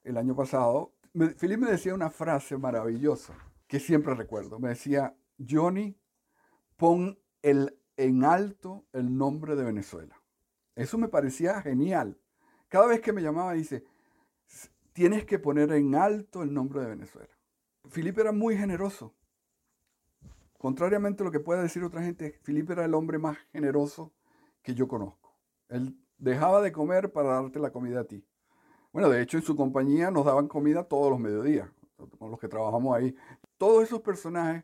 el 0.03 0.17
año 0.17 0.35
pasado. 0.35 0.93
Philip 1.39 1.59
me 1.59 1.71
decía 1.71 1.95
una 1.95 2.09
frase 2.09 2.57
maravillosa 2.57 3.33
que 3.67 3.79
siempre 3.79 4.13
recuerdo. 4.13 4.59
Me 4.59 4.69
decía, 4.69 5.15
Johnny, 5.49 5.97
pon 6.77 7.17
el, 7.43 7.77
en 7.97 8.23
alto 8.23 8.85
el 8.93 9.15
nombre 9.15 9.55
de 9.55 9.63
Venezuela. 9.63 10.19
Eso 10.75 10.97
me 10.97 11.07
parecía 11.07 11.61
genial. 11.61 12.17
Cada 12.67 12.87
vez 12.87 13.01
que 13.01 13.13
me 13.13 13.21
llamaba 13.21 13.53
dice, 13.53 13.83
tienes 14.93 15.25
que 15.25 15.37
poner 15.37 15.71
en 15.73 15.93
alto 15.93 16.41
el 16.41 16.51
nombre 16.51 16.81
de 16.81 16.87
Venezuela. 16.87 17.29
Felipe 17.89 18.21
era 18.21 18.31
muy 18.31 18.57
generoso. 18.57 19.13
Contrariamente 20.57 21.21
a 21.21 21.25
lo 21.25 21.31
que 21.31 21.39
pueda 21.41 21.61
decir 21.61 21.83
otra 21.83 22.01
gente, 22.01 22.39
Felipe 22.41 22.73
era 22.73 22.85
el 22.85 22.93
hombre 22.93 23.19
más 23.19 23.37
generoso 23.51 24.13
que 24.63 24.73
yo 24.73 24.87
conozco. 24.87 25.37
Él 25.67 25.99
dejaba 26.17 26.61
de 26.61 26.71
comer 26.71 27.11
para 27.11 27.33
darte 27.33 27.59
la 27.59 27.71
comida 27.71 27.99
a 27.99 28.05
ti. 28.05 28.25
Bueno, 28.93 29.09
de 29.09 29.21
hecho 29.21 29.37
en 29.37 29.43
su 29.43 29.55
compañía 29.55 30.09
nos 30.09 30.25
daban 30.25 30.47
comida 30.47 30.83
todos 30.85 31.09
los 31.09 31.19
mediodías, 31.19 31.69
con 32.17 32.31
los 32.31 32.39
que 32.39 32.47
trabajamos 32.47 32.95
ahí. 32.95 33.15
Todos 33.57 33.83
esos 33.83 34.01
personajes 34.01 34.63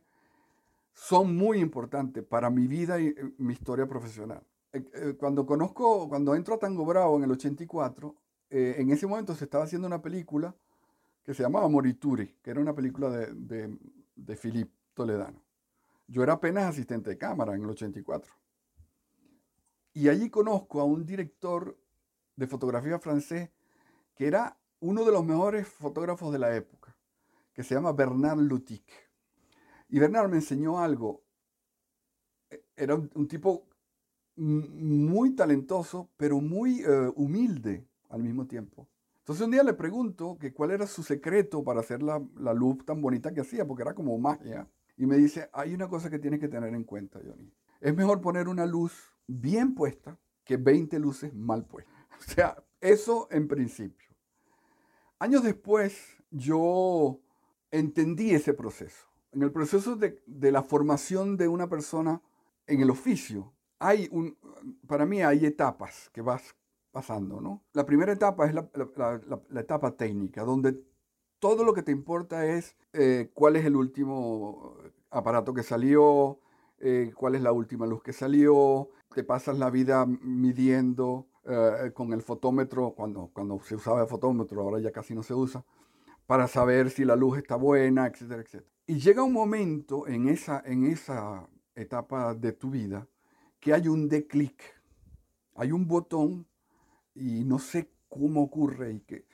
son 0.99 1.35
muy 1.35 1.59
importantes 1.59 2.25
para 2.25 2.49
mi 2.49 2.67
vida 2.67 2.99
y 2.99 3.07
eh, 3.07 3.33
mi 3.37 3.53
historia 3.53 3.87
profesional. 3.87 4.43
Eh, 4.73 4.83
eh, 4.93 5.15
cuando 5.17 5.45
conozco, 5.45 6.09
cuando 6.09 6.35
entro 6.35 6.55
a 6.55 6.59
Tango 6.59 6.85
Bravo 6.85 7.17
en 7.17 7.23
el 7.23 7.31
84, 7.31 8.15
en 8.51 8.89
ese 8.89 9.05
momento 9.05 9.35
se 9.35 9.43
estaba 9.45 9.65
haciendo 9.65 9.87
una 9.87 10.01
película 10.01 10.55
que 11.23 11.35
se 11.35 11.43
llamaba 11.43 11.69
Morituri, 11.69 12.35
que 12.41 12.49
era 12.49 12.59
una 12.59 12.73
película 12.73 13.11
de, 13.11 13.31
de, 13.31 13.77
de 14.15 14.35
Philippe 14.35 14.73
Toledano. 14.95 15.39
Yo 16.07 16.23
era 16.23 16.33
apenas 16.33 16.65
asistente 16.65 17.11
de 17.11 17.17
cámara 17.17 17.53
en 17.53 17.61
el 17.61 17.69
84. 17.69 18.33
Y 19.93 20.09
allí 20.09 20.31
conozco 20.31 20.81
a 20.81 20.83
un 20.83 21.05
director 21.05 21.77
de 22.35 22.47
fotografía 22.47 22.97
francés 22.97 23.51
que 24.15 24.25
era 24.25 24.57
uno 24.79 25.05
de 25.05 25.11
los 25.11 25.23
mejores 25.23 25.67
fotógrafos 25.67 26.33
de 26.33 26.39
la 26.39 26.55
época, 26.55 26.97
que 27.53 27.63
se 27.63 27.75
llama 27.75 27.93
Bernard 27.93 28.39
Lutic. 28.39 29.08
Y 29.89 29.99
Bernard 29.99 30.29
me 30.29 30.37
enseñó 30.37 30.79
algo. 30.79 31.23
E, 32.49 32.63
era 32.77 32.95
un, 32.95 33.27
tipo 33.27 33.67
muy 34.35 35.35
talentoso, 35.35 36.09
pero 36.15 36.39
muy 36.39 36.81
eh, 36.81 37.11
humilde 37.15 37.87
al 38.09 38.23
mismo 38.23 38.47
tiempo. 38.47 38.87
Entonces 39.17 39.45
un 39.45 39.51
día 39.51 39.63
le 39.63 39.73
pregunto 39.73 40.37
que 40.39 40.53
cuál 40.53 40.71
era 40.71 40.87
su 40.87 41.03
secreto 41.03 41.63
para 41.63 41.81
hacer 41.81 42.01
la, 42.01 42.23
la, 42.37 42.53
luz 42.53 42.83
tan 42.85 43.01
bonita 43.01 43.33
que 43.33 43.41
hacía, 43.41 43.65
porque 43.67 43.83
era 43.83 43.93
como 43.93 44.17
magia. 44.17 44.67
Y 44.95 45.05
me 45.05 45.17
dice, 45.17 45.49
hay 45.53 45.73
una 45.73 45.87
cosa 45.87 46.09
que 46.09 46.19
tienes 46.19 46.39
que 46.39 46.47
tener 46.47 46.73
en 46.73 46.83
cuenta, 46.83 47.19
Johnny. 47.23 47.51
Es 47.81 47.95
mejor 47.95 48.21
poner 48.21 48.47
una 48.47 48.65
luz 48.65 49.13
bien 49.27 49.75
puesta 49.75 50.17
que 50.43 50.57
20 50.57 50.99
luces 50.99 51.33
mal 51.33 51.65
puestas. 51.65 51.95
O 52.19 52.21
sea, 52.21 52.61
eso 52.81 53.29
en 53.31 53.47
principio. 53.47 54.09
Años 55.19 55.41
después 55.41 56.17
yo 56.31 57.21
entendí 57.71 58.31
ese 58.31 58.53
proceso 58.53 59.08
en 59.31 59.43
el 59.43 59.51
proceso 59.51 59.95
de, 59.95 60.21
la 60.51 60.63
formación 60.63 61.37
de 61.37 61.47
una 61.47 61.67
persona 61.67 62.21
en 62.67 62.81
el 62.81 62.89
oficio, 62.89 63.53
hay 63.79 64.07
un, 64.11 64.37
para 64.87 65.05
mí 65.05 65.21
hay 65.21 65.45
etapas 65.45 66.09
que 66.11 66.21
vas 66.21 66.55
pasando, 66.91 67.39
¿no? 67.39 67.63
La 67.73 67.85
primera 67.85 68.11
etapa 68.11 68.45
es 68.47 68.53
la, 68.53 68.69
etapa 69.55 69.95
técnica, 69.95 70.43
donde 70.43 70.81
todo 71.39 71.63
lo 71.63 71.73
que 71.73 71.83
te 71.83 71.91
importa 71.91 72.45
es 72.45 72.75
eh, 72.93 73.29
cuál 73.33 73.55
es 73.55 73.65
el 73.65 73.75
último 73.75 74.75
aparato 75.11 75.53
que 75.53 75.63
salió, 75.63 76.39
eh, 76.79 77.11
cuál 77.15 77.35
es 77.35 77.41
la 77.41 77.51
última 77.51 77.85
luz 77.85 78.01
que 78.01 78.13
salió, 78.13 78.89
te 79.13 79.23
pasas 79.23 79.57
la 79.57 79.69
vida 79.69 80.05
midiendo 80.05 81.27
eh, 81.45 81.91
con 81.93 82.13
el 82.13 82.21
fotómetro, 82.21 82.93
cuando, 82.95 83.29
cuando 83.33 83.59
se 83.61 83.75
usaba 83.75 84.01
el 84.01 84.07
fotómetro, 84.07 84.61
ahora 84.61 84.79
ya 84.79 84.91
casi 84.91 85.13
no 85.13 85.23
se 85.23 85.33
usa, 85.33 85.63
para 86.25 86.47
saber 86.47 86.89
si 86.89 87.05
la 87.05 87.15
luz 87.15 87.37
está 87.37 87.55
buena, 87.55 88.07
etcétera, 88.07 88.41
etcétera. 88.41 88.78
Y 88.89 88.97
llega 88.97 89.21
un 89.21 89.33
momento 89.33 90.07
en 90.07 90.27
esa, 90.27 90.63
en 90.65 90.83
esa 90.87 91.47
etapa 91.75 92.33
de 92.33 92.53
tu 92.53 92.71
vida 92.71 93.07
que 93.59 93.71
hay 93.71 93.87
un 93.87 94.09
declic, 94.09 94.63
hay 95.53 95.71
un 95.71 95.87
botón 95.87 96.47
y 97.13 97.43
no 97.43 97.59
sé 97.59 97.91
cómo 98.07 98.41
ocurre 98.41 98.93
y 98.93 99.01
que, 99.01 99.27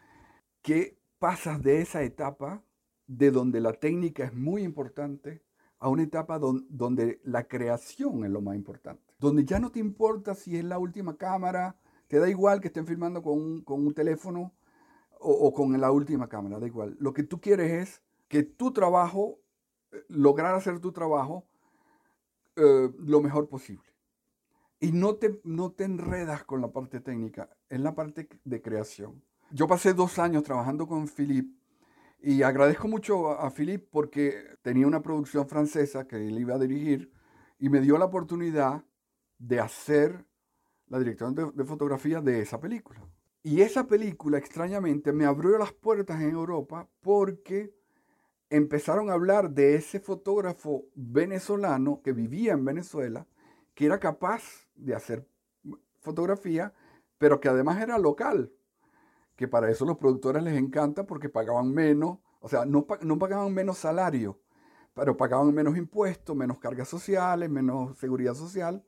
que 0.61 0.99
pasas 1.19 1.63
de 1.63 1.79
esa 1.79 2.03
etapa 2.03 2.65
de 3.07 3.31
donde 3.31 3.61
la 3.61 3.71
técnica 3.71 4.25
es 4.25 4.33
muy 4.33 4.61
importante 4.61 5.41
a 5.79 5.87
una 5.87 6.03
etapa 6.03 6.37
donde 6.37 7.21
la 7.23 7.47
creación 7.47 8.25
es 8.25 8.31
lo 8.31 8.41
más 8.41 8.57
importante. 8.57 9.13
Donde 9.19 9.45
ya 9.45 9.57
no 9.59 9.71
te 9.71 9.79
importa 9.79 10.35
si 10.35 10.57
es 10.57 10.65
la 10.65 10.79
última 10.79 11.15
cámara, 11.15 11.77
te 12.09 12.19
da 12.19 12.29
igual 12.29 12.59
que 12.59 12.67
estén 12.67 12.87
filmando 12.87 13.23
con 13.23 13.39
un, 13.39 13.61
con 13.61 13.87
un 13.87 13.93
teléfono 13.93 14.51
o, 15.17 15.31
o, 15.31 15.53
con 15.53 15.79
la 15.79 15.93
última 15.93 16.27
cámara, 16.27 16.59
da 16.59 16.67
igual. 16.67 16.97
Lo 16.99 17.13
que 17.13 17.23
tú 17.23 17.39
quieres 17.39 17.71
es 17.71 18.01
que 18.27 18.43
tu 18.43 18.73
trabajo 18.73 19.39
lograr 20.08 20.55
hacer 20.55 20.79
tu 20.79 20.91
trabajo 20.91 21.45
eh, 22.55 22.89
lo 22.99 23.21
mejor 23.21 23.49
posible. 23.49 23.84
Y 24.79 24.91
no 24.91 25.15
te, 25.15 25.39
no 25.43 25.71
te 25.71 25.84
enredas 25.84 26.43
con 26.43 26.62
la 26.62 26.71
parte 26.71 26.99
técnica, 26.99 27.49
en 27.69 27.84
la 27.84 27.95
parte 27.95 28.27
de 28.43 28.62
creación. 28.62 29.23
Yo 29.51 29.67
pasé 29.67 29.93
dos 29.93 30.19
años 30.19 30.43
trabajando 30.43 30.88
con 30.88 31.08
Philippe 31.08 31.58
y 32.21 32.43
agradezco 32.43 32.88
mucho 32.88 33.31
a, 33.31 33.49
Philippe 33.51 33.88
porque 33.91 34.58
tenía 34.62 34.88
una 34.88 35.01
producción 35.01 35.47
francesa 35.47 36.08
que 36.08 36.15
él 36.15 36.38
iba 36.39 36.55
a 36.55 36.60
dirigir 36.60 37.12
y 37.60 37.69
me 37.69 37.81
dio 37.81 37.97
la 37.97 38.05
oportunidad 38.05 38.84
de 39.38 39.60
hacer 39.60 40.25
la 40.88 40.99
dirección 40.99 41.36
de 41.36 41.65
fotografía 41.65 42.21
de 42.21 42.41
esa 42.41 42.60
película. 42.60 43.01
Y 43.43 43.62
esa 43.62 43.86
película, 43.86 44.39
extrañamente, 44.39 45.13
me 45.13 45.25
abrió 45.25 45.58
las 45.60 45.71
puertas 45.71 46.19
en 46.19 46.31
Europa 46.31 46.89
porque 47.01 47.75
empezaron 48.49 49.10
a 49.10 49.13
hablar 49.13 49.51
de 49.51 49.75
ese 49.75 49.99
fotógrafo 49.99 50.86
venezolano 50.95 52.01
que 52.03 52.13
vivía 52.13 52.53
en 52.53 52.65
Venezuela, 52.65 53.27
que 53.73 53.86
era 53.86 53.99
capaz 53.99 54.67
de 54.75 54.95
hacer 54.95 55.27
fotografía, 56.01 56.73
pero 57.17 57.39
que 57.39 57.49
además 57.49 57.81
era 57.81 57.97
local, 57.97 58.51
que 59.36 59.47
para 59.47 59.69
eso 59.69 59.86
los 59.86 59.97
productores 59.97 60.43
les 60.43 60.58
encanta 60.58 61.05
porque 61.05 61.29
pagaban 61.29 61.73
menos, 61.73 62.19
o 62.39 62.47
sea, 62.47 62.65
no, 62.65 62.86
no 63.01 63.19
pagaban 63.19 63.53
menos 63.53 63.79
salario, 63.79 64.39
pero 64.93 65.17
pagaban 65.17 65.53
menos 65.53 65.77
impuestos, 65.77 66.36
menos 66.36 66.60
cargas 66.60 66.88
sociales, 66.88 67.49
menos 67.49 67.97
seguridad 67.97 68.34
social. 68.34 68.84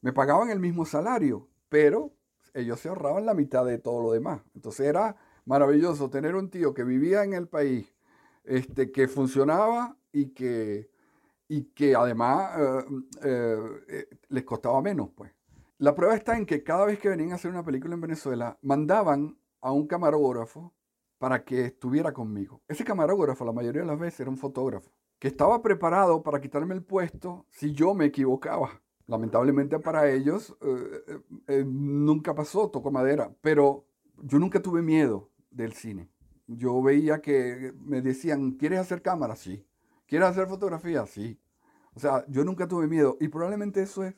Me 0.00 0.12
pagaban 0.12 0.50
el 0.50 0.60
mismo 0.60 0.84
salario, 0.84 1.48
pero 1.68 2.12
ellos 2.54 2.78
se 2.78 2.88
ahorraban 2.88 3.26
la 3.26 3.34
mitad 3.34 3.64
de 3.64 3.78
todo 3.78 4.02
lo 4.02 4.12
demás. 4.12 4.42
Entonces 4.54 4.86
era 4.86 5.16
maravilloso 5.44 6.10
tener 6.10 6.36
un 6.36 6.48
tío 6.48 6.74
que 6.74 6.84
vivía 6.84 7.24
en 7.24 7.34
el 7.34 7.48
país, 7.48 7.91
este, 8.44 8.90
que 8.90 9.08
funcionaba 9.08 9.96
y 10.12 10.30
que, 10.30 10.90
y 11.48 11.64
que 11.64 11.94
además 11.94 12.58
eh, 12.58 12.84
eh, 13.24 13.58
eh, 13.88 14.08
les 14.28 14.44
costaba 14.44 14.80
menos. 14.82 15.10
Pues. 15.14 15.32
La 15.78 15.94
prueba 15.94 16.14
está 16.14 16.36
en 16.36 16.46
que 16.46 16.62
cada 16.62 16.84
vez 16.86 16.98
que 16.98 17.08
venían 17.08 17.32
a 17.32 17.34
hacer 17.36 17.50
una 17.50 17.64
película 17.64 17.94
en 17.94 18.00
Venezuela, 18.00 18.58
mandaban 18.62 19.38
a 19.60 19.72
un 19.72 19.86
camarógrafo 19.86 20.72
para 21.18 21.44
que 21.44 21.66
estuviera 21.66 22.12
conmigo. 22.12 22.62
Ese 22.66 22.84
camarógrafo 22.84 23.44
la 23.44 23.52
mayoría 23.52 23.82
de 23.82 23.86
las 23.86 23.98
veces 23.98 24.20
era 24.20 24.30
un 24.30 24.38
fotógrafo 24.38 24.90
que 25.18 25.28
estaba 25.28 25.62
preparado 25.62 26.22
para 26.24 26.40
quitarme 26.40 26.74
el 26.74 26.82
puesto 26.82 27.46
si 27.50 27.72
yo 27.72 27.94
me 27.94 28.06
equivocaba. 28.06 28.82
Lamentablemente 29.06 29.78
para 29.78 30.10
ellos 30.10 30.56
nunca 31.64 32.34
pasó, 32.34 32.70
tocó 32.70 32.90
madera, 32.90 33.32
pero 33.40 33.84
yo 34.16 34.40
nunca 34.40 34.60
tuve 34.60 34.82
miedo 34.82 35.30
del 35.50 35.74
cine 35.74 36.08
yo 36.46 36.82
veía 36.82 37.20
que 37.20 37.72
me 37.80 38.02
decían, 38.02 38.52
¿quieres 38.52 38.80
hacer 38.80 39.02
cámara? 39.02 39.36
Sí. 39.36 39.66
¿Quieres 40.06 40.28
hacer 40.28 40.46
fotografía? 40.46 41.06
Sí. 41.06 41.40
O 41.94 42.00
sea, 42.00 42.24
yo 42.28 42.44
nunca 42.44 42.68
tuve 42.68 42.86
miedo. 42.86 43.16
Y 43.20 43.28
probablemente 43.28 43.82
eso 43.82 44.04
es 44.04 44.14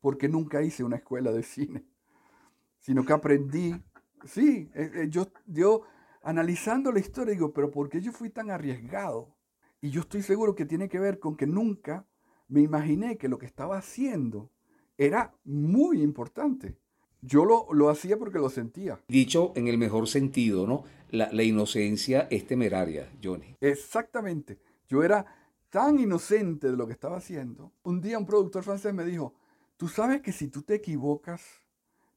porque 0.00 0.28
nunca 0.28 0.62
hice 0.62 0.84
una 0.84 0.96
escuela 0.96 1.32
de 1.32 1.42
cine, 1.42 1.84
sino 2.78 3.04
que 3.04 3.12
aprendí. 3.12 3.74
Sí, 4.24 4.70
eh, 4.74 4.90
eh, 4.94 5.06
yo, 5.08 5.28
yo 5.46 5.82
analizando 6.22 6.92
la 6.92 7.00
historia 7.00 7.34
digo, 7.34 7.52
pero 7.52 7.70
¿por 7.70 7.88
qué 7.88 8.00
yo 8.00 8.12
fui 8.12 8.30
tan 8.30 8.50
arriesgado? 8.50 9.36
Y 9.80 9.90
yo 9.90 10.00
estoy 10.00 10.22
seguro 10.22 10.54
que 10.54 10.66
tiene 10.66 10.88
que 10.88 10.98
ver 10.98 11.18
con 11.20 11.36
que 11.36 11.46
nunca 11.46 12.06
me 12.48 12.60
imaginé 12.60 13.16
que 13.16 13.28
lo 13.28 13.38
que 13.38 13.46
estaba 13.46 13.78
haciendo 13.78 14.50
era 14.96 15.34
muy 15.44 16.02
importante. 16.02 16.76
Yo 17.20 17.44
lo, 17.44 17.66
lo 17.72 17.88
hacía 17.90 18.16
porque 18.16 18.38
lo 18.38 18.48
sentía. 18.48 19.00
Dicho 19.08 19.52
en 19.56 19.68
el 19.68 19.78
mejor 19.78 20.08
sentido, 20.08 20.66
¿no? 20.66 20.84
La, 21.10 21.42
inocencia 21.42 22.28
es 22.30 22.46
temeraria, 22.46 23.10
Johnny. 23.22 23.56
Exactamente. 23.60 24.58
Yo 24.88 25.02
era 25.02 25.24
tan 25.70 25.98
inocente 25.98 26.70
de 26.70 26.76
lo 26.76 26.86
que 26.86 26.92
estaba 26.92 27.16
haciendo, 27.16 27.72
un 27.82 28.00
día 28.00 28.18
un 28.18 28.26
productor 28.26 28.62
francés 28.62 28.94
me 28.94 29.04
dijo, 29.04 29.34
tú 29.76 29.88
sabes 29.88 30.22
que 30.22 30.32
si 30.32 30.48
tú 30.48 30.62
te 30.62 30.74
equivocas, 30.74 31.42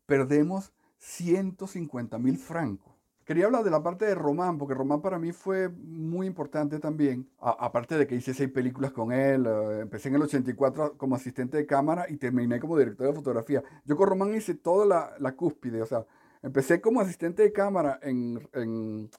perdemos 0.06 0.72
150 1.00 2.18
mil 2.18 2.38
francos. 2.38 2.92
Quería 3.26 3.46
hablar 3.46 3.64
de 3.64 3.72
la 3.72 3.84
parte 3.84 4.06
de 4.06 4.16
Román, 4.16 4.58
porque 4.58 4.74
Román 4.74 5.02
para 5.02 5.20
mí 5.20 5.32
fue 5.32 5.70
muy 5.70 6.28
importante 6.28 6.80
también. 6.80 7.30
aparte 7.40 7.98
de 7.98 8.08
que 8.08 8.16
hice 8.16 8.34
seis 8.34 8.50
películas 8.50 8.92
con 8.92 9.12
él, 9.12 9.46
eh, 9.46 9.80
empecé 9.82 10.10
en 10.10 10.16
el 10.16 10.24
84 10.24 10.98
como 10.98 11.16
asistente 11.16 11.58
de 11.58 11.66
cámara 11.66 12.08
y 12.10 12.18
terminé 12.18 12.60
como 12.60 12.78
director 12.78 13.08
de 13.08 13.14
fotografía. 13.14 13.64
Yo 13.86 13.96
con 13.96 14.10
Román 14.10 14.36
hice 14.36 14.56
toda 14.56 14.86
la, 14.86 15.14
la 15.20 15.34
cúspide, 15.34 15.82
o 15.82 15.86
sea, 15.86 16.06
empecé 16.42 16.82
como 16.82 17.02
asistente 17.02 17.44
de 17.44 17.52
cámara 17.52 18.00
en, 18.02 18.48
en, 18.54 19.10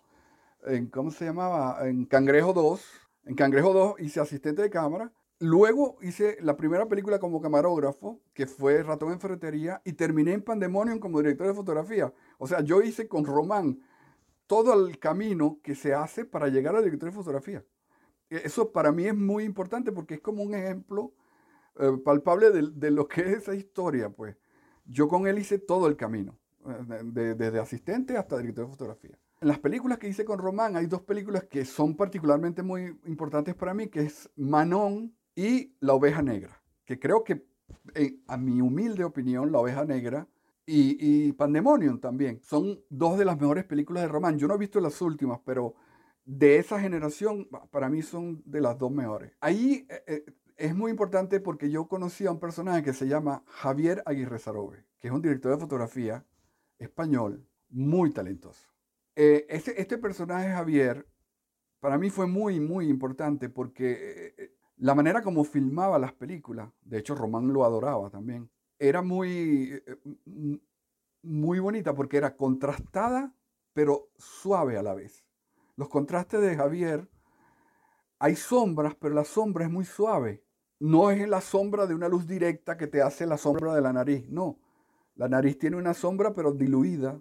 en, 0.66 0.86
¿cómo 0.88 1.10
se 1.10 1.24
llamaba? 1.26 1.88
En 1.88 2.04
Cangrejo 2.04 2.52
2. 2.52 2.84
En 3.24 3.34
Cangrejo 3.34 3.72
2 3.72 4.00
hice 4.00 4.20
asistente 4.20 4.62
de 4.62 4.70
cámara 4.70 5.12
Luego 5.42 5.98
hice 6.02 6.38
la 6.40 6.56
primera 6.56 6.86
película 6.86 7.18
como 7.18 7.40
camarógrafo, 7.42 8.20
que 8.32 8.46
fue 8.46 8.80
Ratón 8.84 9.10
en 9.10 9.18
Ferretería, 9.18 9.82
y 9.84 9.94
terminé 9.94 10.34
en 10.34 10.42
Pandemonium 10.42 11.00
como 11.00 11.18
director 11.18 11.48
de 11.48 11.54
fotografía. 11.54 12.14
O 12.38 12.46
sea, 12.46 12.60
yo 12.60 12.80
hice 12.80 13.08
con 13.08 13.26
Román 13.26 13.80
todo 14.46 14.72
el 14.86 15.00
camino 15.00 15.58
que 15.60 15.74
se 15.74 15.94
hace 15.94 16.24
para 16.24 16.46
llegar 16.46 16.76
al 16.76 16.84
director 16.84 17.10
de 17.10 17.16
fotografía. 17.16 17.64
E, 18.30 18.42
eso 18.44 18.70
para 18.70 18.92
mí 18.92 19.06
es 19.06 19.16
muy 19.16 19.42
importante 19.42 19.90
porque 19.90 20.14
es 20.14 20.20
como 20.20 20.44
un 20.44 20.54
ejemplo 20.54 21.12
eh, 21.80 21.90
palpable 22.04 22.50
de, 22.52 22.90
lo 22.92 23.08
que 23.08 23.22
es 23.22 23.38
esa 23.38 23.56
historia. 23.56 24.10
Pues 24.10 24.36
yo 24.84 25.08
con 25.08 25.26
él 25.26 25.40
hice 25.40 25.58
todo 25.58 25.88
el 25.88 25.96
camino, 25.96 26.38
eh, 26.66 27.34
desde 27.36 27.58
asistente 27.58 28.16
hasta 28.16 28.38
director 28.38 28.66
de 28.66 28.70
fotografía. 28.70 29.18
En 29.40 29.48
las 29.48 29.58
películas 29.58 29.98
que 29.98 30.08
hice 30.08 30.24
con 30.24 30.38
Román 30.38 30.76
hay 30.76 30.86
dos 30.86 31.02
películas 31.02 31.44
que 31.44 31.64
son 31.64 31.96
particularmente 31.96 32.62
muy 32.62 32.96
importantes 33.06 33.54
para 33.54 33.74
mí, 33.74 33.88
que 33.88 34.02
es 34.02 34.30
Manon 34.36 35.14
y 35.34 35.74
La 35.80 35.94
Oveja 35.94 36.22
Negra, 36.22 36.62
que 36.84 37.00
creo 37.00 37.24
que, 37.24 37.44
eh, 37.94 38.18
a 38.28 38.36
mi 38.36 38.60
humilde 38.60 39.02
opinión, 39.02 39.50
La 39.50 39.58
Oveja 39.58 39.84
Negra 39.84 40.28
y, 40.64 40.96
y, 41.00 41.32
Pandemonium 41.32 41.98
también 41.98 42.40
son 42.42 42.80
dos 42.88 43.18
de 43.18 43.24
las 43.24 43.40
mejores 43.40 43.64
películas 43.64 44.04
de 44.04 44.08
Román. 44.08 44.38
Yo 44.38 44.46
no 44.46 44.54
he 44.54 44.58
visto 44.58 44.80
las 44.80 45.02
últimas, 45.02 45.40
pero 45.44 45.74
de 46.24 46.58
esa 46.58 46.78
generación, 46.78 47.48
para 47.70 47.88
mí 47.88 48.02
son 48.02 48.42
de 48.46 48.60
las 48.60 48.78
dos 48.78 48.92
mejores. 48.92 49.32
Ahí 49.40 49.86
eh, 49.88 50.04
eh, 50.06 50.24
es 50.56 50.74
muy 50.74 50.90
importante 50.90 51.40
porque 51.40 51.70
yo 51.70 51.88
conocí 51.88 52.26
a 52.26 52.30
un 52.30 52.38
personaje 52.38 52.82
que 52.82 52.92
se 52.92 53.08
llama 53.08 53.42
Javier 53.46 54.02
Aguirre 54.06 54.38
Sarobe, 54.38 54.84
que 55.00 55.08
es 55.08 55.14
un 55.14 55.22
director 55.22 55.52
de 55.52 55.58
fotografía 55.58 56.24
español 56.82 57.46
muy 57.70 58.10
talentoso. 58.10 58.68
este, 59.14 59.80
este 59.80 59.98
personaje, 59.98 60.48
Javier, 60.50 61.06
para 61.80 61.98
mí 61.98 62.10
fue 62.10 62.26
muy, 62.26 62.60
muy 62.60 62.88
importante 62.88 63.48
porque 63.48 64.52
la 64.76 64.94
manera 64.94 65.22
como 65.22 65.44
filmaba 65.44 65.98
las 65.98 66.12
películas, 66.12 66.68
de 66.82 66.98
hecho 66.98 67.14
Román 67.14 67.52
lo 67.52 67.64
adoraba 67.64 68.10
también, 68.10 68.50
era 68.78 69.00
muy, 69.00 69.80
eh, 69.86 70.60
muy 71.22 71.60
bonita 71.60 71.94
porque 71.94 72.16
era 72.16 72.36
contrastada, 72.36 73.32
pero 73.72 74.10
suave 74.16 74.76
a 74.76 74.82
la 74.82 74.94
vez. 74.94 75.24
Los 75.76 75.88
contrastes 75.88 76.40
de 76.40 76.56
Javier, 76.56 77.08
hay 78.18 78.34
sombras, 78.34 78.96
pero 78.96 79.14
la 79.14 79.24
sombra 79.24 79.64
es 79.64 79.70
muy 79.70 79.84
suave. 79.84 80.44
No 80.80 81.12
es 81.12 81.28
la 81.28 81.40
sombra 81.40 81.86
de 81.86 81.94
una 81.94 82.08
luz 82.08 82.26
directa 82.26 82.76
que 82.76 82.88
te 82.88 83.02
hace 83.02 83.24
la 83.24 83.38
sombra 83.38 83.74
de 83.74 83.82
la 83.82 83.92
nariz, 83.92 84.28
no. 84.28 84.58
La 85.16 85.28
nariz 85.28 85.58
tiene 85.58 85.76
una 85.76 85.94
sombra, 85.94 86.32
pero 86.34 86.52
diluida. 86.52 87.20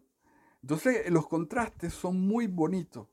Entonces 0.61 1.09
los 1.09 1.27
contrastes 1.27 1.93
son 1.93 2.19
muy 2.19 2.47
bonitos, 2.47 3.07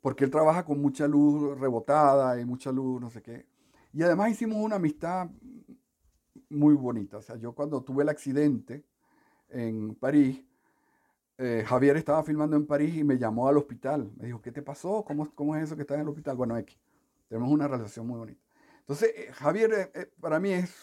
porque 0.00 0.24
él 0.24 0.30
trabaja 0.30 0.64
con 0.64 0.80
mucha 0.80 1.08
luz 1.08 1.58
rebotada 1.58 2.40
y 2.40 2.44
mucha 2.44 2.70
luz, 2.70 3.00
no 3.00 3.10
sé 3.10 3.22
qué. 3.22 3.46
Y 3.92 4.02
además 4.02 4.30
hicimos 4.30 4.58
una 4.58 4.76
amistad 4.76 5.28
muy 6.48 6.74
bonita. 6.74 7.18
O 7.18 7.22
sea, 7.22 7.36
yo 7.36 7.52
cuando 7.52 7.82
tuve 7.82 8.02
el 8.02 8.08
accidente 8.08 8.84
en 9.48 9.94
París, 9.94 10.44
eh, 11.38 11.64
Javier 11.66 11.96
estaba 11.96 12.22
filmando 12.22 12.56
en 12.56 12.66
París 12.66 12.96
y 12.96 13.04
me 13.04 13.18
llamó 13.18 13.48
al 13.48 13.56
hospital. 13.56 14.10
Me 14.16 14.26
dijo, 14.26 14.40
¿qué 14.40 14.52
te 14.52 14.62
pasó? 14.62 15.04
¿Cómo, 15.04 15.34
cómo 15.34 15.56
es 15.56 15.64
eso 15.64 15.76
que 15.76 15.82
estás 15.82 15.96
en 15.96 16.02
el 16.02 16.08
hospital? 16.08 16.36
Bueno, 16.36 16.56
X. 16.58 16.78
Tenemos 17.28 17.50
una 17.50 17.66
relación 17.66 18.06
muy 18.06 18.18
bonita. 18.18 18.40
Entonces, 18.80 19.12
eh, 19.16 19.32
Javier 19.32 19.90
eh, 19.94 20.10
para 20.20 20.38
mí 20.38 20.52
es, 20.52 20.74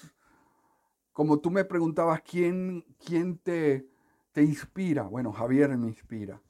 como 1.13 1.39
tú 1.39 1.51
me 1.51 1.65
preguntabas, 1.65 2.21
¿quién, 2.21 2.85
quién 3.03 3.37
te, 3.37 3.87
te 4.31 4.41
inspira? 4.43 5.03
Bueno, 5.03 5.31
Javier 5.31 5.77
me 5.77 5.87
inspira. 5.87 6.41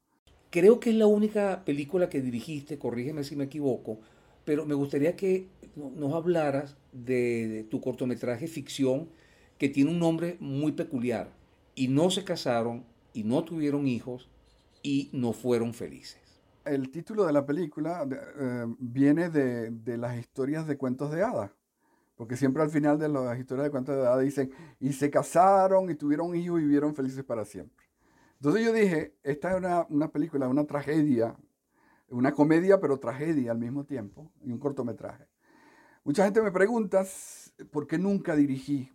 Creo 0.50 0.80
que 0.80 0.90
es 0.90 0.96
la 0.96 1.06
única 1.06 1.64
película 1.64 2.10
que 2.10 2.22
dirigiste, 2.22 2.80
corrígeme 2.80 3.24
si 3.24 3.36
me 3.36 3.44
equivoco, 3.46 4.00
pero 4.46 4.66
me 4.66 4.74
gustaría 4.74 5.16
que 5.16 5.48
nos 5.76 6.14
hablaras 6.14 6.76
de, 6.92 7.68
tu 7.70 7.82
cortometraje 7.82 8.48
ficción 8.48 9.10
que 9.60 9.70
tiene 9.70 9.92
un 9.92 10.00
nombre 10.00 10.38
muy 10.40 10.72
peculiar. 10.72 11.32
Y 11.76 11.88
no 11.88 12.10
se 12.10 12.24
casaron 12.24 12.84
y 13.14 13.24
no 13.24 13.44
tuvieron 13.44 13.88
hijos 13.88 14.30
y 14.82 15.10
no 15.14 15.34
fueron 15.34 15.74
felices. 15.74 16.20
El 16.66 16.90
título 16.90 17.26
de 17.26 17.34
la 17.34 17.46
película 17.46 18.08
eh, 18.12 18.66
viene 18.80 19.30
de, 19.30 19.98
las 19.98 20.18
historias 20.18 20.68
de 20.68 20.78
cuentos 20.78 21.12
de 21.12 21.24
hadas. 21.24 21.52
Porque 22.20 22.36
siempre 22.36 22.62
al 22.62 22.70
final 22.70 23.00
de 23.00 23.08
las 23.08 23.40
historias 23.40 23.68
de 23.68 23.72
cuentos 23.72 23.96
de 23.96 24.02
hadas 24.06 24.20
dicen, 24.20 24.52
y 24.78 24.92
se 24.92 25.10
casaron 25.10 25.90
y 25.90 25.96
tuvieron 25.96 26.36
hijos 26.36 26.60
y 26.60 26.64
vivieron 26.66 26.94
felices 26.94 27.24
para 27.24 27.46
siempre. 27.46 27.88
Entonces 28.34 28.66
yo 28.66 28.74
dije, 28.74 29.16
esta 29.24 29.52
es 29.52 29.58
una, 29.58 29.88
una 29.90 30.12
película, 30.12 30.50
una 30.50 30.66
tragedia 30.66 31.38
una 32.12 32.34
comedia 32.34 32.80
pero 32.80 33.00
tragedia 33.00 33.52
al 33.52 33.60
mismo 33.60 33.86
tiempo, 33.86 34.32
y 34.44 34.52
un 34.52 34.60
cortometraje. 34.60 35.28
Mucha 36.04 36.26
gente 36.26 36.42
me 36.42 36.52
pregunta 36.52 37.06
por 37.72 37.88
qué 37.88 37.98
nunca 37.98 38.36
dirigí. 38.36 38.92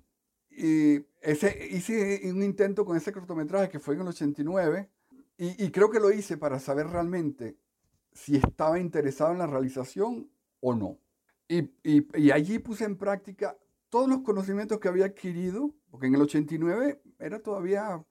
Y 0.50 1.04
ese, 1.22 1.68
hice 1.70 2.20
un 2.30 2.42
intento 2.42 2.84
con 2.84 2.96
ese 2.96 3.10
cortometraje 3.10 3.68
que 3.70 3.80
fue 3.80 3.94
en 3.94 4.02
el 4.02 4.08
89 4.08 4.90
y, 5.38 5.64
y 5.64 5.70
creo 5.70 5.90
que 5.90 6.00
lo 6.00 6.12
hice 6.12 6.36
para 6.36 6.58
saber 6.58 6.88
realmente 6.88 7.56
si 8.12 8.36
estaba 8.36 8.78
interesado 8.78 9.32
en 9.32 9.38
la 9.38 9.46
realización 9.46 10.30
o 10.60 10.74
no. 10.74 10.98
Y, 11.48 11.70
y, 11.82 12.06
y, 12.14 12.30
allí 12.30 12.58
puse 12.58 12.84
en 12.84 12.96
práctica 12.96 13.56
todos 13.90 14.08
los 14.08 14.20
conocimientos 14.20 14.78
que 14.80 14.88
había 14.88 15.06
adquirido, 15.06 15.74
porque 15.90 16.06
en 16.06 16.14
el 16.14 16.22
89 16.22 17.02
era 17.18 17.38
todavía, 17.40 18.02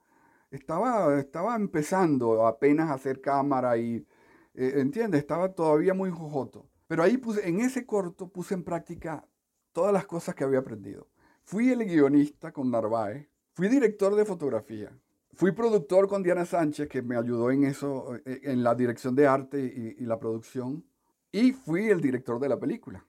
estaba, 0.52 1.20
estaba 1.20 1.56
empezando 1.56 2.46
apenas 2.46 2.90
a 2.90 2.94
hacer 2.94 3.22
cámara 3.22 3.76
y 3.78 4.06
eh, 4.54 4.74
¿entiendes? 4.78 5.22
Estaba 5.22 5.54
todavía 5.54 5.94
muy 5.94 6.12
jojoto. 6.12 6.70
Pero 6.88 7.04
ahí 7.04 7.18
puse, 7.18 7.48
en 7.48 7.60
ese 7.60 7.86
corto 7.86 8.28
puse 8.28 8.54
en 8.54 8.64
práctica 8.64 9.28
todas 9.72 9.94
las 9.94 10.06
cosas 10.06 10.36
que 10.36 10.44
había 10.44 10.60
aprendido. 10.60 11.08
Fui 11.44 11.70
el 11.70 11.84
guionista 11.86 12.52
con 12.52 12.70
Narváez, 12.70 13.28
fui 13.54 13.68
director 13.68 14.16
de 14.16 14.26
fotografía, 14.26 14.92
fui 15.34 15.52
productor 15.52 16.08
con 16.08 16.24
Diana 16.24 16.46
Sánchez, 16.46 16.88
que 16.88 17.02
me 17.02 17.18
ayudó 17.18 17.52
en 17.52 17.64
eso, 17.64 18.16
eh, 18.26 18.42
en 18.44 18.64
la 18.64 18.76
dirección 18.76 19.16
de 19.16 19.28
arte 19.28 19.96
y, 19.98 20.06
la 20.06 20.20
producción, 20.20 20.86
y 21.32 21.52
fui 21.52 21.90
el 21.90 22.00
director 22.00 22.40
de 22.40 22.50
la 22.50 22.60
película. 22.60 23.06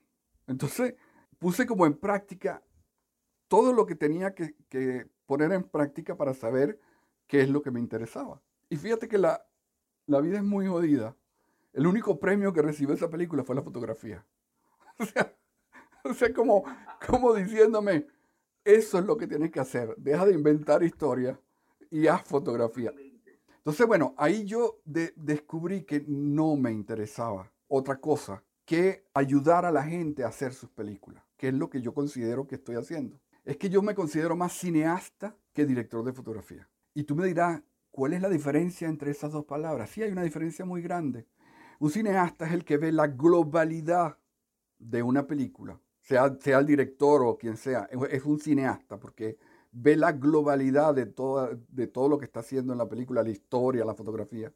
Entonces 0.47 0.95
puse 1.39 1.65
como 1.65 1.85
en 1.85 1.95
práctica 1.95 2.63
todo 3.47 3.73
lo 3.73 3.85
que 3.85 3.95
tenía 3.95 4.33
que, 4.33 4.55
que 4.69 5.07
poner 5.25 5.51
en 5.51 5.63
práctica 5.63 6.15
para 6.15 6.33
saber 6.33 6.79
qué 7.27 7.41
es 7.41 7.49
lo 7.49 7.61
que 7.61 7.71
me 7.71 7.79
interesaba. 7.79 8.41
Y 8.69 8.77
fíjate 8.77 9.07
que 9.07 9.17
la, 9.17 9.45
la 10.07 10.21
vida 10.21 10.37
es 10.37 10.43
muy 10.43 10.67
jodida 10.67 11.15
el 11.75 11.87
único 11.87 12.17
premio 12.17 12.53
que 12.53 12.61
recibió 12.61 12.95
esa 12.95 13.09
película 13.09 13.43
fue 13.43 13.55
la 13.55 13.61
fotografía. 13.61 14.25
O 16.07 16.13
sea, 16.13 16.31
como, 16.31 16.63
como 17.07 17.33
diciéndome, 17.33 18.05
eso 18.63 18.99
es 18.99 19.05
lo 19.05 19.17
que 19.17 19.25
tienes 19.25 19.49
que 19.49 19.59
hacer. 19.59 19.95
Deja 19.97 20.23
de 20.23 20.35
inventar 20.35 20.83
historia 20.83 21.41
y 21.89 22.05
haz 22.05 22.23
fotografía. 22.25 22.93
Entonces, 23.57 23.87
bueno, 23.87 24.13
ahí 24.15 24.45
yo 24.45 24.81
descubrí 24.85 25.83
que 25.83 26.05
no 26.07 26.57
me 26.57 26.71
interesaba 26.71 27.51
otra 27.67 27.99
cosa 27.99 28.43
que 28.65 29.05
ayudar 29.13 29.65
a 29.65 29.71
la 29.71 29.83
gente 29.83 30.23
a 30.23 30.27
hacer 30.27 30.53
sus 30.53 30.69
películas, 30.69 31.23
que 31.37 31.49
es 31.49 31.53
lo 31.53 31.69
que 31.69 31.81
yo 31.81 31.93
considero 31.93 32.47
que 32.47 32.55
estoy 32.55 32.75
haciendo. 32.75 33.19
Es 33.43 33.57
que 33.57 33.69
yo 33.69 33.81
me 33.81 33.93
considero 33.93 34.35
más 34.35 34.53
cineasta 34.53 35.35
que 35.53 35.65
director 35.65 36.03
de 36.03 36.13
fotografía. 36.13 36.67
Y 36.93 37.03
tú 37.03 37.15
me 37.15 37.27
dirás, 37.27 37.61
¿cuál 37.91 38.13
es 38.13 38.21
la 38.21 38.29
diferencia 38.29 38.87
entre 38.87 39.11
esas 39.11 39.31
dos 39.31 39.45
palabras? 39.45 39.91
Sí, 39.91 40.01
hay 40.01 40.11
una 40.11 40.23
diferencia 40.23 40.65
muy 40.65 40.81
grande. 40.81 41.27
Un 41.79 41.91
cineasta 41.91 42.47
es 42.47 42.53
el 42.53 42.65
que 42.65 42.77
ve 42.77 42.91
la 42.91 43.07
globalidad 43.07 44.17
de 44.79 45.03
una 45.03 45.27
película, 45.27 45.79
sea, 46.01 46.35
sea 46.39 46.59
el 46.59 46.65
director 46.65 47.21
o 47.23 47.37
quien 47.37 47.57
sea, 47.57 47.87
es 48.09 48.25
un 48.25 48.39
cineasta 48.39 48.99
porque 48.99 49.37
ve 49.71 49.95
la 49.95 50.11
globalidad 50.13 50.95
de, 50.95 51.05
de 51.05 51.87
todo 51.87 52.09
lo 52.09 52.17
que 52.17 52.25
está 52.25 52.39
haciendo 52.39 52.73
en 52.73 52.79
la 52.79 52.87
película, 52.87 53.23
la 53.23 53.29
historia, 53.29 53.85
la 53.85 53.93
fotografía. 53.93 54.51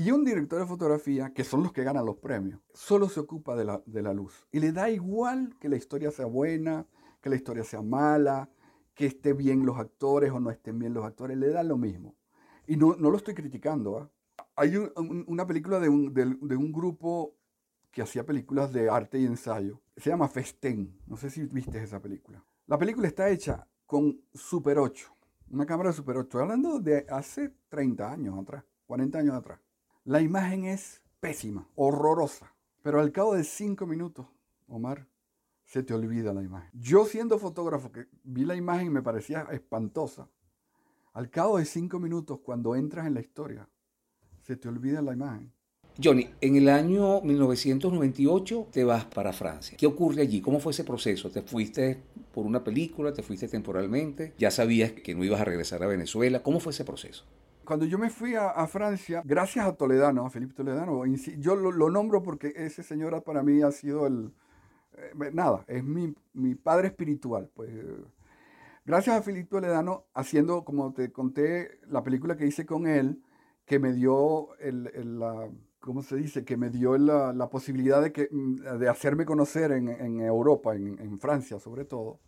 Y 0.00 0.12
un 0.12 0.24
director 0.24 0.58
de 0.58 0.66
fotografía, 0.66 1.34
que 1.34 1.44
son 1.44 1.62
los 1.62 1.74
que 1.74 1.84
ganan 1.84 2.06
los 2.06 2.16
premios, 2.16 2.58
solo 2.72 3.10
se 3.10 3.20
ocupa 3.20 3.54
de 3.54 3.66
la, 3.66 3.82
de 3.84 4.00
la 4.00 4.14
luz. 4.14 4.46
Y 4.50 4.58
le 4.58 4.72
da 4.72 4.88
igual 4.88 5.54
que 5.60 5.68
la 5.68 5.76
historia 5.76 6.10
sea 6.10 6.24
buena, 6.24 6.86
que 7.20 7.28
la 7.28 7.36
historia 7.36 7.64
sea 7.64 7.82
mala, 7.82 8.48
que 8.94 9.04
estén 9.04 9.36
bien 9.36 9.66
los 9.66 9.76
actores 9.76 10.30
o 10.30 10.40
no 10.40 10.50
estén 10.50 10.78
bien 10.78 10.94
los 10.94 11.04
actores, 11.04 11.36
le 11.36 11.50
da 11.50 11.62
lo 11.62 11.76
mismo. 11.76 12.14
Y 12.66 12.78
no, 12.78 12.96
no 12.96 13.10
lo 13.10 13.18
estoy 13.18 13.34
criticando, 13.34 13.98
¿ah? 13.98 14.10
hay 14.56 14.74
una 15.26 15.46
película 15.46 15.78
de 15.78 15.90
un, 15.90 16.72
grupo 16.72 17.36
que 17.90 18.00
hacía 18.00 18.24
películas 18.24 18.72
de 18.72 18.88
arte 18.88 19.18
y 19.18 19.26
ensayo. 19.26 19.82
Se 19.98 20.08
llama 20.08 20.28
Festén. 20.28 20.98
No 21.06 21.18
sé 21.18 21.28
si 21.28 21.44
viste 21.44 21.82
esa 21.82 22.00
película. 22.00 22.42
La 22.68 22.78
película 22.78 23.06
está 23.06 23.28
hecha 23.28 23.68
con 23.84 24.18
Super 24.32 24.78
8, 24.78 25.14
una 25.50 25.66
cámara 25.66 25.90
de 25.90 25.96
Super 25.96 26.16
8. 26.16 26.22
Estoy 26.22 26.40
hablando 26.40 26.78
de 26.78 27.04
hace 27.10 27.52
30 27.68 28.10
años 28.10 28.38
atrás, 28.38 28.64
40 28.86 29.18
años 29.18 29.34
atrás. 29.34 29.60
La 30.04 30.22
imagen 30.22 30.64
es 30.64 31.02
pésima, 31.20 31.68
horrorosa. 31.74 32.54
Pero 32.82 33.00
al 33.00 33.12
cabo 33.12 33.34
de 33.34 33.44
5 33.44 33.86
minutos, 33.86 34.26
Omar, 34.66 35.06
se 35.66 35.82
te 35.82 35.92
olvida 35.92 36.32
la 36.32 36.42
imagen. 36.42 36.70
Yo 36.72 37.04
siendo 37.04 37.38
fotógrafo, 37.38 37.92
que 37.92 38.06
vi 38.24 38.46
la 38.46 38.56
imagen 38.56 38.86
y 38.86 38.90
me 38.90 39.02
parecía 39.02 39.46
espantosa, 39.52 40.26
al 41.12 41.28
cabo 41.28 41.58
de 41.58 41.66
5 41.66 41.98
minutos, 41.98 42.40
cuando 42.42 42.74
entras 42.74 43.06
en 43.06 43.14
la 43.14 43.20
historia, 43.20 43.68
se 44.40 44.56
te 44.56 44.68
olvida 44.68 45.02
la 45.02 45.12
imagen. 45.12 45.52
Johnny, 46.02 46.30
en 46.40 46.56
el 46.56 46.70
año 46.70 47.20
1998 47.20 48.68
te 48.72 48.84
vas 48.84 49.04
para 49.04 49.34
Francia. 49.34 49.76
¿Qué 49.76 49.86
ocurre 49.86 50.22
allí? 50.22 50.40
¿Cómo 50.40 50.60
fue 50.60 50.72
ese 50.72 50.84
proceso? 50.84 51.30
¿Te 51.30 51.42
fuiste 51.42 52.02
por 52.32 52.46
una 52.46 52.64
película? 52.64 53.12
¿Te 53.12 53.22
fuiste 53.22 53.48
temporalmente? 53.48 54.32
¿Ya 54.38 54.50
sabías 54.50 54.92
que 54.92 55.14
no 55.14 55.24
ibas 55.24 55.42
a 55.42 55.44
regresar 55.44 55.82
a 55.82 55.86
Venezuela? 55.86 56.42
¿Cómo 56.42 56.58
fue 56.58 56.72
ese 56.72 56.86
proceso? 56.86 57.26
Cuando 57.70 57.86
yo 57.86 57.98
me 57.98 58.10
fui 58.10 58.34
a, 58.34 58.66
Francia, 58.66 59.22
gracias 59.24 59.64
a 59.64 59.76
Toledano, 59.76 60.26
a 60.26 60.30
Felipe 60.30 60.54
Toledano, 60.54 61.04
yo 61.38 61.54
lo, 61.54 61.88
nombro 61.88 62.20
porque 62.20 62.52
ese 62.56 62.82
señor 62.82 63.22
para 63.22 63.44
mí 63.44 63.62
ha 63.62 63.70
sido 63.70 64.08
el... 64.08 64.32
Eh, 64.96 65.30
nada, 65.32 65.64
es 65.68 65.84
mi, 65.84 66.12
mi, 66.32 66.56
padre 66.56 66.88
espiritual. 66.88 67.48
Pues, 67.54 67.70
gracias 68.84 69.16
a 69.16 69.22
Felipe 69.22 69.50
Toledano, 69.50 70.06
haciendo, 70.14 70.64
como 70.64 70.92
te 70.92 71.12
conté, 71.12 71.78
la 71.86 72.02
película 72.02 72.36
que 72.36 72.44
hice 72.44 72.66
con 72.66 72.88
él, 72.88 73.22
que 73.66 73.78
me 73.78 73.92
dio 73.92 74.56
el, 74.58 75.20
la 75.20 75.48
¿cómo 75.78 76.02
se 76.02 76.16
dice? 76.16 76.44
Que 76.44 76.56
me 76.56 76.70
dio 76.70 76.98
la, 76.98 77.50
posibilidad 77.50 78.02
de, 78.02 78.10
que, 78.10 78.28
mm, 78.32 78.78
de 78.80 78.88
hacerme 78.88 79.24
conocer 79.24 79.70
en, 79.70 80.20
Europa, 80.20 80.74
en, 80.74 81.20
Francia 81.20 81.60
sobre 81.60 81.84
todo, 81.84 82.18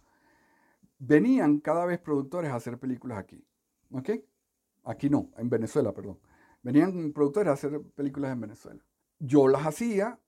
venían 1.01 1.59
cada 1.59 1.85
vez 1.85 1.99
productores 1.99 2.53
a 2.53 2.55
hacer 2.55 2.79
películas 2.79 3.19
aquí. 3.19 3.45
¿Ok? 3.91 4.11
Aquí 4.85 5.09
no, 5.09 5.31
en 5.37 5.49
Venezuela, 5.49 5.93
perdón. 5.93 6.19
Venían 6.63 7.13
productores 7.13 7.49
a 7.49 7.53
hacer 7.53 7.81
películas 7.95 8.33
en 8.33 8.41
Venezuela. 8.41 8.85
Yo 9.19 9.49
las 9.49 9.67
hacía, 9.67 10.21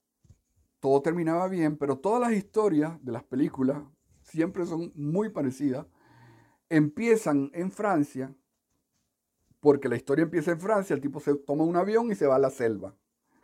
todo 0.79 1.01
terminaba 1.01 1.47
bien, 1.47 1.77
pero 1.77 1.97
todas 1.97 2.21
las 2.21 2.33
historias 2.33 3.03
de 3.03 3.11
las 3.11 3.23
películas 3.23 3.83
siempre 4.21 4.65
son 4.65 4.91
muy 4.95 5.29
parecidas. 5.29 5.85
Empiezan 6.69 7.51
en 7.53 7.71
Francia, 7.71 8.35
porque 9.59 9.89
la 9.89 9.95
historia 9.95 10.23
empieza 10.23 10.51
en 10.51 10.59
Francia, 10.59 10.93
el 10.93 11.01
tipo 11.01 11.19
se 11.19 11.35
toma 11.35 11.63
un 11.63 11.75
avión 11.75 12.11
y 12.11 12.15
se 12.15 12.27
va 12.27 12.35
a 12.35 12.39
la 12.39 12.49
selva. 12.49 12.95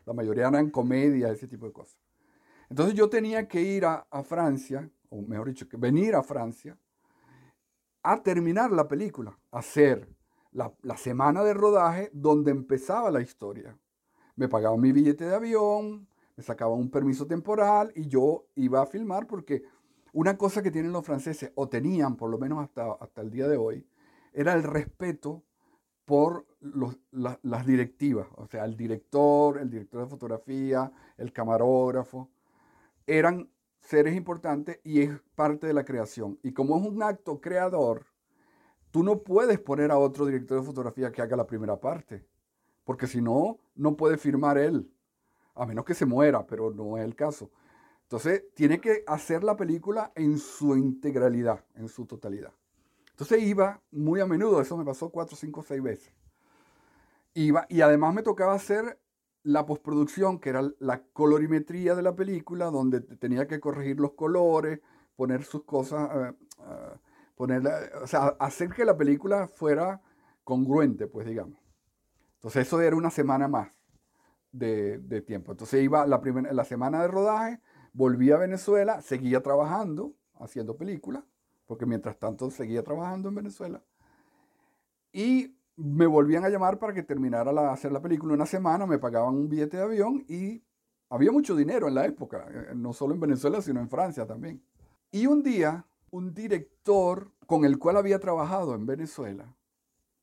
La 0.06 0.14
mayoría 0.14 0.48
eran 0.48 0.70
comedias, 0.70 1.32
ese 1.32 1.48
tipo 1.48 1.66
de 1.66 1.74
cosas. 1.74 1.98
Entonces 2.70 2.96
yo 2.96 3.10
tenía 3.10 3.48
que 3.48 3.62
ir 3.62 3.86
a, 3.86 4.06
Francia, 4.24 4.90
o 5.10 5.22
mejor 5.22 5.50
dicho, 5.50 5.68
que 5.68 5.78
venir 5.78 6.16
a 6.16 6.24
Francia, 6.24 6.78
a 8.02 8.24
terminar 8.24 8.72
la 8.72 8.88
película, 8.88 9.38
a 9.52 9.60
hacer 9.60 10.08
la, 10.52 10.98
semana 10.98 11.44
de 11.44 11.54
rodaje 11.54 12.10
donde 12.14 12.52
empezaba 12.52 13.12
la 13.12 13.22
historia. 13.22 13.78
Me 14.36 14.48
pagaban 14.48 14.80
mi 14.80 14.92
billete 14.92 15.26
de 15.26 15.36
avión, 15.36 16.08
me 16.36 16.44
sacaban 16.44 16.78
un 16.78 16.90
permiso 16.90 17.26
temporal 17.28 17.92
y 17.96 18.08
yo 18.08 18.46
iba 18.56 18.82
a 18.82 18.86
filmar 18.86 19.28
porque 19.28 19.64
una 20.14 20.38
cosa 20.38 20.62
que 20.62 20.72
tienen 20.72 20.92
los 20.92 21.06
franceses, 21.06 21.52
o 21.56 21.70
tenían 21.70 22.18
por 22.18 22.30
lo 22.30 22.38
menos 22.38 22.60
hasta, 22.64 22.92
hasta 22.94 23.22
el 23.22 23.32
día 23.32 23.48
de 23.48 23.58
hoy, 23.58 23.88
era 24.34 24.54
el 24.54 24.64
respeto 24.64 25.44
por 26.06 26.46
las 27.12 27.66
directivas, 27.66 28.28
o 28.36 28.46
sea, 28.46 28.66
el 28.66 28.76
director, 28.76 29.58
el 29.58 29.70
director 29.70 30.04
de 30.04 30.10
fotografía, 30.10 30.92
el 31.18 31.32
camarógrafo, 31.32 32.30
eran 33.08 33.50
seres 33.80 34.16
importantes 34.16 34.80
y 34.84 35.02
es 35.02 35.12
parte 35.36 35.68
de 35.68 35.74
la 35.74 35.86
creación. 35.86 36.38
Y 36.44 36.52
como 36.52 36.78
es 36.78 36.86
un 36.86 37.02
acto 37.02 37.40
creador, 37.40 38.06
tú 38.92 39.04
no 39.04 39.24
puedes 39.24 39.60
poner 39.60 39.92
a 39.92 39.98
otro 39.98 40.26
director 40.26 40.60
de 40.60 40.66
fotografía 40.66 41.12
que 41.12 41.22
haga 41.22 41.36
la 41.36 41.48
primera 41.48 41.80
parte, 41.80 42.26
porque 42.84 43.08
si 43.08 43.22
no, 43.22 43.60
no 43.76 43.96
puede 43.96 44.18
firmar 44.18 44.58
él, 44.58 44.92
a 45.56 45.66
menos 45.66 45.86
que 45.86 45.94
se 45.94 46.06
muera, 46.06 46.46
pero 46.46 46.72
no 46.72 46.98
es 46.98 47.04
el 47.04 47.16
caso. 47.16 47.50
Entonces, 48.04 48.44
tiene 48.54 48.82
que 48.82 49.04
hacer 49.08 49.44
la 49.44 49.56
película 49.56 50.12
en 50.16 50.38
su 50.38 50.76
integralidad, 50.76 51.64
en 51.76 51.88
su 51.88 52.06
totalidad. 52.06 52.54
Entonces 53.12 53.44
iba 53.44 53.80
muy 53.92 54.20
a 54.20 54.26
menudo, 54.26 54.60
eso 54.60 54.76
me 54.76 54.84
pasó 54.84 55.10
cuatro, 55.10 55.36
cinco, 55.36 55.62
seis 55.62 55.82
veces. 55.82 56.12
Iba, 57.34 57.68
y 57.70 57.82
además 57.82 58.14
me 58.14 58.24
tocaba 58.24 58.54
hacer 58.54 59.00
la 59.44 59.66
postproducción, 59.66 60.40
que 60.40 60.50
era 60.50 60.70
la 60.80 61.04
colorimetría 61.14 61.96
de 61.96 62.02
la 62.02 62.16
película, 62.16 62.66
donde 62.66 63.02
tenía 63.02 63.48
que 63.48 63.60
corregir 63.60 64.00
los 64.00 64.14
colores, 64.14 64.80
poner 65.16 65.44
sus 65.44 65.64
cosas, 65.64 66.10
eh, 66.16 66.34
eh, 66.62 66.96
hacer 68.40 68.70
que 68.70 68.86
la 68.86 68.98
película 68.98 69.48
fuera 69.48 70.02
congruente, 70.44 71.08
pues 71.08 71.28
digamos. 71.28 71.60
Entonces 72.36 72.68
eso 72.68 72.82
era 72.82 72.96
una 72.96 73.12
semana 73.12 73.48
más 73.48 73.70
de, 74.52 75.00
de 75.00 75.22
tiempo. 75.22 75.52
Entonces 75.52 75.84
iba 75.84 76.06
la, 76.08 76.22
primera, 76.22 76.52
la 76.54 76.66
semana 76.66 77.02
de 77.02 77.08
rodaje, 77.08 77.62
volví 77.94 78.32
a 78.32 78.38
Venezuela, 78.38 79.02
seguía 79.02 79.42
trabajando, 79.42 80.14
haciendo 80.40 80.76
películas 80.76 81.24
porque 81.72 81.86
mientras 81.86 82.20
tanto 82.20 82.52
seguía 82.52 82.84
trabajando 82.84 83.30
en 83.30 83.36
Venezuela. 83.36 83.82
Y 85.14 85.56
me 85.78 86.06
volvían 86.06 86.44
a 86.44 86.50
llamar 86.50 86.78
para 86.78 86.94
que 86.94 87.02
terminara 87.02 87.72
hacer 87.72 87.94
la 87.94 88.02
película 88.02 88.34
una 88.34 88.46
semana, 88.46 88.86
me 88.86 89.00
pagaban 89.00 89.36
un 89.36 89.48
billete 89.48 89.78
de 89.78 89.84
avión 89.84 90.26
y 90.28 90.62
había 91.10 91.32
mucho 91.32 91.56
dinero 91.56 91.88
en 91.88 91.96
la 91.96 92.06
época, 92.06 92.46
eh, 92.50 92.74
no 92.76 92.92
solo 92.92 93.14
en 93.14 93.22
Venezuela, 93.22 93.62
sino 93.62 93.80
en 93.80 93.88
Francia 93.88 94.28
también. 94.28 94.62
Y 95.12 95.28
un 95.28 95.44
día, 95.44 95.86
un 96.12 96.34
director 96.34 97.32
con 97.46 97.66
el 97.66 97.80
cual 97.80 97.98
había 97.98 98.20
trabajado 98.20 98.76
en 98.76 98.86
Venezuela, 98.86 99.58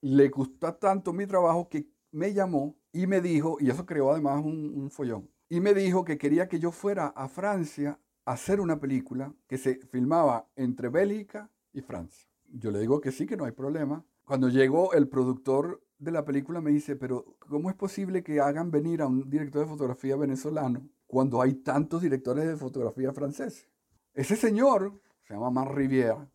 le 0.01 0.29
gustó 0.29 0.75
tanto 0.75 1.13
mi 1.13 1.27
trabajo 1.27 1.69
que 1.69 1.89
me 2.13 2.33
llamó 2.33 2.77
y 2.93 3.07
me 3.07 3.21
dijo, 3.21 3.59
y 3.61 3.71
eso 3.71 3.85
creó 3.85 4.13
además 4.13 4.45
un, 4.45 4.73
un 4.75 4.91
follón, 4.91 5.29
y 5.49 5.61
me 5.61 5.75
dijo 5.75 6.05
que 6.05 6.19
quería 6.19 6.49
que 6.49 6.61
yo 6.61 6.71
fuera 6.71 7.09
a 7.09 7.29
Francia 7.29 7.99
hacer 8.25 8.61
una 8.61 8.79
película 8.79 9.35
que 9.47 9.59
se 9.59 9.77
filmaba 9.77 10.47
entre 10.55 10.91
Bélgica 10.91 11.51
y 11.73 11.81
Francia. 11.81 12.29
Yo 12.51 12.71
le 12.71 12.79
digo 12.79 13.01
que 13.01 13.13
sí, 13.13 13.27
que 13.27 13.37
no 13.37 13.45
hay 13.45 13.53
problema. 13.53 14.05
Cuando 14.25 14.49
llegó 14.49 14.93
el 14.93 15.09
productor 15.09 15.83
de 15.99 16.13
la 16.13 16.25
película 16.25 16.61
me 16.61 16.71
dice, 16.71 16.97
pero 16.97 17.37
¿cómo 17.39 17.71
es 17.71 17.77
posible 17.77 18.23
que 18.23 18.41
hagan 18.41 18.71
venir 18.71 19.03
a 19.03 19.07
un 19.07 19.29
director 19.29 19.63
de 19.63 19.69
fotografía 19.69 20.17
venezolano 20.17 20.89
cuando 21.07 21.41
hay 21.41 21.55
tantos 21.55 22.03
directores 22.03 22.47
de 22.47 22.57
fotografía 22.57 23.13
franceses? 23.13 23.69
Ese 24.15 24.37
señor, 24.37 25.01
se 25.29 25.35
llama 25.35 25.51
Mar 25.51 25.75
Rivière, 25.75 26.27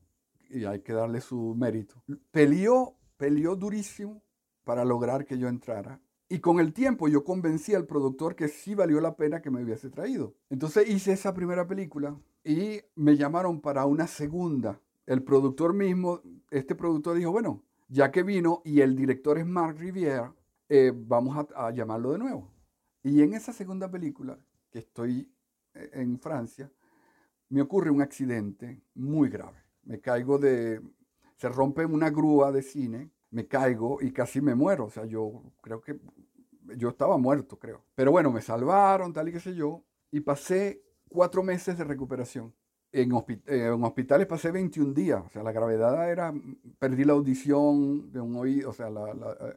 y 0.51 0.65
hay 0.65 0.81
que 0.81 0.93
darle 0.93 1.19
su 1.19 1.55
mérito, 1.55 1.95
peleó, 2.29 2.95
peleó 3.17 3.55
durísimo 3.55 4.21
para 4.63 4.85
lograr 4.85 5.25
que 5.25 5.39
yo 5.39 5.47
entrara. 5.47 5.99
Y 6.29 6.39
con 6.39 6.59
el 6.59 6.73
tiempo 6.73 7.07
yo 7.07 7.23
convencí 7.23 7.73
al 7.73 7.87
productor 7.87 8.35
que 8.35 8.47
sí 8.47 8.75
valió 8.75 9.01
la 9.01 9.15
pena 9.15 9.41
que 9.41 9.49
me 9.49 9.63
hubiese 9.63 9.89
traído. 9.89 10.35
Entonces 10.49 10.87
hice 10.87 11.13
esa 11.13 11.33
primera 11.33 11.65
película 11.65 12.15
y 12.43 12.81
me 12.95 13.17
llamaron 13.17 13.61
para 13.61 13.85
una 13.85 14.05
segunda. 14.05 14.79
El 15.07 15.23
productor 15.23 15.73
mismo, 15.73 16.21
este 16.51 16.75
productor 16.75 17.17
dijo, 17.17 17.31
bueno, 17.31 17.63
ya 17.87 18.11
que 18.11 18.21
vino 18.21 18.61
y 18.63 18.81
el 18.81 18.95
director 18.95 19.39
es 19.39 19.45
Marc 19.45 19.79
Rivière, 19.79 20.33
eh, 20.69 20.91
vamos 20.95 21.47
a, 21.55 21.71
llamarlo 21.71 22.11
de 22.11 22.19
nuevo. 22.19 22.51
Y 23.01 23.21
en 23.23 23.33
esa 23.33 23.53
segunda 23.53 23.89
película, 23.89 24.37
que 24.71 24.79
estoy 24.79 25.31
eh, 25.73 25.89
en 25.93 26.19
Francia, 26.19 26.71
me 27.49 27.61
ocurre 27.61 27.89
un 27.89 28.01
accidente 28.01 28.81
muy 28.95 29.29
grave. 29.29 29.63
Me 29.83 29.99
caigo 29.99 30.37
de... 30.37 30.81
Se 31.37 31.49
rompe 31.49 31.85
una 31.85 32.09
grúa 32.09 32.51
de 32.51 32.61
cine 32.61 33.11
me 33.33 33.47
caigo 33.47 33.97
y 33.99 34.11
casi 34.11 34.41
me 34.41 34.55
muero. 34.55 34.85
O 34.85 34.89
sea, 34.89 35.05
yo 35.05 35.43
creo 35.61 35.81
que 35.81 35.99
yo 36.77 36.89
estaba 36.89 37.17
muerto, 37.17 37.57
creo. 37.57 37.83
Pero 37.95 38.11
bueno, 38.11 38.31
me 38.31 38.41
salvaron, 38.41 39.11
tal 39.11 39.27
y 39.27 39.31
qué 39.33 39.39
sé 39.39 39.55
yo, 39.55 39.83
y 40.11 40.21
pasé 40.21 40.83
cuatro 41.09 41.43
meses 41.43 41.77
de 41.77 41.83
recuperación. 41.83 42.53
En, 42.91 43.11
hospitales 43.11 44.27
pasé 44.27 44.51
21 44.51 44.93
días, 44.93 45.23
o 45.25 45.29
sea, 45.29 45.41
la 45.41 45.51
gravedad 45.51 46.11
era, 46.11 46.31
perdí 46.77 47.03
la 47.03 47.13
audición 47.13 48.11
de 48.11 48.21
un 48.21 48.35
oído, 48.35 48.69
o 48.69 48.73
sea, 48.73 48.87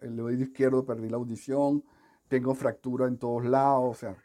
el 0.01 0.19
oído 0.21 0.43
izquierdo 0.43 0.87
perdí 0.87 1.11
la 1.11 1.19
audición, 1.19 1.85
tengo 2.29 2.55
fractura 2.55 3.07
en 3.07 3.19
todos 3.19 3.45
lados, 3.45 3.91
o 3.91 3.95
sea, 3.95 4.17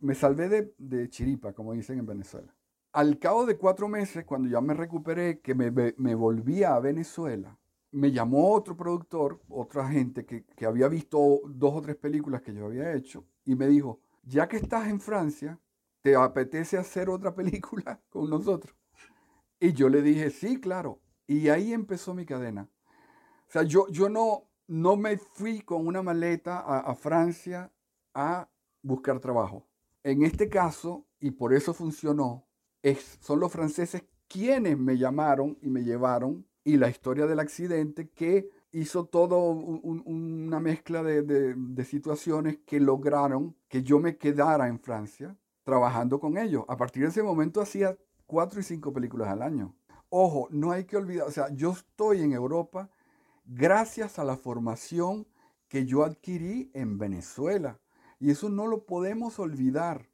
me 0.00 0.14
salvé 0.14 0.48
de, 0.48 0.74
de 0.78 1.08
chiripa, 1.08 1.52
como 1.52 1.72
dicen 1.72 1.98
en 1.98 2.06
Venezuela. 2.06 2.54
Al 2.92 3.18
cabo 3.18 3.44
de 3.44 3.56
cuatro 3.56 3.88
meses, 3.88 4.24
cuando 4.24 4.48
ya 4.48 4.60
me 4.60 4.74
recuperé, 4.74 5.40
que 5.40 5.54
me, 5.54 5.70
me 5.96 6.14
volvía 6.14 6.76
a 6.76 6.80
Venezuela, 6.80 7.58
me 7.94 8.10
llamó 8.10 8.52
otro 8.52 8.76
productor, 8.76 9.40
otra 9.48 9.88
gente 9.88 10.26
que, 10.26 10.44
había 10.66 10.88
visto 10.88 11.40
dos 11.46 11.74
o 11.74 11.80
tres 11.80 11.96
películas 11.96 12.42
que 12.42 12.52
yo 12.52 12.66
había 12.66 12.92
hecho 12.92 13.24
y 13.44 13.54
me 13.54 13.68
dijo, 13.68 14.00
ya 14.24 14.48
que 14.48 14.56
estás 14.56 14.88
en 14.88 15.00
Francia, 15.00 15.60
¿te 16.02 16.16
apetece 16.16 16.76
hacer 16.76 17.08
otra 17.08 17.34
película 17.34 18.00
con 18.10 18.28
nosotros? 18.28 18.74
Y 19.60 19.72
yo 19.72 19.88
le 19.88 20.02
dije, 20.02 20.30
sí, 20.30 20.60
claro. 20.60 21.00
Y 21.26 21.48
ahí 21.48 21.72
empezó 21.72 22.14
mi 22.14 22.26
cadena. 22.26 22.68
O 23.48 23.50
sea, 23.50 23.62
yo, 23.62 23.86
yo 23.88 24.08
no, 24.08 24.50
no 24.66 24.96
me 24.96 25.16
fui 25.16 25.60
con 25.60 25.86
una 25.86 26.02
maleta 26.02 26.58
a, 26.58 26.80
a 26.80 26.94
Francia 26.96 27.72
a 28.12 28.48
buscar 28.82 29.20
trabajo. 29.20 29.68
En 30.04 30.22
este 30.22 30.48
caso, 30.48 31.06
y 31.18 31.32
por 31.32 31.52
eso 31.54 31.74
funcionó, 31.74 32.46
son 33.20 33.40
los 33.40 33.50
franceses 33.50 34.04
quienes 34.28 34.78
me 34.78 34.98
llamaron 34.98 35.58
y 35.62 35.70
me 35.70 35.82
llevaron 35.82 36.46
y 36.62 36.76
la 36.76 36.88
historia 36.88 37.26
del 37.26 37.40
accidente 37.40 38.08
que 38.10 38.50
hizo 38.72 39.06
todo 39.06 39.50
una 39.50 40.60
mezcla 40.60 41.02
de, 41.02 41.22
de, 41.22 41.84
situaciones 41.84 42.58
que 42.66 42.80
lograron 42.80 43.56
que 43.68 43.82
yo 43.82 44.00
me 44.00 44.16
quedara 44.16 44.68
en 44.68 44.80
Francia 44.80 45.36
trabajando 45.62 46.18
con 46.18 46.36
ellos. 46.36 46.64
A 46.68 46.76
partir 46.76 47.04
de 47.04 47.10
ese 47.10 47.22
momento 47.22 47.60
hacía 47.60 47.96
cuatro 48.26 48.60
y 48.60 48.62
cinco 48.62 48.92
películas 48.92 49.28
al 49.28 49.42
año. 49.42 49.74
Ojo, 50.08 50.48
no 50.50 50.72
hay 50.72 50.84
que 50.84 50.96
olvidar, 50.96 51.26
o 51.28 51.30
sea, 51.30 51.48
yo 51.54 51.72
estoy 51.72 52.22
en 52.22 52.32
Europa 52.32 52.90
gracias 53.44 54.18
a 54.18 54.24
la 54.24 54.36
formación 54.36 55.26
que 55.68 55.86
yo 55.86 56.04
adquirí 56.04 56.70
en 56.74 56.98
Venezuela. 56.98 57.78
Y 58.20 58.30
eso 58.30 58.48
no 58.48 58.66
lo 58.66 58.84
podemos 58.84 59.38
olvidar. 59.38 60.08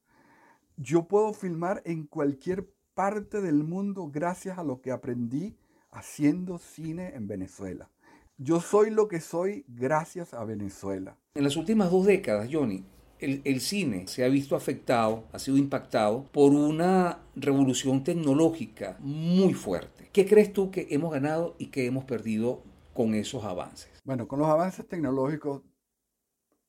Yo 0.77 1.09
puedo 1.09 1.33
filmar 1.33 1.83
en 1.85 2.07
cualquier 2.07 2.71
parte 2.95 3.41
del 3.41 3.65
mundo 3.65 4.11
gracias 4.13 4.59
a 4.59 4.65
lo 4.65 4.81
que 4.81 4.93
aprendí 4.93 5.57
haciendo 5.91 6.59
cine 6.59 7.15
en 7.15 7.27
Venezuela. 7.27 7.91
Yo 8.39 8.61
soy 8.61 8.91
lo 8.91 9.09
que 9.09 9.21
soy 9.21 9.65
gracias 9.69 10.33
a 10.33 10.45
Venezuela. 10.45 11.17
En 11.35 11.45
las 11.45 11.57
últimas 11.57 11.91
dos 11.91 12.07
décadas, 12.07 12.49
Johnny, 12.51 12.85
el, 13.19 13.43
el, 13.45 13.61
cine 13.61 14.07
se 14.07 14.25
ha 14.25 14.29
visto 14.29 14.57
afectado, 14.57 15.25
ha 15.33 15.39
sido 15.39 15.59
impactado 15.59 16.25
por 16.33 16.53
una 16.53 17.19
revolución 17.37 18.03
tecnológica 18.03 18.97
muy 19.01 19.53
fuerte. 19.53 20.09
¿Qué 20.13 20.27
crees 20.27 20.53
tú 20.53 20.71
que 20.71 20.87
hemos 20.91 21.13
ganado 21.13 21.55
y 21.59 21.67
que 21.67 21.85
hemos 21.85 22.05
perdido 22.05 22.63
con 22.95 23.15
esos 23.15 23.45
avances? 23.45 23.91
Bueno, 24.05 24.27
con 24.27 24.39
los 24.39 24.49
avances 24.49 24.89
tecnológicos, 24.89 25.63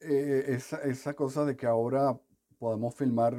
eh, 0.02 0.46
esa, 0.48 0.78
esa, 0.84 1.14
cosa 1.14 1.46
de 1.46 1.56
que 1.56 1.66
ahora 1.66 2.20
podemos 2.58 2.96
filmar 2.96 3.36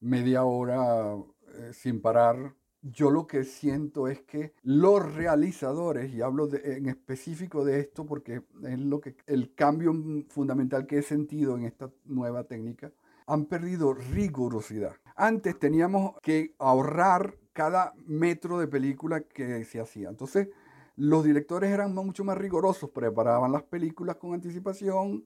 media 0.00 0.44
hora 0.44 1.16
eh, 1.54 1.72
sin 1.72 2.00
parar, 2.00 2.54
yo 2.82 3.10
lo 3.10 3.26
que 3.26 3.44
siento 3.44 4.08
es 4.08 4.22
que 4.22 4.54
los 4.62 5.14
realizadores, 5.14 6.12
y 6.12 6.20
hablo 6.20 6.48
en 6.52 6.88
específico 6.88 7.64
de 7.64 7.78
esto 7.78 8.04
porque 8.04 8.42
es 8.64 8.78
lo 8.78 9.00
que, 9.00 9.16
el 9.26 9.54
cambio 9.54 9.94
fundamental 10.28 10.86
que 10.86 10.98
he 10.98 11.02
sentido 11.02 11.56
en 11.56 11.64
esta 11.64 11.90
nueva 12.04 12.44
técnica, 12.44 12.92
han 13.26 13.46
perdido 13.46 13.94
rigurosidad. 13.94 14.96
Antes 15.14 15.58
teníamos 15.58 16.18
que 16.22 16.54
ahorrar 16.58 17.38
cada 17.52 17.94
metro 18.06 18.58
de 18.58 18.66
película 18.66 19.20
que 19.20 19.64
se 19.64 19.80
hacía. 19.80 20.08
Entonces, 20.08 20.48
los 20.96 21.24
directores 21.24 21.70
eran 21.70 21.94
mucho 21.94 22.24
más 22.24 22.36
rigurosos, 22.36 22.90
preparaban 22.90 23.52
las 23.52 23.62
películas 23.62 24.16
con 24.16 24.34
anticipación, 24.34 25.24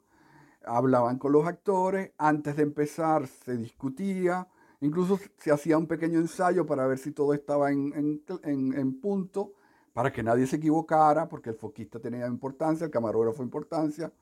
hablaban 0.67 1.19
con 1.19 1.33
los 1.33 1.47
actores, 1.47 2.13
antes 2.19 2.57
de 2.57 2.63
empezar 2.63 3.27
se 3.27 3.57
discutía, 3.57 4.47
incluso 4.81 5.19
se 5.39 5.51
hacía 5.51 5.79
un 5.79 5.87
pequeño 5.87 6.19
ensayo 6.19 6.67
para 6.67 6.87
ver 6.87 6.99
si 6.99 7.13
todo 7.13 7.33
estaba 7.33 7.71
en, 7.71 9.01
punto, 9.01 9.55
para 9.93 10.13
que 10.13 10.23
nadie 10.23 10.47
se 10.47 10.57
equivocara, 10.57 11.29
porque 11.29 11.51
el 11.51 11.57
foquista 11.57 11.99
tenía 11.99 12.27
importancia, 12.27 12.85
el 12.85 12.91
camarógrafo 12.91 13.43
importancia, 13.43 14.13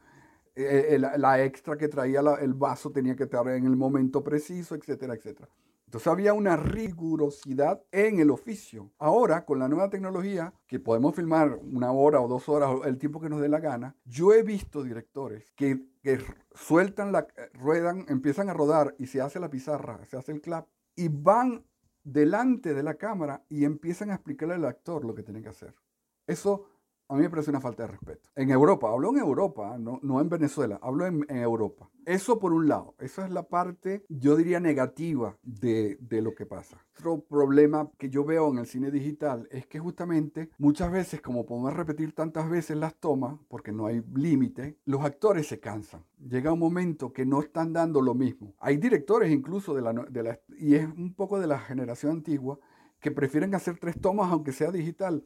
eh, 0.55 0.99
la 0.99 1.43
extra 1.43 1.77
que 1.77 1.89
traía 1.89 2.21
el 2.41 2.55
vaso 2.55 2.93
tenía 2.93 3.17
que 3.17 3.25
estar 3.25 3.49
en 3.49 3.67
el 3.67 3.77
momento 3.77 4.23
preciso, 4.23 4.77
etcétera, 4.77 5.15
etcétera. 5.15 5.49
Entonces 5.95 6.13
había 6.13 6.35
una 6.35 6.57
rigurosidad 6.57 7.81
en 7.93 8.19
el 8.19 8.33
oficio. 8.33 8.91
Ahora, 8.99 9.45
con 9.45 9.61
la 9.61 9.69
nueva 9.69 9.91
tecnología, 9.91 10.53
que 10.67 10.81
podemos 10.81 11.15
filmar 11.15 11.61
una 11.63 11.93
hora 11.93 12.21
o 12.21 12.27
dos 12.27 12.49
horas, 12.49 12.81
el 12.85 12.99
tiempo 12.99 13.21
que 13.21 13.29
nos 13.29 13.41
dé 13.41 13.49
la 13.49 13.61
gana, 13.61 13.95
yo 14.05 14.33
he 14.33 14.43
visto 14.43 14.83
directores 14.83 15.53
que, 15.53 15.87
sueltan 16.53 17.13
la, 17.13 17.29
ruedan, 17.53 18.07
empiezan 18.09 18.49
a 18.49 18.55
rodar 18.55 18.97
y 18.99 19.07
se 19.07 19.21
hace 19.21 19.39
la 19.39 19.51
pizarra, 19.51 20.05
se 20.07 20.17
hace 20.17 20.33
el 20.33 20.41
clap, 20.41 20.67
y 20.97 21.07
van 21.07 21.65
delante 22.03 22.75
de 22.75 22.83
la 22.83 22.95
cámara 22.95 23.45
y 23.49 23.65
empiezan 23.65 24.11
a 24.11 24.15
explicarle 24.15 24.55
al 24.55 24.65
actor 24.65 25.05
lo 25.05 25.15
que 25.15 25.23
tiene 25.23 25.43
que 25.43 25.51
hacer. 25.51 25.77
Eso 26.27 26.67
a 27.15 27.17
mí 27.17 27.23
me 27.23 27.31
parece 27.31 27.51
una 27.51 27.61
falta 27.61 27.85
de 27.85 27.93
respeto. 27.93 28.29
En 28.35 28.51
Europa, 28.51 28.91
hablo 28.91 29.11
en 29.11 29.19
Europa, 29.19 29.79
no, 29.79 30.01
no 30.03 30.21
en 30.21 30.29
Venezuela, 30.29 30.81
hablo 30.83 31.07
en, 31.07 31.25
Europa. 31.29 31.89
Eso 32.05 32.41
por 32.41 32.53
un 32.53 32.67
lado, 32.67 32.97
esa 32.99 33.25
es 33.25 33.31
la 33.31 33.45
parte, 33.45 34.05
yo 34.09 34.35
diría, 34.35 34.59
negativa 34.59 35.37
de, 35.45 35.97
de, 36.01 36.21
lo 36.21 36.35
que 36.35 36.45
pasa. 36.45 36.85
Otro 36.99 37.21
problema 37.21 37.89
que 37.99 38.11
yo 38.11 38.25
veo 38.25 38.51
en 38.51 38.59
el 38.59 38.67
cine 38.67 38.91
digital 38.91 39.47
es 39.53 39.67
que 39.67 39.79
justamente 39.79 40.51
muchas 40.59 40.91
veces, 40.91 41.21
como 41.21 41.47
podemos 41.47 41.73
repetir 41.73 42.13
tantas 42.15 42.51
veces 42.51 42.77
las 42.77 42.97
tomas, 42.97 43.39
porque 43.47 43.71
no 43.71 43.87
hay 43.87 44.03
límite, 44.13 44.77
los 44.85 45.05
actores 45.05 45.47
se 45.47 45.61
cansan. 45.61 46.05
Llega 46.19 46.53
un 46.53 46.59
momento 46.59 47.13
que 47.13 47.25
no 47.25 47.41
están 47.41 47.73
dando 47.73 48.03
lo 48.03 48.15
mismo. 48.15 48.55
Hay 48.59 48.77
directores 48.77 49.31
incluso 49.31 49.73
de 49.73 49.83
la, 49.83 49.93
de 49.93 50.23
la 50.25 50.41
y 50.59 50.75
es 50.75 50.87
un 50.87 51.15
poco 51.15 51.39
de 51.39 51.47
la 51.47 51.61
generación 51.61 52.11
antigua, 52.11 52.59
que 52.99 53.13
prefieren 53.13 53.55
hacer 53.55 53.79
tres 53.79 54.01
tomas 54.01 54.33
aunque 54.33 54.51
sea 54.51 54.73
digital 54.73 55.25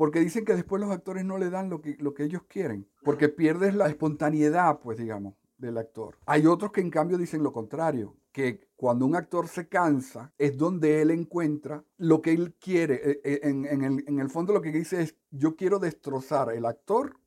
porque 0.00 0.20
dicen 0.20 0.46
que 0.46 0.54
después 0.54 0.80
los 0.80 0.90
actores 0.90 1.26
no 1.26 1.36
le 1.36 1.50
dan 1.50 1.68
lo 1.68 1.82
que, 1.82 1.94
lo 1.98 2.14
que 2.14 2.24
ellos 2.24 2.44
quieren, 2.48 2.88
porque 3.04 3.28
pierdes 3.28 3.74
la 3.74 3.86
espontaneidad, 3.86 4.80
pues 4.80 4.96
digamos, 4.96 5.34
del 5.58 5.76
actor. 5.76 6.16
Hay 6.24 6.46
otros 6.46 6.72
que 6.72 6.80
en 6.80 6.88
cambio 6.88 7.18
dicen 7.18 7.42
lo 7.42 7.52
contrario, 7.52 8.16
que 8.32 8.66
cuando 8.76 9.04
un 9.04 9.14
actor 9.14 9.46
se 9.46 9.68
cansa 9.68 10.32
es 10.38 10.56
donde 10.56 11.02
él 11.02 11.10
encuentra 11.10 11.84
lo 11.98 12.22
que 12.22 12.32
él 12.32 12.54
quiere. 12.58 12.94
Eh, 12.94 13.20
eh, 13.24 13.40
en, 13.42 13.66
el, 13.66 14.02
en 14.06 14.20
el 14.20 14.30
fondo 14.30 14.54
lo 14.54 14.62
que 14.62 14.72
dice 14.72 15.02
es, 15.02 15.16
yo 15.30 15.54
quiero 15.54 15.78
destrozar 15.78 16.50
el 16.50 16.64
actor 16.64 17.20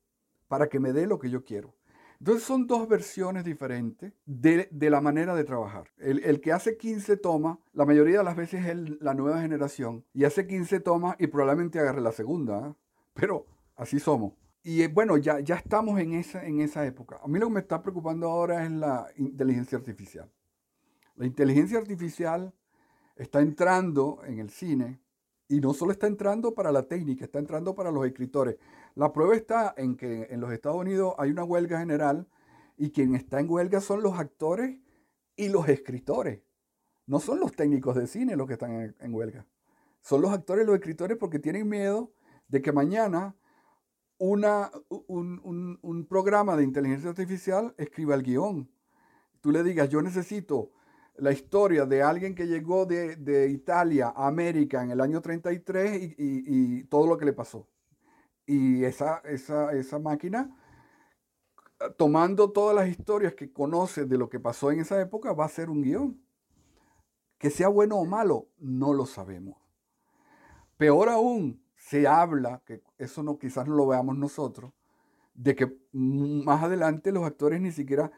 para 0.48 0.68
que 0.68 0.80
me 0.80 0.92
dé 0.92 1.06
lo 1.06 1.20
que 1.20 1.30
yo 1.30 1.44
quiero. 1.44 1.76
Entonces 2.18 2.44
son 2.44 2.66
dos 2.66 2.88
versiones 2.88 3.44
diferentes 3.44 4.12
de, 4.24 4.68
la 4.90 5.00
manera 5.00 5.34
de 5.34 5.44
trabajar. 5.44 5.90
El, 5.98 6.40
que 6.40 6.52
hace 6.52 6.76
15 6.76 7.16
tomas, 7.16 7.58
la 7.72 7.84
mayoría 7.84 8.18
de 8.18 8.24
las 8.24 8.36
veces 8.36 8.64
es 8.64 8.76
la 9.00 9.14
nueva 9.14 9.40
generación, 9.40 10.04
y 10.14 10.24
hace 10.24 10.46
15 10.46 10.80
tomas 10.80 11.16
y 11.18 11.26
probablemente 11.26 11.78
agarre 11.78 12.00
la 12.00 12.12
segunda, 12.12 12.68
¿eh? 12.68 12.74
pero 13.14 13.46
así 13.76 13.98
somos. 13.98 14.32
Y 14.62 14.82
eh, 14.82 14.88
bueno, 14.88 15.18
ya, 15.18 15.40
ya 15.40 15.56
estamos 15.56 16.00
en 16.00 16.14
esa, 16.14 16.46
en 16.46 16.60
esa 16.60 16.86
época. 16.86 17.20
A 17.22 17.28
mí 17.28 17.38
lo 17.38 17.48
que 17.48 17.54
me 17.54 17.60
está 17.60 17.82
preocupando 17.82 18.30
ahora 18.30 18.64
es 18.64 18.70
la 18.70 19.06
inteligencia 19.16 19.76
artificial. 19.76 20.30
La 21.16 21.26
inteligencia 21.26 21.78
artificial 21.78 22.52
está 23.16 23.40
entrando 23.40 24.20
en 24.26 24.38
el 24.38 24.50
cine 24.50 25.00
y 25.48 25.60
no 25.60 25.74
solo 25.74 25.92
está 25.92 26.06
entrando 26.06 26.54
para 26.54 26.72
la 26.72 26.82
técnica, 26.82 27.26
está 27.26 27.38
entrando 27.38 27.74
para 27.74 27.90
los 27.90 28.06
escritores. 28.06 28.56
La 28.94 29.12
prueba 29.12 29.34
está 29.34 29.74
en 29.76 29.96
que 29.96 30.28
en 30.30 30.40
los 30.40 30.52
Estados 30.52 30.78
Unidos 30.78 31.14
hay 31.18 31.30
una 31.30 31.44
huelga 31.44 31.78
general 31.78 32.28
y 32.76 32.90
quien 32.90 33.14
está 33.14 33.40
en 33.40 33.50
huelga 33.50 33.80
son 33.80 34.02
los 34.02 34.18
actores 34.18 34.78
y 35.36 35.48
los 35.48 35.68
escritores. 35.68 36.42
No 37.06 37.20
son 37.20 37.40
los 37.40 37.52
técnicos 37.52 37.96
de 37.96 38.06
cine 38.06 38.36
los 38.36 38.46
que 38.46 38.54
están 38.54 38.94
en, 38.98 39.14
huelga. 39.14 39.46
Son 40.00 40.22
los 40.22 40.32
actores 40.32 40.64
y 40.64 40.66
los 40.66 40.76
escritores 40.76 41.18
porque 41.18 41.38
tienen 41.38 41.68
miedo 41.68 42.12
de 42.48 42.62
que 42.62 42.72
mañana 42.72 43.36
un 44.18 46.06
programa 46.08 46.56
de 46.56 46.62
inteligencia 46.62 47.10
artificial 47.10 47.74
escriba 47.76 48.14
el 48.14 48.22
guion. 48.22 48.70
Tú 49.40 49.50
le 49.50 49.62
digas, 49.62 49.88
yo 49.88 50.00
necesito 50.00 50.70
la 51.16 51.32
historia 51.32 51.86
de 51.86 52.02
alguien 52.02 52.34
que 52.34 52.46
llegó 52.46 52.86
de, 52.86 53.50
Italia 53.50 54.12
a 54.14 54.26
América 54.26 54.82
en 54.82 54.90
el 54.90 55.00
año 55.00 55.20
33 55.20 56.14
y, 56.16 56.84
todo 56.84 57.06
lo 57.06 57.18
que 57.18 57.24
le 57.24 57.32
pasó. 57.32 57.68
Y 58.46 58.84
esa, 58.84 59.18
esa, 59.24 59.72
esa, 59.72 59.98
máquina, 59.98 60.54
tomando 61.96 62.52
todas 62.52 62.74
las 62.76 62.88
historias 62.88 63.34
que 63.34 63.52
conoce 63.52 64.04
de 64.04 64.18
lo 64.18 64.28
que 64.28 64.40
pasó 64.40 64.70
en 64.70 64.80
esa 64.80 65.00
época, 65.00 65.32
va 65.32 65.46
a 65.46 65.48
ser 65.48 65.70
un 65.70 65.82
guion. 65.82 66.20
Que 67.38 67.50
sea 67.50 67.68
bueno 67.68 67.96
o 67.96 68.04
malo, 68.04 68.48
no 68.58 68.92
lo 68.92 69.06
sabemos. 69.06 69.56
Peor 70.76 71.08
aún, 71.08 71.62
se 71.76 72.06
habla, 72.06 72.62
que 72.64 72.82
eso 72.98 73.22
no, 73.22 73.38
quizás 73.38 73.66
no 73.66 73.74
lo 73.74 73.86
veamos 73.86 74.16
nosotros, 74.16 74.72
de 75.34 75.54
que 75.54 75.78
más 75.92 76.62
adelante 76.62 77.12
los 77.12 77.24
actores 77.24 77.60
ni 77.60 77.72
siquiera 77.72 78.10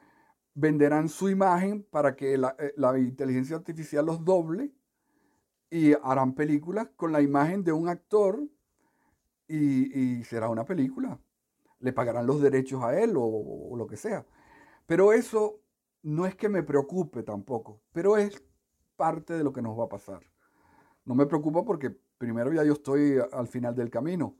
venderán 0.56 1.08
su 1.08 1.28
imagen 1.28 1.82
para 1.90 2.16
que 2.16 2.34
eh, 2.34 2.72
la, 2.76 2.98
inteligencia 2.98 3.56
artificial 3.56 4.06
los 4.06 4.24
doble 4.24 4.72
y 5.70 5.92
harán 6.02 6.34
películas 6.34 6.88
con 6.96 7.12
la 7.12 7.20
imagen 7.20 7.62
de 7.62 7.72
un 7.72 7.88
actor 7.88 8.42
y, 9.48 10.22
será 10.24 10.48
una 10.48 10.64
película. 10.64 11.18
Le 11.80 11.92
pagarán 11.92 12.26
los 12.26 12.40
derechos 12.40 12.82
a 12.82 12.98
él 12.98 13.14
o, 13.16 13.74
lo 13.76 13.86
que 13.86 13.96
sea. 13.96 14.24
Pero 14.86 15.12
eso 15.12 15.60
no 16.02 16.26
es 16.26 16.34
que 16.36 16.48
me 16.48 16.62
preocupe 16.62 17.22
tampoco, 17.22 17.80
pero 17.92 18.16
es 18.16 18.42
parte 18.96 19.34
de 19.34 19.44
lo 19.44 19.52
que 19.52 19.62
nos 19.62 19.78
va 19.78 19.84
a 19.84 19.88
pasar. 19.88 20.20
No 21.04 21.14
me 21.14 21.26
preocupa 21.26 21.64
porque 21.64 21.90
primero 22.18 22.52
ya 22.52 22.64
yo 22.64 22.74
estoy 22.74 23.18
al 23.32 23.48
final 23.48 23.74
del 23.74 23.90
camino. 23.90 24.36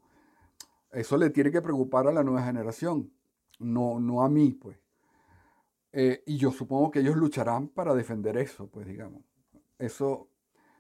Eso 0.93 1.17
le 1.17 1.31
tiene 1.31 1.51
que 1.51 1.61
preocupar 1.63 2.07
a 2.07 2.13
la 2.13 2.23
nueva 2.23 2.43
generación, 2.45 3.13
no, 3.59 4.01
no 4.01 4.23
a 4.23 4.29
mí, 4.29 4.53
pues. 4.53 4.79
Eh, 5.93 6.23
y 6.27 6.37
yo 6.37 6.53
supongo 6.53 6.91
que 6.91 7.01
ellos 7.01 7.17
lucharán 7.17 7.69
para 7.69 7.95
defender 7.95 8.37
eso, 8.37 8.69
pues 8.69 8.87
digamos. 8.87 9.23
Eso 9.79 10.29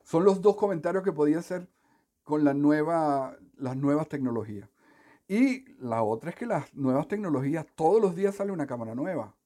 son 0.04 0.24
los 0.24 0.40
dos 0.40 0.56
comentarios 0.56 1.02
que 1.02 1.12
podía 1.12 1.38
hacer 1.38 1.68
con 2.26 2.42
la 2.44 2.52
las 3.56 3.76
nuevas 3.76 4.08
tecnologías. 4.08 4.68
Y 5.28 5.64
la 5.78 6.02
otra 6.02 6.30
es 6.30 6.36
que 6.36 6.44
las 6.44 6.74
nuevas 6.74 7.06
tecnologías, 7.06 7.64
todos 7.76 8.02
los 8.02 8.16
días 8.16 8.34
sale 8.34 8.50
una 8.50 8.66
cámara 8.66 8.96
nueva. 8.96 9.36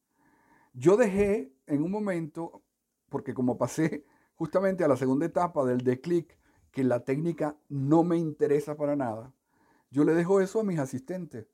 Yo 0.72 0.96
dejé 0.96 1.52
en 1.66 1.82
un 1.82 1.90
momento 1.90 2.62
porque 3.10 3.34
como 3.34 3.58
pasé 3.58 4.06
justamente 4.34 4.82
a 4.82 4.88
la 4.88 4.96
segunda 4.96 5.26
etapa 5.26 5.66
del 5.66 5.84
de 5.84 6.00
click, 6.00 6.38
que 6.70 6.82
la 6.82 7.04
técnica 7.04 7.54
no 7.68 8.02
me 8.02 8.16
interesa 8.16 8.78
para 8.78 8.96
nada, 8.96 9.34
yo 9.90 10.02
le 10.04 10.14
dejo 10.14 10.40
eso 10.40 10.60
a 10.60 10.64
mis 10.64 10.78
asistentes. 10.78 11.48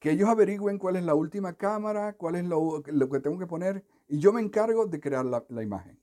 Que 0.00 0.10
ellos 0.10 0.28
averigüen 0.28 0.78
cuál 0.78 0.96
es 0.96 1.04
la 1.04 1.14
última 1.14 1.52
cámara, 1.52 2.14
cuál 2.14 2.34
es 2.34 2.44
lo, 2.44 2.82
que 2.82 3.20
tengo 3.20 3.38
que 3.38 3.46
poner, 3.46 3.84
y 4.08 4.18
yo 4.18 4.32
me 4.32 4.40
encargo 4.40 4.86
de 4.86 4.98
crear 4.98 5.24
la, 5.24 5.62
imagen. 5.62 6.00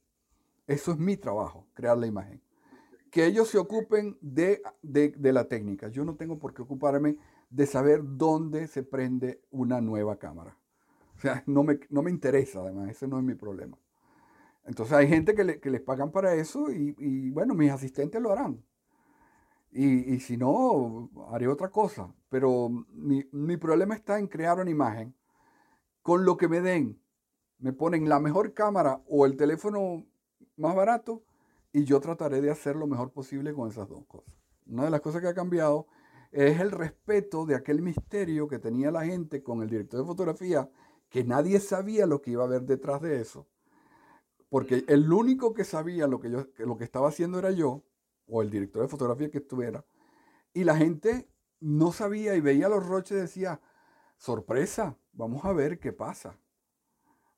Eso 0.68 0.94
es 0.94 0.98
mi 0.98 1.18
trabajo, 1.18 1.68
crear 1.74 1.98
la 1.98 2.08
imagen. 2.08 2.42
Que 3.18 3.26
ellos 3.26 3.48
se 3.48 3.58
ocupen 3.58 4.16
de, 4.22 4.62
de 4.84 5.34
la 5.34 5.46
técnica. 5.46 5.88
Yo 5.88 6.06
no 6.06 6.14
tengo 6.14 6.38
por 6.38 6.54
qué 6.54 6.62
ocuparme 6.62 7.18
de 7.50 7.66
saber 7.66 8.02
dónde 8.04 8.68
se 8.68 8.84
prende 8.84 9.42
una 9.50 9.82
nueva 9.82 10.20
cámara. 10.20 10.56
O 11.16 11.20
sea, 11.20 11.42
no 11.48 11.64
me, 11.64 11.80
no 11.90 12.04
me 12.04 12.12
interesa, 12.12 12.60
además, 12.60 12.92
ese 12.92 13.08
no 13.08 13.18
es 13.18 13.24
mi 13.24 13.34
problema. 13.34 13.76
Entonces 14.66 14.96
hay 14.96 15.08
gente 15.08 15.34
que, 15.34 15.44
les 15.44 15.82
pagan 15.82 16.12
para 16.12 16.36
eso 16.36 16.70
y, 16.72 17.32
bueno, 17.32 17.56
mis 17.56 17.72
asistentes 17.72 18.22
lo 18.22 18.32
harán. 18.32 18.64
Y, 19.72 20.20
si 20.20 20.38
no, 20.38 21.10
haré 21.32 21.48
otra 21.48 21.70
cosa. 21.70 22.14
Pero 22.30 22.70
mi, 22.70 23.28
mi, 23.32 23.58
problema 23.58 23.96
está 23.96 24.20
en 24.20 24.28
crear 24.28 24.60
una 24.60 24.70
imagen 24.70 25.16
con 26.04 26.24
lo 26.24 26.38
que 26.38 26.48
me 26.48 26.62
den. 26.62 27.02
Me 27.58 27.74
ponen 27.74 28.08
la 28.10 28.20
mejor 28.20 28.54
cámara 28.54 29.02
o 29.08 29.26
el 29.26 29.38
teléfono 29.38 30.06
más 30.56 30.76
barato 30.76 31.24
y 31.72 31.84
yo 31.84 32.00
trataré 32.00 32.42
de 32.42 32.52
hacer 32.52 32.76
lo 32.76 32.88
mejor 32.88 33.12
posible 33.12 33.54
con 33.54 33.70
esas 33.70 33.88
dos 33.88 34.06
cosas. 34.06 34.34
Una 34.66 34.86
de 34.86 34.90
las 34.90 35.02
cosas 35.02 35.22
que 35.22 35.28
ha 35.28 35.34
cambiado 35.34 35.88
es 36.32 36.60
el 36.60 36.72
respeto 36.72 37.46
de 37.46 37.56
aquel 37.56 37.82
misterio 37.82 38.48
que 38.48 38.60
tenía 38.60 38.92
la 38.92 39.06
gente 39.06 39.44
con 39.44 39.62
el 39.62 39.70
director 39.70 40.00
de 40.02 40.06
fotografía 40.06 40.70
que 41.10 41.24
nadie 41.24 41.60
sabía 41.60 42.06
lo 42.06 42.22
que 42.22 42.32
iba 42.32 42.44
a 42.44 42.48
haber 42.48 42.64
detrás 42.64 43.02
de 43.02 43.22
eso, 43.22 43.48
porque 44.50 44.84
el 44.88 45.12
único 45.12 45.54
que 45.54 45.64
sabía 45.64 46.08
lo 46.08 46.20
que, 46.20 46.30
yo, 46.30 46.48
lo 46.58 46.78
que 46.78 46.84
estaba 46.84 47.10
haciendo 47.10 47.40
era 47.40 47.52
yo, 47.52 47.84
o 48.28 48.42
el 48.42 48.50
director 48.50 48.82
de 48.82 48.88
fotografía 48.88 49.32
que 49.32 49.38
estuviera, 49.38 49.86
y 50.54 50.64
la 50.64 50.76
gente 50.76 51.30
no 51.60 51.92
sabía 51.92 52.36
y 52.36 52.42
veía 52.42 52.70
los 52.70 52.86
roches 52.86 53.18
y 53.18 53.22
decía, 53.22 53.62
sorpresa, 54.18 54.98
vamos 55.14 55.46
a 55.46 55.54
ver 55.54 55.80
qué 55.80 55.94
pasa. 55.94 56.38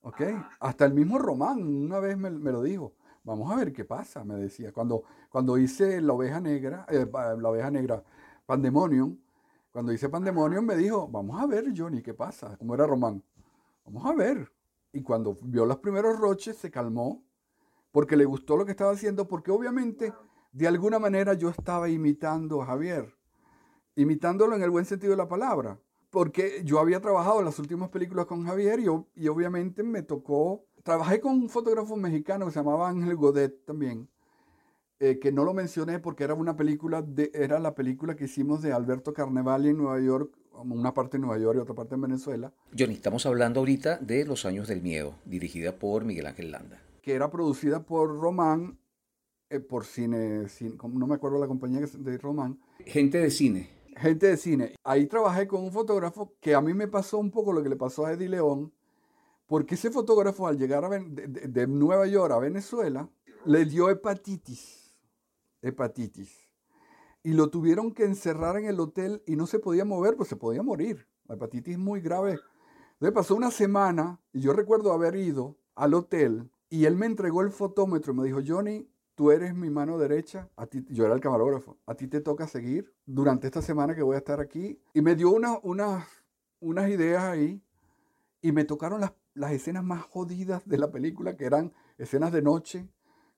¿Ok? 0.02 0.22
Hasta 0.60 0.86
el 0.86 0.94
mismo 0.94 1.20
Román 1.20 1.62
una 1.62 2.00
vez 2.00 2.18
me, 2.18 2.30
lo 2.30 2.64
dijo, 2.64 2.94
vamos 3.24 3.52
a 3.52 3.56
ver 3.56 3.72
qué 3.74 3.86
pasa, 3.86 4.24
me 4.24 4.36
decía. 4.36 4.72
Cuando, 4.72 5.04
cuando 5.30 5.58
hice 5.58 6.02
la 6.02 6.14
oveja 6.14 6.40
negra, 6.40 6.86
eh, 6.90 7.06
la 7.12 7.50
oveja 7.50 7.72
negra, 7.72 8.04
Pandemonium, 8.46 9.18
cuando 9.72 9.94
hice 9.94 10.10
Pandemonium 10.10 10.66
me 10.66 10.76
dijo, 10.76 11.08
vamos 11.08 11.42
a 11.42 11.46
ver 11.46 11.66
Johnny, 11.76 12.02
qué 12.02 12.14
pasa, 12.14 12.58
como 12.58 12.74
era 12.74 12.88
Román. 12.88 13.24
Vamos 13.86 14.06
a 14.06 14.14
ver. 14.14 14.52
Y 14.92 15.04
cuando 15.04 15.38
vio 15.44 15.66
los 15.66 15.78
primeros 15.78 16.20
roches, 16.20 16.58
se 16.58 16.72
calmó, 16.72 17.24
porque 17.92 18.18
le 18.18 18.26
gustó 18.26 18.58
lo 18.58 18.66
que 18.66 18.72
estaba 18.72 18.92
haciendo, 18.92 19.28
porque 19.28 19.52
obviamente, 19.52 20.14
de 20.52 20.68
alguna 20.68 20.98
manera, 20.98 21.34
yo 21.34 21.50
estaba 21.50 21.90
imitando 21.90 22.62
a 22.62 22.66
Javier, 22.66 23.16
imitándolo 23.96 24.56
en 24.56 24.64
el 24.64 24.70
buen 24.70 24.86
sentido 24.86 25.12
de 25.12 25.18
la 25.18 25.28
palabra, 25.28 25.80
porque 26.10 26.64
yo 26.66 26.80
había 26.80 27.00
trabajado 27.00 27.42
las 27.44 27.60
últimas 27.60 27.90
películas 27.90 28.26
con 28.26 28.46
Javier 28.46 28.80
y 28.80 29.28
obviamente 29.28 29.84
me 29.84 30.02
tocó, 30.02 30.66
trabajé 30.90 31.20
con 31.20 31.34
un 31.34 31.50
fotógrafo 31.50 31.96
mexicano 31.96 32.48
que 32.48 32.52
se 32.52 32.60
llamaba 32.62 32.90
Ángel 32.90 33.16
Godet 33.16 33.64
también, 33.64 34.10
eh, 35.00 35.20
que 35.20 35.32
no 35.32 35.44
lo 35.44 35.54
mencioné 35.54 36.00
porque 36.00 36.24
era 36.24 36.34
una 36.34 36.56
película, 36.56 37.04
de, 37.04 37.30
era 37.32 37.60
la 37.60 37.76
película 37.76 38.16
que 38.16 38.26
hicimos 38.26 38.64
de 38.64 38.74
Alberto 38.74 39.14
Carnevali 39.14 39.70
en 39.70 39.78
Nueva 39.78 40.00
York 40.00 40.36
una 40.52 40.92
parte 40.96 41.18
en 41.18 41.22
Nueva 41.22 41.38
York 41.38 41.58
y 41.58 41.62
otra 41.62 41.76
parte 41.76 41.94
en 41.94 42.02
Venezuela. 42.02 42.52
Johnny, 42.78 42.96
estamos 42.96 43.24
hablando 43.28 43.60
ahorita 43.60 43.98
de 44.00 44.26
Los 44.26 44.46
Años 44.48 44.68
del 44.68 44.82
Miedo, 44.82 45.14
dirigida 45.26 45.78
por 45.78 46.06
Miguel 46.06 46.26
Ángel 46.26 46.52
Landa. 46.52 46.82
Que 47.04 47.14
era 47.14 47.30
producida 47.30 47.86
por 47.86 48.20
Román, 48.20 48.80
eh, 49.52 49.60
por 49.60 49.86
cine, 49.86 50.48
no 50.92 51.06
me 51.06 51.16
acuerdo 51.16 51.40
la 51.40 51.48
compañía 51.48 51.82
de 51.86 52.18
Román. 52.18 52.60
Gente 52.84 53.20
de 53.20 53.30
cine. 53.30 53.70
Gente 53.96 54.26
de 54.26 54.38
cine. 54.38 54.74
Ahí 54.84 55.06
trabajé 55.06 55.48
con 55.48 55.64
un 55.64 55.72
fotógrafo 55.72 56.34
que 56.42 56.56
a 56.56 56.62
mí 56.62 56.74
me 56.74 56.88
pasó 56.88 57.20
un 57.20 57.30
poco 57.30 57.54
lo 57.54 57.62
que 57.62 57.70
le 57.70 57.76
pasó 57.76 58.08
a 58.08 58.14
Eddie 58.14 58.30
León, 58.30 58.74
porque 59.50 59.76
ese 59.76 59.90
fotógrafo 59.90 60.48
al 60.48 60.58
llegar 60.58 60.88
de, 60.88 61.68
Nueva 61.68 62.06
York 62.06 62.32
a 62.32 62.40
Venezuela, 62.40 63.10
le 63.46 63.66
dio 63.66 63.90
hepatitis. 63.90 64.96
Hepatitis 65.62 66.50
y 67.24 67.34
lo 67.34 67.50
tuvieron 67.50 67.92
que 67.92 68.06
encerrar 68.06 68.58
en 68.58 68.66
el 68.66 68.80
hotel 68.80 69.24
y 69.26 69.36
no 69.36 69.46
se 69.46 69.60
podía 69.60 69.84
mover, 69.84 70.16
pues 70.16 70.30
se 70.30 70.36
podía 70.36 70.64
morir. 70.64 71.08
La 71.28 71.36
hepatitis 71.36 71.78
muy 71.78 72.00
grave. 72.00 72.40
Entonces 72.94 73.14
pasó 73.14 73.36
una 73.36 73.52
semana 73.52 74.22
y 74.32 74.40
yo 74.40 74.54
recuerdo 74.54 74.94
haber 74.94 75.16
ido 75.16 75.58
al 75.76 75.96
hotel 75.96 76.50
y 76.70 76.86
él 76.86 76.96
me 76.96 77.06
entregó 77.06 77.42
el 77.42 77.52
fotómetro 77.52 78.14
y 78.14 78.16
me 78.16 78.24
dijo, 78.24 78.40
Johnny, 78.46 78.90
tú 79.16 79.32
eres 79.32 79.54
mi 79.54 79.70
mano 79.70 79.98
derecha, 79.98 80.50
a 80.56 80.66
ti, 80.66 80.86
yo 80.90 81.06
era 81.06 81.14
el 81.14 81.20
camarógrafo, 81.20 81.78
a 81.86 81.96
ti 81.96 82.08
te 82.08 82.22
toca 82.22 82.48
seguir 82.48 82.94
durante 83.06 83.48
esta 83.48 83.62
semana 83.62 83.96
que 83.96 84.04
voy 84.04 84.16
a 84.16 84.20
estar 84.20 84.40
aquí. 84.40 84.80
Y 84.94 85.02
me 85.02 85.16
dio 85.16 85.32
una, 85.32 85.60
unas 85.62 86.90
ideas 86.90 87.24
ahí 87.24 87.62
y 88.42 88.52
me 88.52 88.64
tocaron 88.64 89.02
las, 89.02 89.12
las 89.34 89.52
escenas 89.52 89.84
más 89.84 90.04
jodidas 90.04 90.68
de 90.68 90.78
la 90.78 90.92
película, 90.92 91.38
que 91.38 91.46
eran 91.46 91.74
escenas 91.98 92.32
de 92.32 92.42
noche, 92.42 92.90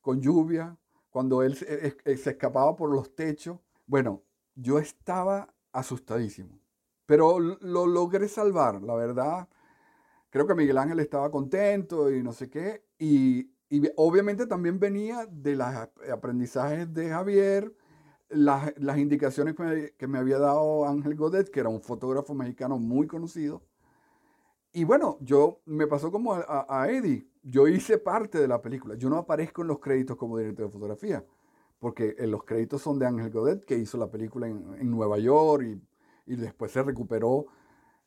con 0.02 0.22
lluvia, 0.22 0.78
cuando 1.10 1.44
él 1.44 1.56
se, 1.56 1.98
se 2.18 2.30
escapaba 2.30 2.76
por 2.76 2.90
los 2.90 3.16
techos 3.16 3.60
bueno, 3.92 4.24
yo 4.56 4.80
estaba 4.80 5.54
asustadísimo, 5.74 6.58
pero 7.06 7.40
lo 7.40 7.88
logré 7.88 8.30
salvar, 8.30 8.82
la 8.82 8.96
verdad. 8.96 9.50
Creo 10.30 10.48
que 10.48 10.56
Miguel 10.56 10.78
Ángel 10.78 11.02
estaba 11.02 11.30
contento 11.30 12.10
y 12.10 12.24
no 12.24 12.32
sé 12.32 12.50
qué. 12.50 12.86
Y, 12.98 13.52
obviamente 13.98 14.48
también 14.48 14.80
venía 14.80 15.26
de 15.26 15.58
los 15.58 15.68
aprendizajes 16.10 16.94
de 16.94 17.10
Javier, 17.10 17.76
las, 18.30 18.72
indicaciones 18.98 19.56
que 19.98 20.08
me, 20.08 20.20
había 20.20 20.40
dado 20.40 20.88
Ángel 20.88 21.16
Godet, 21.16 21.50
que 21.50 21.60
era 21.60 21.68
un 21.68 21.82
fotógrafo 21.82 22.34
mexicano 22.34 22.80
muy 22.80 23.08
conocido. 23.08 23.62
Y 24.74 24.84
bueno, 24.84 25.18
yo 25.22 25.62
me 25.66 25.88
pasó 25.88 26.12
como 26.12 26.34
a, 26.34 26.88
Eddie. 26.90 27.28
Yo 27.44 27.68
hice 27.68 27.98
parte 27.98 28.40
de 28.40 28.48
la 28.48 28.62
película. 28.62 28.96
Yo 28.96 29.10
no 29.10 29.18
aparezco 29.18 29.62
en 29.62 29.68
los 29.68 29.80
créditos 29.80 30.16
como 30.16 30.38
director 30.38 30.68
de 30.68 30.72
fotografía 30.72 31.26
porque 31.82 32.16
eh, 32.20 32.28
los 32.28 32.44
créditos 32.44 32.84
son 32.84 33.00
de 33.00 33.08
Ángel 33.08 33.32
Godet, 33.32 33.66
que 33.66 33.76
hizo 33.76 33.98
la 33.98 34.10
película 34.10 34.48
en, 34.48 34.92
Nueva 34.92 35.18
York 35.18 35.66
y, 36.28 36.36
después 36.36 36.72
se 36.72 36.84
recuperó 36.84 37.48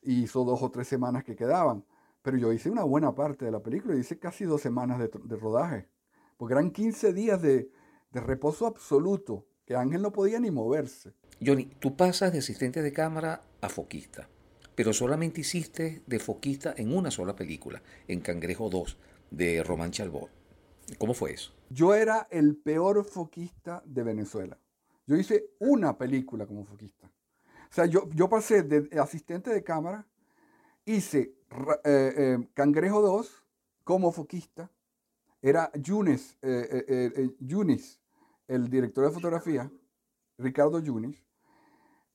y 0.01 0.23
hizo 0.23 0.45
dos 0.45 0.63
o 0.63 0.71
tres 0.71 0.87
semanas 0.87 1.25
que 1.25 1.35
quedaban. 1.35 1.83
Pero 2.21 2.37
yo 2.37 2.53
hice 2.53 2.71
una 2.71 2.85
buena 2.85 3.13
parte 3.13 3.43
de 3.43 3.51
la 3.51 3.61
película, 3.61 3.93
hice 3.95 4.17
casi 4.17 4.45
dos 4.45 4.61
semanas 4.61 4.97
de, 4.97 5.35
rodaje, 5.35 5.89
porque 6.37 6.53
eran 6.53 6.71
15 6.71 7.11
días 7.11 7.41
de, 7.41 7.69
de 8.11 8.21
reposo 8.21 8.65
absoluto, 8.65 9.45
que 9.65 9.75
Ángel 9.75 10.01
no 10.01 10.13
podía 10.13 10.39
ni 10.39 10.51
moverse. 10.51 11.13
Johnny, 11.45 11.65
tú 11.65 11.97
pasas 11.97 12.31
de 12.31 12.39
asistente 12.39 12.81
de 12.81 12.93
cámara 12.93 13.43
a 13.59 13.67
foquista, 13.67 14.29
pero 14.75 14.93
solamente 14.93 15.41
hiciste 15.41 16.03
de 16.05 16.19
foquista 16.19 16.73
en 16.77 16.95
una 16.95 17.11
sola 17.11 17.35
película, 17.35 17.81
en 18.07 18.21
Cangrejo 18.21 18.69
2, 18.69 18.97
de 19.31 19.63
Román 19.63 19.91
Chalbot. 19.91 20.29
¿Cómo 20.97 21.13
fue 21.13 21.33
eso? 21.33 21.53
Yo 21.69 21.95
era 21.95 22.27
el 22.29 22.55
peor 22.57 23.03
foquista 23.05 23.81
de 23.85 24.03
Venezuela. 24.03 24.57
Yo 25.07 25.15
hice 25.15 25.51
una 25.59 25.97
película 25.97 26.45
como 26.45 26.65
foquista. 26.65 27.07
O 27.07 27.73
sea, 27.73 27.85
yo, 27.85 28.09
yo 28.11 28.29
pasé 28.29 28.63
de 28.63 28.99
asistente 28.99 29.51
de 29.51 29.63
cámara, 29.63 30.07
hice 30.85 31.35
eh, 31.83 32.13
eh, 32.17 32.47
Cangrejo 32.53 33.01
2 33.01 33.43
como 33.83 34.11
foquista. 34.11 34.71
Era 35.41 35.71
Yunis, 35.73 36.37
eh, 36.41 37.29
Yunis, 37.39 37.99
el 38.47 38.69
director 38.69 39.05
de 39.05 39.11
fotografía, 39.11 39.71
Ricardo 40.37 40.79
Yunis, 40.79 41.23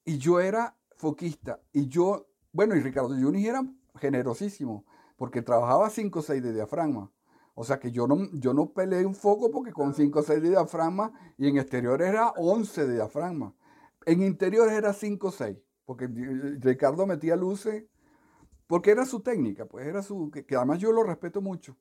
y 0.04 0.18
yo 0.18 0.40
era 0.40 0.76
foquista. 0.96 1.61
Y 1.72 1.86
yo, 1.88 2.29
bueno, 2.53 2.76
y 2.76 2.80
Ricardo 2.80 3.16
Yunis 3.16 3.46
era 3.46 3.64
generosísimo, 3.96 4.84
porque 5.16 5.42
trabajaba 5.42 5.90
5 5.90 6.18
o 6.18 6.22
6 6.22 6.42
de 6.42 6.53
diafragma. 6.53 7.11
O 7.55 7.64
sea 7.64 7.78
que 7.78 7.92
yo 7.92 8.07
no, 8.07 8.30
yo 8.32 8.55
no 8.55 8.72
peleé 8.72 9.05
un 9.05 9.14
foco 9.14 9.51
porque 9.51 9.72
con 9.72 9.94
5 9.94 10.18
o 10.18 10.22
6 10.22 10.42
de 10.42 10.48
diafragma 10.51 11.12
y 11.36 11.48
en 11.48 11.59
exterior 11.59 12.01
era 12.01 12.30
11 12.30 12.86
de 12.86 12.94
diafragma. 12.94 13.55
En 14.07 14.22
interior 14.22 14.70
era 14.70 14.92
5 14.92 15.28
o 15.28 15.30
6, 15.30 15.59
porque 15.84 16.07
Ricardo 16.07 17.07
metía 17.07 17.36
luces, 17.36 17.84
porque 18.66 18.92
era 18.92 19.05
su 19.05 19.20
técnica, 19.20 19.66
pues 19.66 19.86
era 19.86 20.03
su, 20.03 20.30
que, 20.30 20.44
además 20.57 20.78
yo 20.78 20.92
lo 20.92 21.03
respeto 21.03 21.42
mucho. 21.42 21.76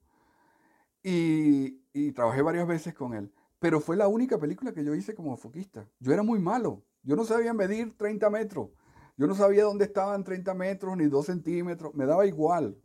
Y, 1.02 1.82
y 1.94 2.12
trabajé 2.12 2.42
varias 2.42 2.68
veces 2.68 2.94
con 2.94 3.14
él. 3.14 3.32
Pero 3.60 3.80
fue 3.80 3.96
la 3.96 4.08
única 4.08 4.38
película 4.38 4.74
que 4.74 4.84
yo 4.84 4.96
hice 4.96 5.14
como 5.16 5.38
foquista. 5.38 5.88
Yo 6.00 6.12
era 6.14 6.24
muy 6.24 6.40
malo. 6.40 6.84
Yo 7.04 7.16
no 7.16 7.24
sabía 7.24 7.54
medir 7.54 7.96
30 7.98 8.30
metros. 8.30 8.70
Yo 9.20 9.28
no 9.28 9.36
sabía 9.36 9.66
dónde 9.66 9.84
estaban 9.84 10.24
30 10.24 10.54
metros 10.54 10.96
ni 10.96 11.08
2 11.08 11.26
centímetros. 11.26 11.94
Me 11.94 12.06
daba 12.06 12.26
igual. 12.26 12.82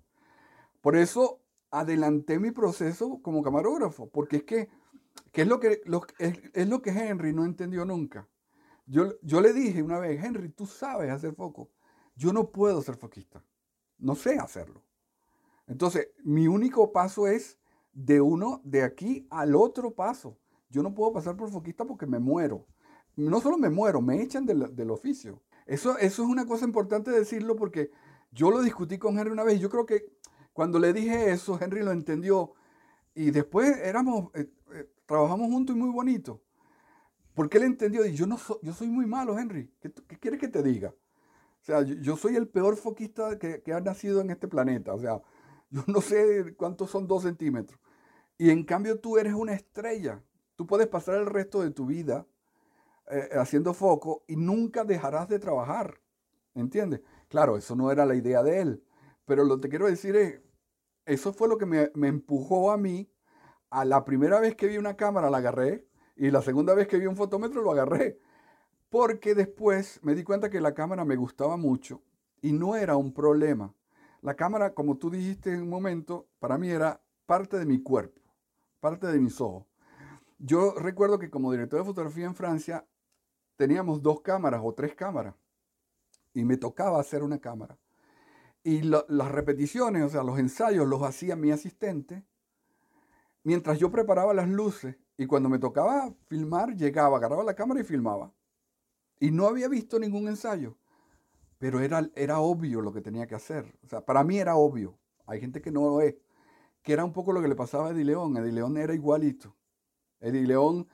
Por 0.81 0.97
eso 0.97 1.41
adelanté 1.71 2.41
mi 2.41 2.51
proceso 2.51 3.21
como 3.23 3.41
camarógrafo, 3.41 4.11
porque 4.11 4.39
es 4.39 4.43
que, 4.43 4.69
es, 5.33 5.47
lo 5.47 5.61
que 5.61 5.81
es, 6.19 6.69
lo 6.69 6.83
que 6.83 6.91
Henry 6.91 7.33
no 7.33 7.45
entendió 7.45 7.85
nunca. 7.85 8.29
Yo, 8.85 9.15
yo 9.23 9.41
le 9.41 9.53
dije 9.53 9.81
una 9.81 10.01
vez, 10.01 10.25
Henry, 10.25 10.49
tú 10.49 10.67
sabes 10.67 11.09
hacer 11.13 11.37
foco. 11.37 11.71
Yo 12.17 12.33
no 12.33 12.51
puedo 12.51 12.83
ser 12.83 12.97
foquista. 12.97 13.45
No 13.97 14.17
sé 14.17 14.37
hacerlo. 14.37 14.83
Entonces, 15.69 16.09
mi 16.25 16.49
único 16.49 16.91
paso 16.91 17.29
es 17.29 17.61
de 17.93 18.21
uno 18.21 18.61
de 18.65 18.83
aquí 18.83 19.29
al 19.31 19.55
otro 19.55 19.95
paso. 19.95 20.37
Yo 20.69 20.83
no 20.83 20.93
puedo 20.93 21.13
pasar 21.13 21.37
por 21.37 21.49
foquista 21.53 21.85
porque 21.85 22.07
me 22.07 22.19
muero. 22.19 22.67
No 23.15 23.41
solo 23.41 23.57
me 23.57 23.71
muero, 23.71 24.01
me 24.01 24.21
echan 24.21 24.45
del, 24.45 24.75
del 24.75 24.91
oficio. 24.91 25.41
Eso, 25.67 25.99
eso 25.99 26.23
es 26.23 26.29
una 26.29 26.47
cosa 26.47 26.65
importante 26.65 27.11
decirlo 27.11 27.57
porque 27.57 27.91
yo 28.33 28.51
lo 28.51 28.63
discutí 28.63 28.99
con 28.99 29.19
Henry 29.19 29.31
una 29.31 29.45
vez 29.45 29.61
yo 29.61 29.71
creo 29.71 29.87
que 29.87 30.13
cuando 30.53 30.79
le 30.79 30.93
dije 30.93 31.33
eso, 31.33 31.59
Henry 31.61 31.83
lo 31.83 31.91
entendió 31.91 32.55
y 33.15 33.31
después 33.31 33.77
éramos, 33.79 34.31
eh, 34.35 34.51
eh, 34.73 34.89
trabajamos 35.07 35.49
juntos 35.49 35.75
y 35.75 35.79
muy 35.79 35.91
bonito. 35.91 36.43
Porque 37.35 37.59
él 37.59 37.65
entendió, 37.65 38.07
y 38.07 38.15
yo, 38.15 38.27
no 38.27 38.39
yo 38.63 38.73
soy 38.73 38.89
muy 38.89 39.07
malo, 39.07 39.37
Henry. 39.37 39.71
¿Qué, 39.81 39.93
¿Qué, 40.07 40.19
quieres 40.19 40.41
que 40.41 40.49
te 40.49 40.63
diga? 40.63 40.91
O 40.91 41.65
sea, 41.65 41.83
yo, 41.83 42.17
soy 42.17 42.37
el 42.37 42.49
peor 42.49 42.77
foquista 42.77 43.39
que, 43.39 43.63
que, 43.63 43.73
ha 43.73 43.81
nacido 43.81 44.21
en 44.21 44.31
este 44.31 44.47
planeta. 44.47 44.95
O 44.95 45.01
sea, 45.01 45.21
yo 45.71 45.83
no 45.89 46.01
sé 46.01 46.55
cuántos 46.57 46.91
son 46.91 47.09
dos 47.09 47.25
centímetros. 47.25 47.81
Y 48.39 48.51
en 48.51 48.65
cambio 48.65 49.01
tú 49.01 49.19
eres 49.19 49.35
una 49.35 49.55
estrella. 49.55 50.23
Tú 50.55 50.67
puedes 50.67 50.87
pasar 50.87 51.17
el 51.17 51.27
resto 51.27 51.63
de 51.63 51.71
tu 51.71 51.87
vida 51.87 52.27
eh, 53.11 53.31
haciendo 53.33 53.75
foco 53.75 54.25
y 54.27 54.37
nunca 54.37 54.85
dejarás 54.85 55.29
de 55.29 55.39
trabajar. 55.39 56.01
¿Entiendes? 56.55 57.01
Claro, 57.29 57.57
eso 57.57 57.75
no 57.75 57.91
era 57.91 58.07
la 58.07 58.15
idea 58.15 58.43
de 58.43 58.61
él. 58.61 58.85
Pero 59.25 59.45
lo 59.45 59.61
que 59.61 59.69
quiero 59.69 59.87
decir 59.87 60.17
es, 60.17 60.41
eso 61.05 61.33
fue 61.33 61.49
lo 61.49 61.59
que 61.59 61.67
me, 61.67 61.91
me 61.95 62.09
empujó 62.09 62.71
a 62.71 62.77
mí. 62.77 63.11
A 63.71 63.85
la 63.85 64.05
primera 64.05 64.39
vez 64.39 64.55
que 64.55 64.69
vi 64.69 64.79
una 64.79 64.97
cámara 64.97 65.31
la 65.31 65.39
agarré 65.39 65.89
y 66.17 66.31
la 66.31 66.43
segunda 66.43 66.75
vez 66.75 66.87
que 66.87 66.99
vi 66.99 67.07
un 67.07 67.17
fotómetro 67.17 67.63
lo 67.63 67.73
agarré. 67.73 68.21
Porque 68.89 69.35
después 69.35 69.99
me 70.03 70.15
di 70.15 70.23
cuenta 70.23 70.51
que 70.51 70.61
la 70.61 70.75
cámara 70.75 71.05
me 71.05 71.17
gustaba 71.17 71.57
mucho 71.57 72.03
y 72.41 72.53
no 72.53 72.77
era 72.77 72.97
un 72.97 73.13
problema. 73.13 73.75
La 74.23 74.37
cámara, 74.37 74.75
como 74.75 74.97
tú 74.97 75.11
dijiste 75.11 75.53
en 75.53 75.63
un 75.63 75.69
momento, 75.69 76.29
para 76.39 76.57
mí 76.57 76.71
era 76.71 77.03
parte 77.27 77.59
de 77.59 77.67
mi 77.67 77.83
cuerpo, 77.83 78.23
parte 78.81 79.07
de 79.09 79.19
mis 79.19 79.41
ojos. 79.41 79.67
Yo 80.39 80.75
recuerdo 80.79 81.19
que 81.19 81.31
como 81.31 81.51
director 81.51 81.81
de 81.81 81.87
fotografía 81.87 82.27
en 82.27 82.35
Francia 82.35 82.87
teníamos 83.57 84.03
dos 84.03 84.21
cámaras 84.21 84.61
o 84.65 84.73
tres 84.75 84.95
cámaras 84.95 85.35
y 86.33 86.45
me 86.45 86.57
tocaba 86.57 87.01
hacer 87.01 87.23
una 87.23 87.39
cámara. 87.39 87.79
Y 88.63 88.83
las 88.83 89.31
repeticiones, 89.31 90.03
o 90.05 90.09
sea, 90.09 90.23
los 90.23 90.39
ensayos 90.39 90.87
los 90.87 91.03
hacía 91.03 91.37
mi 91.37 91.51
asistente 91.51 92.25
mientras 93.45 93.79
yo 93.79 93.91
preparaba 93.91 94.35
las 94.35 94.49
luces 94.49 94.97
y 95.17 95.27
cuando 95.27 95.49
me 95.49 95.59
tocaba 95.59 96.13
filmar, 96.27 96.75
llegaba, 96.75 97.19
agarraba 97.19 97.45
la 97.45 97.55
cámara 97.55 97.81
y 97.81 97.85
filmaba. 97.85 98.33
Y 99.21 99.31
no 99.31 99.47
había 99.47 99.69
visto 99.69 99.99
ningún 99.99 100.27
ensayo, 100.27 100.77
pero 101.59 101.81
era, 101.81 102.11
era 102.17 102.41
obvio 102.41 102.81
lo 102.81 102.93
que 102.93 103.01
tenía 103.01 103.27
que 103.27 103.37
hacer. 103.37 103.79
O 103.85 103.87
sea, 103.87 104.05
para 104.05 104.25
mí 104.25 104.39
era 104.39 104.57
obvio. 104.57 104.99
Hay 105.27 105.41
gente 105.41 105.63
que 105.63 105.71
no 105.71 105.83
lo 105.83 106.01
es. 106.01 106.17
Que 106.83 106.93
era 106.93 107.05
un 107.05 107.13
poco 107.13 107.33
lo 107.33 107.41
que 107.41 107.49
le 107.49 107.55
pasaba 107.55 107.89
a 107.89 107.91
Eddie 107.93 108.05
León. 108.05 108.37
Eddie 108.37 108.53
León 108.53 108.77
era 108.77 108.93
igualito. 108.93 109.55
Eddie 110.21 110.47
León 110.47 110.89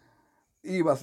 iba, 0.62 0.96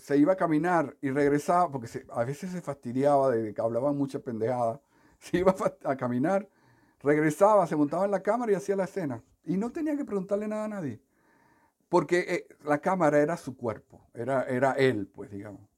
se 0.00 0.16
iba 0.16 0.32
a 0.34 0.36
caminar 0.36 0.96
y 1.00 1.10
regresaba, 1.10 1.70
porque 1.70 1.88
a 2.10 2.24
veces 2.24 2.50
se 2.52 2.62
fastidiaba 2.62 3.30
de 3.30 3.54
que 3.54 3.60
hablaban 3.60 3.96
mucha 3.96 4.18
pendejada. 4.20 4.80
Se 5.20 5.36
iba 5.36 5.54
a, 5.84 5.90
a 5.90 5.96
caminar, 5.96 6.48
regresaba, 7.00 7.66
se 7.66 7.76
montaba 7.76 8.06
en 8.06 8.10
la 8.10 8.22
cámara 8.22 8.52
y 8.52 8.54
hacía 8.54 8.74
la 8.74 8.84
escena. 8.84 9.22
Y 9.44 9.58
no 9.58 9.70
tenía 9.70 9.94
que 9.94 10.04
preguntarle 10.06 10.48
nada 10.48 10.64
a 10.64 10.68
nadie 10.68 11.02
porque 11.90 12.20
eh, 12.20 12.56
la 12.64 12.78
cámara 12.78 13.18
era 13.18 13.36
su 13.36 13.56
cuerpo, 13.56 14.08
era, 14.14 14.44
era 14.44 14.72
él, 14.72 15.08
pues 15.08 15.30
digamos. 15.30 15.68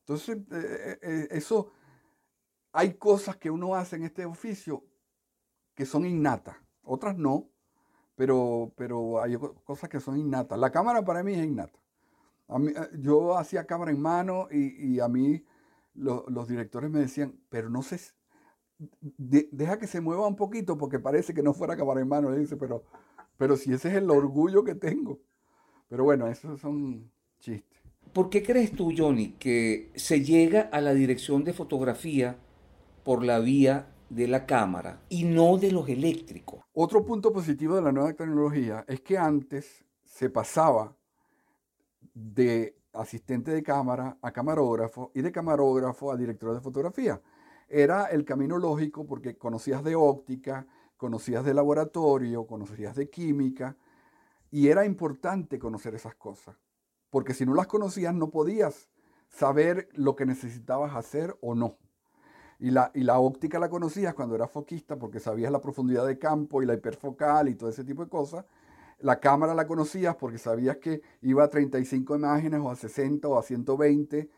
Entonces, 0.00 0.38
eh, 0.52 0.98
eh, 1.02 1.28
eso, 1.32 1.72
hay 2.72 2.94
cosas 2.94 3.36
que 3.36 3.50
uno 3.50 3.74
hace 3.74 3.96
en 3.96 4.04
este 4.04 4.24
oficio 4.24 4.84
que 5.74 5.84
son 5.84 6.06
innatas, 6.06 6.56
otras 6.84 7.18
no, 7.18 7.50
pero, 8.14 8.72
pero 8.76 9.20
hay 9.20 9.36
cosas 9.64 9.90
que 9.90 9.98
son 9.98 10.18
innatas. 10.18 10.56
La 10.58 10.70
cámara 10.70 11.04
para 11.04 11.24
mí 11.24 11.34
es 11.34 11.44
innata. 11.44 11.78
Yo 12.98 13.36
hacía 13.36 13.66
cámara 13.66 13.90
en 13.90 14.00
mano 14.00 14.48
y, 14.50 15.00
a 15.00 15.08
mí 15.08 15.44
los 15.94 16.48
directores 16.48 16.90
me 16.90 17.00
decían, 17.00 17.38
pero 17.48 17.70
no 17.70 17.82
sé, 17.82 17.98
deja 19.18 19.78
que 19.78 19.86
se 19.86 20.00
mueva 20.00 20.26
un 20.26 20.36
poquito 20.36 20.76
porque 20.76 20.98
parece 20.98 21.34
que 21.34 21.42
no 21.42 21.54
fuera 21.54 21.76
cámara 21.76 22.00
en 22.00 22.08
mano. 22.08 22.30
Le 22.30 22.38
dice, 22.38 22.56
pero, 22.56 22.84
pero 23.36 23.56
si 23.56 23.72
ese 23.72 23.88
es 23.88 23.94
el 23.94 24.10
orgullo 24.10 24.64
que 24.64 24.74
tengo. 24.74 25.20
Pero 25.88 26.04
bueno, 26.04 26.26
esos 26.26 26.60
son 26.60 27.10
chistes. 27.38 27.80
¿Por 28.12 28.30
qué 28.30 28.42
crees 28.42 28.72
tú, 28.72 28.92
Johnny, 28.96 29.32
que 29.32 29.92
se 29.94 30.22
llega 30.22 30.62
a 30.72 30.80
la 30.80 30.94
dirección 30.94 31.44
de 31.44 31.52
fotografía 31.52 32.38
por 33.04 33.24
la 33.24 33.38
vía 33.40 33.92
de 34.08 34.28
la 34.28 34.46
cámara 34.46 35.02
y 35.08 35.24
no 35.24 35.58
de 35.58 35.72
los 35.72 35.88
eléctricos? 35.88 36.64
Otro 36.72 37.04
punto 37.04 37.32
positivo 37.32 37.76
de 37.76 37.82
la 37.82 37.92
nueva 37.92 38.14
tecnología 38.14 38.84
es 38.88 39.00
que 39.00 39.18
antes 39.18 39.84
se 40.04 40.30
pasaba 40.30 40.95
de 42.16 42.74
asistente 42.94 43.50
de 43.50 43.62
cámara 43.62 44.16
a 44.22 44.32
camarógrafo 44.32 45.12
y 45.14 45.20
de 45.20 45.30
camarógrafo 45.30 46.10
a 46.10 46.16
director 46.16 46.54
de 46.54 46.62
fotografía. 46.62 47.20
Era 47.68 48.06
el 48.06 48.24
camino 48.24 48.56
lógico 48.56 49.06
porque 49.06 49.36
conocías 49.36 49.84
de 49.84 49.94
óptica, 49.94 50.66
conocías 50.96 51.44
de 51.44 51.52
laboratorio, 51.52 52.46
conocías 52.46 52.96
de 52.96 53.10
química, 53.10 53.76
y 54.50 54.68
era 54.68 54.86
importante 54.86 55.58
conocer 55.58 55.94
esas 55.94 56.14
cosas, 56.14 56.56
porque 57.10 57.34
si 57.34 57.44
no 57.44 57.54
las 57.54 57.66
conocías 57.66 58.14
no 58.14 58.30
podías 58.30 58.88
saber 59.28 59.90
lo 59.92 60.16
que 60.16 60.24
necesitabas 60.24 60.96
hacer 60.96 61.36
o 61.42 61.54
no. 61.54 61.76
Y 62.58 62.70
la, 62.70 62.90
y 62.94 63.02
la 63.02 63.18
óptica 63.18 63.58
la 63.58 63.68
conocías 63.68 64.14
cuando 64.14 64.34
eras 64.34 64.50
foquista 64.50 64.98
porque 64.98 65.20
sabías 65.20 65.52
la 65.52 65.60
profundidad 65.60 66.06
de 66.06 66.18
campo 66.18 66.62
y 66.62 66.66
la 66.66 66.72
hiperfocal 66.72 67.48
y 67.50 67.56
todo 67.56 67.68
ese 67.68 67.84
tipo 67.84 68.02
de 68.02 68.08
cosas. 68.08 68.46
La 68.98 69.20
cámara 69.20 69.54
la 69.54 69.66
conocías 69.66 70.16
porque 70.16 70.38
sabías 70.38 70.78
que 70.78 71.02
iba 71.20 71.44
a 71.44 71.50
35 71.50 72.16
imágenes 72.16 72.60
o 72.60 72.70
a 72.70 72.76
60 72.76 73.28
o 73.28 73.38
a 73.38 73.42
120 73.42 74.30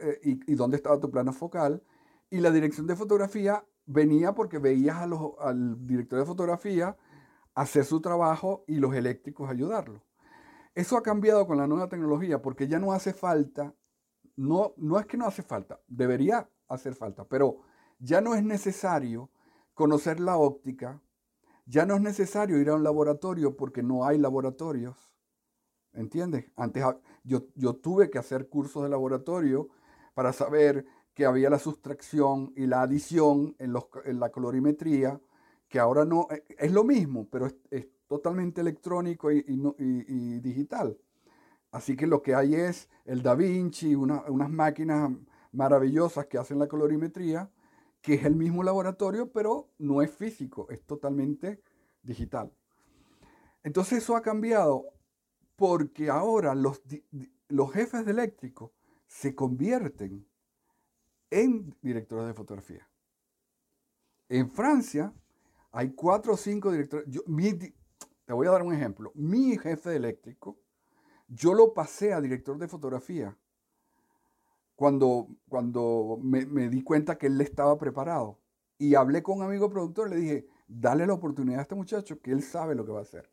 eh, 0.00 0.20
y, 0.22 0.54
dónde 0.54 0.76
estaba 0.76 0.98
tu 0.98 1.10
plano 1.10 1.32
focal. 1.32 1.82
Y 2.28 2.38
la 2.38 2.50
dirección 2.50 2.86
de 2.86 2.96
fotografía 2.96 3.64
venía 3.86 4.34
porque 4.34 4.58
veías 4.58 4.96
al 4.96 5.86
director 5.86 6.18
de 6.18 6.24
fotografía 6.24 6.96
hacer 7.54 7.84
su 7.84 8.00
trabajo 8.00 8.64
y 8.66 8.76
los 8.76 8.94
eléctricos 8.94 9.50
ayudarlo. 9.50 10.02
Eso 10.74 10.96
ha 10.96 11.02
cambiado 11.02 11.46
con 11.46 11.58
la 11.58 11.66
nueva 11.66 11.88
tecnología 11.88 12.40
porque 12.40 12.68
ya 12.68 12.78
no 12.78 12.92
hace 12.92 13.12
falta, 13.12 13.74
no, 14.36 14.72
no 14.76 14.98
es 14.98 15.06
que 15.06 15.16
no 15.16 15.26
hace 15.26 15.42
falta, 15.42 15.80
debería 15.88 16.48
hacer 16.68 16.94
falta, 16.94 17.24
pero 17.24 17.58
ya 17.98 18.20
no 18.20 18.34
es 18.34 18.44
necesario 18.44 19.30
conocer 19.74 20.20
la 20.20 20.36
óptica, 20.36 21.00
ya 21.70 21.86
no 21.86 21.94
es 21.94 22.00
necesario 22.00 22.58
ir 22.58 22.68
a 22.68 22.74
un 22.74 22.82
laboratorio 22.82 23.56
porque 23.56 23.82
no 23.82 24.04
hay 24.04 24.18
laboratorios. 24.18 24.96
¿Entiendes? 25.92 26.46
Antes 26.56 26.84
yo, 27.24 27.42
tuve 27.76 28.10
que 28.10 28.18
hacer 28.18 28.48
cursos 28.48 28.82
de 28.82 28.88
laboratorio 28.88 29.68
para 30.14 30.32
saber 30.32 30.84
que 31.14 31.26
había 31.26 31.48
la 31.48 31.58
sustracción 31.58 32.52
y 32.56 32.66
la 32.66 32.82
adición 32.82 33.56
en 33.58 34.20
la 34.20 34.30
colorimetría 34.30 35.20
que 35.68 35.78
ahora 35.78 36.04
no, 36.04 36.26
eh, 36.30 36.44
es 36.58 36.72
lo 36.72 36.84
mismo, 36.84 37.28
pero 37.30 37.46
es, 37.70 37.86
totalmente 38.08 38.60
electrónico 38.60 39.30
y, 39.30 40.40
digital. 40.40 40.98
Así 41.70 41.94
que 41.94 42.08
lo 42.08 42.22
que 42.22 42.34
hay 42.34 42.56
es 42.56 42.88
el 43.04 43.22
Da 43.22 43.36
Vinci, 43.36 43.94
unas 43.94 44.50
máquinas 44.50 45.12
maravillosas 45.52 46.26
que 46.26 46.36
hacen 46.36 46.58
la 46.58 46.66
colorimetría, 46.66 47.48
que 48.00 48.14
es 48.14 48.24
el 48.24 48.34
mismo 48.34 48.62
laboratorio, 48.62 49.30
pero 49.30 49.70
no 49.78 50.02
es 50.02 50.10
físico, 50.10 50.66
es 50.70 50.82
totalmente 50.84 51.62
digital. 52.02 52.52
Entonces 53.62 54.02
eso 54.02 54.16
ha 54.16 54.22
cambiado 54.22 54.86
porque 55.56 56.08
ahora 56.08 56.54
los, 56.54 56.82
los 57.48 57.72
jefes 57.72 58.06
de 58.06 58.12
eléctrico 58.12 58.72
se 59.06 59.34
convierten 59.34 60.26
en 61.30 61.76
directores 61.82 62.26
de 62.26 62.34
fotografía. 62.34 62.88
En 64.28 64.50
Francia, 64.50 65.12
hay 65.72 65.90
cuatro 65.90 66.34
o 66.34 66.36
cinco 66.36 66.70
directores. 66.70 67.06
te 67.06 68.32
voy 68.32 68.46
a 68.46 68.50
dar 68.50 68.62
un 68.62 68.72
ejemplo. 68.72 69.12
Mi 69.14 69.58
jefe 69.58 69.90
de 69.90 69.96
eléctrico, 69.96 70.58
yo 71.28 71.52
lo 71.52 71.74
pasé 71.74 72.12
a 72.12 72.20
director 72.20 72.56
de 72.58 72.68
fotografía 72.68 73.36
cuando, 74.80 75.28
cuando 75.46 76.18
me, 76.22 76.46
di 76.70 76.82
cuenta 76.82 77.18
que 77.18 77.26
él 77.26 77.38
estaba 77.42 77.76
preparado. 77.76 78.40
Y 78.78 78.94
hablé 78.94 79.22
con 79.22 79.36
un 79.36 79.44
amigo 79.44 79.68
productor, 79.68 80.08
le 80.08 80.16
dije, 80.16 80.48
dale 80.68 81.06
la 81.06 81.12
oportunidad 81.12 81.58
a 81.58 81.62
este 81.64 81.74
muchacho 81.74 82.18
que 82.22 82.30
él 82.30 82.42
sabe 82.42 82.74
lo 82.74 82.86
que 82.86 82.92
va 82.92 83.00
a 83.00 83.02
hacer. 83.02 83.30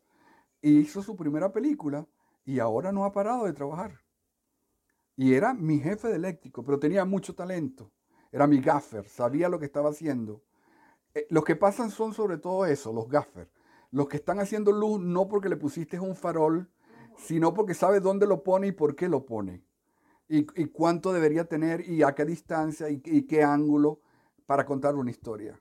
Y 0.60 0.80
hizo 0.80 1.02
su 1.02 1.16
primera 1.16 1.50
película 1.50 2.06
y 2.44 2.58
ahora 2.58 2.92
no 2.92 3.06
ha 3.06 3.12
parado 3.12 3.46
de 3.46 3.54
trabajar. 3.54 3.98
Y 5.16 5.32
era 5.32 5.54
mi 5.54 5.78
jefe 5.78 6.08
de 6.08 6.16
eléctrico, 6.16 6.62
pero 6.62 6.78
tenía 6.78 7.06
mucho 7.06 7.34
talento. 7.34 7.90
Era 8.30 8.46
mi 8.46 8.60
gaffer, 8.60 9.08
sabía 9.08 9.48
lo 9.48 9.58
que 9.58 9.64
estaba 9.64 9.88
haciendo. 9.88 10.44
Eh, 11.14 11.26
los 11.30 11.46
que 11.46 11.56
pasan 11.56 11.90
son 11.90 12.12
sobre 12.12 12.36
todo 12.36 12.66
eso, 12.66 12.92
los 12.92 13.08
gaffers. 13.08 13.50
Los 13.90 14.06
que 14.08 14.18
están 14.18 14.38
haciendo 14.38 14.70
luz 14.70 15.00
no 15.00 15.28
porque 15.28 15.48
le 15.48 15.56
pusiste 15.56 15.98
un 15.98 16.14
farol, 16.14 16.70
sino 17.16 17.54
porque 17.54 17.72
sabe 17.72 18.00
dónde 18.00 18.26
lo 18.26 18.42
pone 18.42 18.66
y 18.66 18.72
por 18.72 18.94
qué 18.94 19.08
lo 19.08 19.24
pone. 19.24 19.64
Y, 20.28 20.44
cuánto 20.66 21.12
debería 21.12 21.46
tener 21.46 21.88
y 21.88 22.02
a 22.02 22.14
qué 22.14 22.26
distancia 22.26 22.90
y, 22.90 23.00
qué 23.00 23.42
ángulo 23.42 24.00
para 24.46 24.66
contar 24.66 24.94
una 24.94 25.10
historia. 25.10 25.58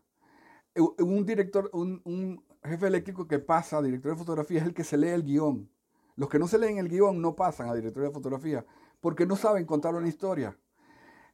Un 0.75 1.25
director, 1.25 1.69
un, 1.73 2.43
jefe 2.63 2.87
eléctrico 2.87 3.27
que 3.27 3.39
pasa 3.39 3.77
a 3.77 3.81
director 3.81 4.11
de 4.11 4.17
fotografía 4.17 4.59
es 4.59 4.65
el 4.65 4.73
que 4.73 4.83
se 4.83 4.97
lee 4.97 5.07
el 5.09 5.23
guion. 5.23 5.69
Los 6.15 6.29
que 6.29 6.39
no 6.39 6.47
se 6.47 6.57
leen 6.57 6.79
el 6.79 6.89
guion 6.89 7.21
no 7.21 7.35
pasan 7.35 7.69
a 7.69 7.75
director 7.75 8.03
de 8.03 8.11
fotografía 8.11 8.65
porque 8.99 9.25
no 9.25 9.35
saben 9.35 9.65
contar 9.65 9.95
una 9.95 10.07
historia. 10.07 10.57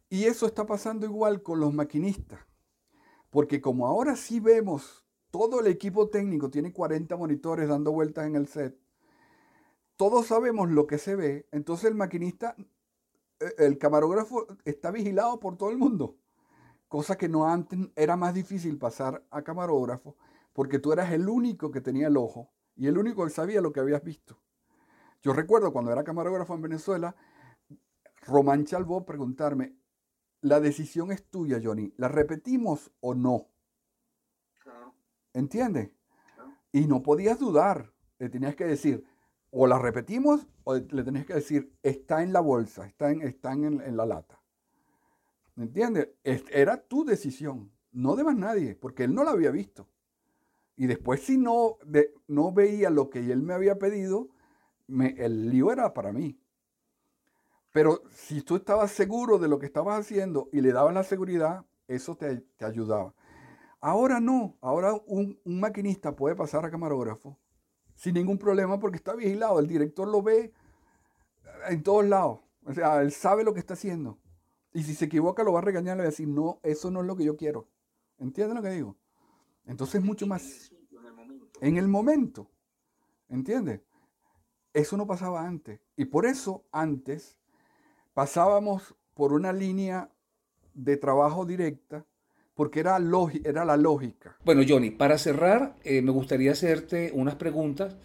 Y 0.10 0.26
eso 0.26 0.46
está 0.46 0.66
pasando 0.66 1.06
igual 1.06 1.42
con 1.42 1.60
los 1.60 1.74
maquinistas. 1.74 2.40
Porque 3.32 3.62
como 3.62 3.88
ahora 3.88 4.16
sí 4.16 4.40
vemos, 4.40 5.04
todo 5.32 5.62
el 5.62 5.68
equipo 5.68 6.10
técnico 6.10 6.52
tiene 6.52 6.72
40 6.72 7.18
monitores 7.18 7.68
dando 7.68 7.92
vueltas 7.92 8.28
en 8.28 8.36
el 8.36 8.48
set, 8.48 8.78
todos 9.96 10.28
sabemos 10.28 10.70
lo 10.70 10.86
que 10.86 10.98
se 11.00 11.16
ve, 11.16 11.48
entonces 11.52 11.86
el 11.86 11.96
maquinista, 11.96 12.56
el 13.58 13.78
camarógrafo 13.78 14.48
está 14.66 14.92
vigilado 14.92 15.40
por 15.40 15.58
todo 15.58 15.70
el 15.70 15.78
mundo. 15.78 16.18
Cosa 16.88 17.18
que 17.18 17.30
no 17.30 17.48
antes 17.48 17.80
era 17.96 18.16
más 18.16 18.34
difícil 18.34 18.78
pasar 18.78 19.24
a 19.32 19.42
camarógrafo 19.42 20.16
porque 20.54 20.80
tú 20.80 20.94
eras 20.94 21.12
el 21.12 21.28
único 21.28 21.72
que 21.72 21.82
tenía 21.82 22.08
el 22.08 22.18
ojo 22.18 22.52
y 22.76 22.88
el 22.88 22.98
único 22.98 23.24
que 23.24 23.32
sabía 23.32 23.62
lo 23.62 23.74
que 23.74 23.80
habías 23.80 24.04
visto. 24.04 24.40
Yo 25.22 25.34
recuerdo 25.34 25.74
cuando 25.74 25.92
era 25.92 26.04
camarógrafo 26.04 26.54
en 26.54 26.62
Venezuela, 26.62 27.16
Román 28.22 28.66
Chalbó 28.66 29.06
preguntarme, 29.06 29.76
la 30.42 30.60
decisión 30.60 31.12
es 31.12 31.26
tuya, 31.30 31.60
Johnny, 31.64 31.94
¿la 31.98 32.10
repetimos 32.10 32.92
o 33.00 33.16
no? 33.16 33.50
¿Entiendes? 35.34 35.92
Y 36.72 36.88
no 36.88 37.02
podías 37.02 37.40
dudar, 37.40 37.94
le 38.20 38.30
tenías 38.30 38.56
que 38.56 38.66
decir, 38.66 39.06
o 39.56 39.68
la 39.68 39.78
repetimos 39.78 40.48
o 40.64 40.76
le 40.76 41.04
tenías 41.04 41.28
que 41.28 41.36
decir, 41.36 41.72
está 41.84 42.24
en 42.24 42.34
la 42.34 42.40
bolsa, 42.40 42.88
está 42.88 43.12
en, 43.12 43.22
en, 43.22 43.98
la 43.98 44.06
lata. 44.06 44.42
¿Me 45.56 45.66
entiendes? 45.66 46.10
Era 46.24 46.78
tu 46.78 47.06
decisión, 47.06 47.72
no 47.92 48.16
de 48.16 48.24
más 48.24 48.36
nadie, 48.36 48.76
porque 48.76 49.04
él 49.04 49.14
no 49.14 49.24
la 49.24 49.32
había 49.32 49.52
visto. 49.52 49.88
Y 50.76 50.88
después 50.88 51.22
si 51.22 51.38
no, 51.38 51.78
no 52.28 52.52
veía 52.52 52.90
lo 52.90 53.12
que 53.12 53.20
él 53.32 53.44
me 53.44 53.54
había 53.54 53.78
pedido, 53.78 54.30
el 54.88 55.52
lío 55.52 55.72
era 55.72 55.94
para 55.94 56.12
mí. 56.12 56.40
Pero 57.72 58.02
si 58.10 58.42
tú 58.42 58.56
estabas 58.56 58.90
seguro 58.90 59.38
de 59.38 59.48
lo 59.48 59.60
que 59.60 59.68
estabas 59.68 60.00
haciendo 60.00 60.50
y 60.52 60.62
le 60.62 60.72
dabas 60.72 60.96
la 60.96 61.04
seguridad, 61.04 61.64
eso 61.88 62.16
te, 62.16 62.44
ayudaba. 62.60 63.14
Ahora 63.80 64.20
no, 64.20 64.58
ahora 64.62 64.96
un, 65.06 65.40
maquinista 65.46 66.16
puede 66.16 66.36
pasar 66.36 66.66
a 66.66 66.72
camarógrafo 66.72 67.38
sin 68.04 68.16
ningún 68.16 68.38
problema 68.38 68.82
porque 68.82 68.98
está 68.98 69.16
vigilado, 69.16 69.60
el 69.60 69.68
director 69.68 70.06
lo 70.06 70.22
ve 70.22 70.52
en 71.70 71.82
todos 71.84 72.06
lados, 72.06 72.42
o 72.66 72.74
sea, 72.74 73.02
él 73.02 73.14
sabe 73.14 73.46
lo 73.46 73.54
que 73.54 73.62
está 73.62 73.76
haciendo. 73.76 74.20
Y 74.74 74.84
si 74.84 74.94
se 74.94 75.06
equivoca 75.06 75.42
lo 75.42 75.54
va 75.54 75.60
a 75.60 75.62
regañar, 75.62 75.96
le 75.96 76.04
va 76.04 76.08
a 76.08 76.12
decir, 76.12 76.28
no, 76.28 76.60
eso 76.64 76.92
no 76.92 77.00
es 77.00 77.06
lo 77.06 77.16
que 77.16 77.24
yo 77.24 77.38
quiero. 77.38 77.70
¿Entienden 78.20 78.58
lo 78.58 78.62
que 78.62 78.72
digo? 78.72 78.98
Entonces 79.66 80.02
es 80.02 80.04
mucho 80.04 80.28
más 80.28 80.74
en 81.62 81.78
el 81.78 81.88
momento. 81.88 82.52
¿Entiendes? 83.30 83.80
Eso 84.74 84.98
no 84.98 85.08
pasaba 85.08 85.48
antes. 85.48 85.80
Y 85.96 86.04
por 86.04 86.26
eso 86.26 86.66
antes 86.74 87.38
pasábamos 88.14 88.96
por 89.14 89.32
una 89.32 89.54
línea 89.54 90.12
de 90.74 90.98
trabajo 90.98 91.46
directa 91.46 92.06
porque 92.56 92.80
era, 92.80 92.98
era 93.44 93.66
la 93.66 93.78
lógica. 93.78 94.38
Bueno, 94.46 94.62
Johnny, 94.68 94.92
para 94.92 95.18
cerrar, 95.18 95.76
eh, 95.84 96.02
me 96.02 96.12
gustaría 96.12 96.52
hacerte 96.52 97.12
unas 97.14 97.36
preguntas 97.36 97.96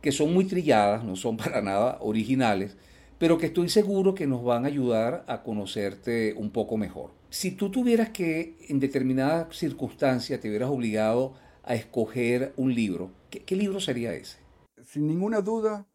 que 0.00 0.12
son 0.12 0.34
muy 0.34 0.44
trilladas, 0.44 1.04
no 1.04 1.16
son 1.16 1.36
para 1.38 1.62
nada 1.62 1.98
originales, 2.00 2.76
pero 3.18 3.38
que 3.38 3.46
estoy 3.46 3.68
seguro 3.68 4.14
que 4.14 4.26
nos 4.26 4.42
van 4.44 4.64
a 4.64 4.68
ayudar 4.68 5.24
a 5.28 5.42
conocerte 5.42 6.34
un 6.36 6.50
poco 6.50 6.76
mejor. 6.76 7.12
Si 7.30 7.52
tú 7.52 7.70
tuvieras 7.70 8.10
que, 8.10 8.58
en 8.68 8.80
determinada 8.80 9.48
circunstancia, 9.52 10.40
te 10.40 10.48
hubieras 10.48 10.70
obligado 10.70 11.34
a 11.62 11.74
escoger 11.74 12.52
un 12.56 12.74
libro, 12.74 13.10
¿qué, 13.30 13.56
libro 13.56 13.80
sería 13.80 14.12
ese? 14.12 14.38
Sin 14.82 15.06
ninguna 15.06 15.40
duda, 15.40 15.86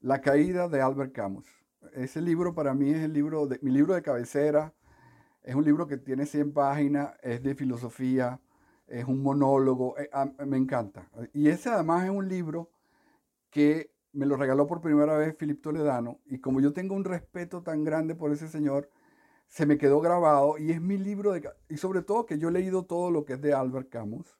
La 0.00 0.20
caída 0.20 0.68
de 0.68 0.82
Albert 0.82 1.12
Camus. 1.12 1.46
Ese 1.94 2.20
libro 2.20 2.54
para 2.54 2.74
mí 2.74 2.90
es 2.90 3.02
el 3.02 3.12
libro 3.12 3.46
de, 3.46 3.58
mi 3.62 3.70
libro 3.70 3.94
de 3.94 4.02
cabecera. 4.02 4.74
Es 5.44 5.54
un 5.54 5.64
libro 5.64 5.86
que 5.86 5.98
tiene 5.98 6.24
100 6.24 6.52
páginas, 6.52 7.12
es 7.22 7.42
de 7.42 7.54
filosofía, 7.54 8.40
es 8.86 9.04
un 9.04 9.22
monólogo, 9.22 9.94
eh, 9.98 10.08
me 10.46 10.56
encanta. 10.56 11.08
Y 11.34 11.48
ese 11.48 11.68
además 11.68 12.04
es 12.04 12.10
un 12.10 12.28
libro 12.28 12.70
que 13.50 13.90
me 14.12 14.24
lo 14.24 14.36
regaló 14.36 14.66
por 14.66 14.80
primera 14.80 15.18
vez 15.18 15.34
Philip 15.34 15.60
Toledano 15.60 16.20
y 16.24 16.38
como 16.38 16.60
yo 16.60 16.72
tengo 16.72 16.94
un 16.94 17.04
respeto 17.04 17.62
tan 17.62 17.84
grande 17.84 18.14
por 18.14 18.32
ese 18.32 18.48
señor, 18.48 18.88
se 19.46 19.66
me 19.66 19.76
quedó 19.76 20.00
grabado 20.00 20.56
y 20.56 20.70
es 20.72 20.80
mi 20.80 20.96
libro 20.96 21.32
de... 21.32 21.48
Y 21.68 21.76
sobre 21.76 22.02
todo 22.02 22.24
que 22.24 22.38
yo 22.38 22.48
he 22.48 22.52
leído 22.52 22.84
todo 22.84 23.10
lo 23.10 23.24
que 23.24 23.34
es 23.34 23.40
de 23.40 23.52
Albert 23.52 23.90
Camus 23.90 24.38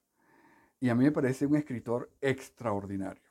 y 0.80 0.88
a 0.88 0.94
mí 0.94 1.04
me 1.04 1.12
parece 1.12 1.44
un 1.46 1.56
escritor 1.56 2.10
extraordinario. 2.20 3.22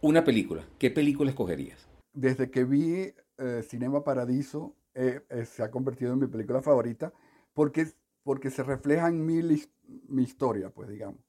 Una 0.00 0.24
película, 0.24 0.64
¿qué 0.78 0.90
película 0.90 1.30
escogerías? 1.30 1.88
Desde 2.12 2.50
que 2.50 2.64
vi 2.64 3.12
eh, 3.36 3.62
Cinema 3.62 4.02
Paradiso, 4.02 4.74
eh, 5.00 5.20
eh, 5.30 5.44
se 5.44 5.62
ha 5.62 5.70
convertido 5.70 6.12
en 6.12 6.18
mi 6.18 6.26
película 6.26 6.60
favorita 6.60 7.12
porque, 7.54 7.86
porque 8.22 8.50
se 8.50 8.62
refleja 8.62 9.08
en 9.08 9.24
mí 9.24 9.40
mi 10.08 10.22
historia, 10.22 10.70
pues 10.70 10.88
digamos. 10.88 11.20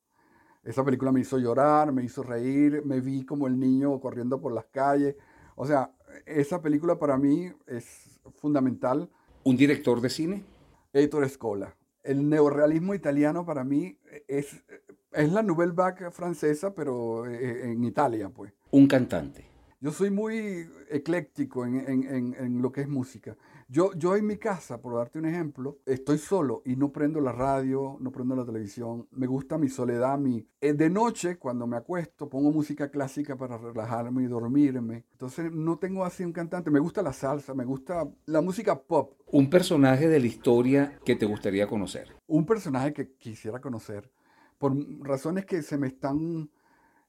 Esa 0.63 0.83
película 0.83 1.11
me 1.11 1.21
hizo 1.21 1.37
llorar, 1.37 1.91
me 1.91 2.03
hizo 2.03 2.23
reír, 2.23 2.83
me 2.85 2.99
vi 2.99 3.25
como 3.25 3.47
el 3.47 3.59
niño 3.59 3.99
corriendo 3.99 4.41
por 4.41 4.53
las 4.53 4.65
calles. 4.65 5.15
O 5.55 5.65
sea, 5.65 5.95
esa 6.25 6.61
película 6.61 6.99
para 6.99 7.17
mí 7.17 7.51
es 7.67 8.19
fundamental. 8.35 9.09
¿Un 9.43 9.55
director 9.55 10.01
de 10.01 10.09
cine? 10.09 10.45
Ettore 10.91 11.29
Scola. 11.29 11.75
El 12.03 12.27
neorealismo 12.27 12.93
italiano 12.93 13.45
para 13.45 13.63
mí 13.63 13.97
es 14.27 14.63
es 15.11 15.31
la 15.31 15.41
Nouvelle 15.41 15.73
Vague 15.73 16.11
francesa, 16.11 16.73
pero 16.73 17.25
eh, 17.25 17.71
en 17.71 17.83
Italia, 17.83 18.29
pues. 18.29 18.53
Un 18.71 18.87
cantante. 18.87 19.48
Yo 19.81 19.91
soy 19.91 20.09
muy 20.09 20.67
ecléctico 20.89 21.65
en, 21.65 22.61
lo 22.61 22.69
que 22.69 22.81
es 22.81 22.89
música. 22.89 23.37
Yo, 23.69 23.93
yo 23.93 24.17
en 24.17 24.25
mi 24.25 24.35
casa, 24.35 24.81
por 24.81 24.95
darte 24.95 25.19
un 25.19 25.25
ejemplo, 25.25 25.79
estoy 25.85 26.17
solo 26.17 26.61
y 26.65 26.75
no 26.75 26.91
prendo 26.91 27.21
la 27.21 27.31
radio, 27.31 27.95
no 28.01 28.11
prendo 28.11 28.35
la 28.35 28.45
televisión. 28.45 29.07
Me 29.11 29.25
gusta 29.25 29.57
mi 29.57 29.69
soledad. 29.69 30.19
Mi... 30.19 30.45
Eh, 30.59 30.73
de 30.73 30.89
noche, 30.89 31.37
cuando 31.37 31.65
me 31.65 31.77
acuesto, 31.77 32.27
pongo 32.27 32.51
música 32.51 32.91
clásica 32.91 33.37
para 33.37 33.57
relajarme 33.57 34.23
y 34.23 34.27
dormirme. 34.27 35.05
Entonces 35.13 35.49
no 35.49 35.77
tengo 35.77 36.03
así 36.03 36.25
un 36.25 36.33
cantante. 36.33 36.69
Me 36.71 36.79
gusta 36.79 37.01
la 37.01 37.13
salsa, 37.13 37.53
me 37.53 37.63
gusta 37.63 38.05
la 38.25 38.41
música 38.41 38.81
pop. 38.81 39.13
Un 39.27 39.49
personaje 39.49 40.09
de 40.09 40.19
la 40.19 40.27
historia 40.27 40.99
que 41.05 41.15
te 41.15 41.25
gustaría 41.25 41.67
conocer. 41.67 42.17
Un 42.27 42.45
personaje 42.45 42.91
que 42.91 43.13
quisiera 43.13 43.61
conocer 43.61 44.11
por 44.57 44.75
razones 44.99 45.45
que 45.45 45.61
se 45.61 45.77
me 45.77 45.87
están 45.87 46.51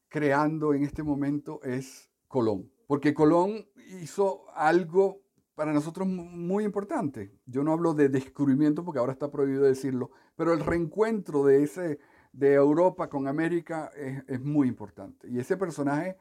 creando 0.08 0.72
en 0.72 0.84
este 0.84 1.02
momento, 1.02 1.60
es 1.62 2.09
Colón. 2.30 2.70
Porque 2.86 3.12
Colón 3.12 3.66
hizo 4.00 4.44
algo 4.54 5.20
para 5.54 5.72
nosotros 5.72 6.06
muy 6.06 6.64
importante. 6.64 7.38
Yo 7.44 7.62
no 7.62 7.72
hablo 7.72 7.92
de 7.92 8.08
descubrimiento 8.08 8.84
porque 8.84 9.00
ahora 9.00 9.12
está 9.12 9.30
prohibido 9.30 9.64
decirlo, 9.64 10.10
pero 10.36 10.54
el 10.54 10.60
reencuentro 10.60 11.44
de, 11.44 11.62
ese, 11.64 11.98
de 12.32 12.54
Europa 12.54 13.08
con 13.08 13.26
América 13.26 13.90
es, 13.96 14.22
es 14.28 14.40
muy 14.40 14.68
importante. 14.68 15.28
Y 15.28 15.38
ese 15.38 15.56
personaje 15.56 16.16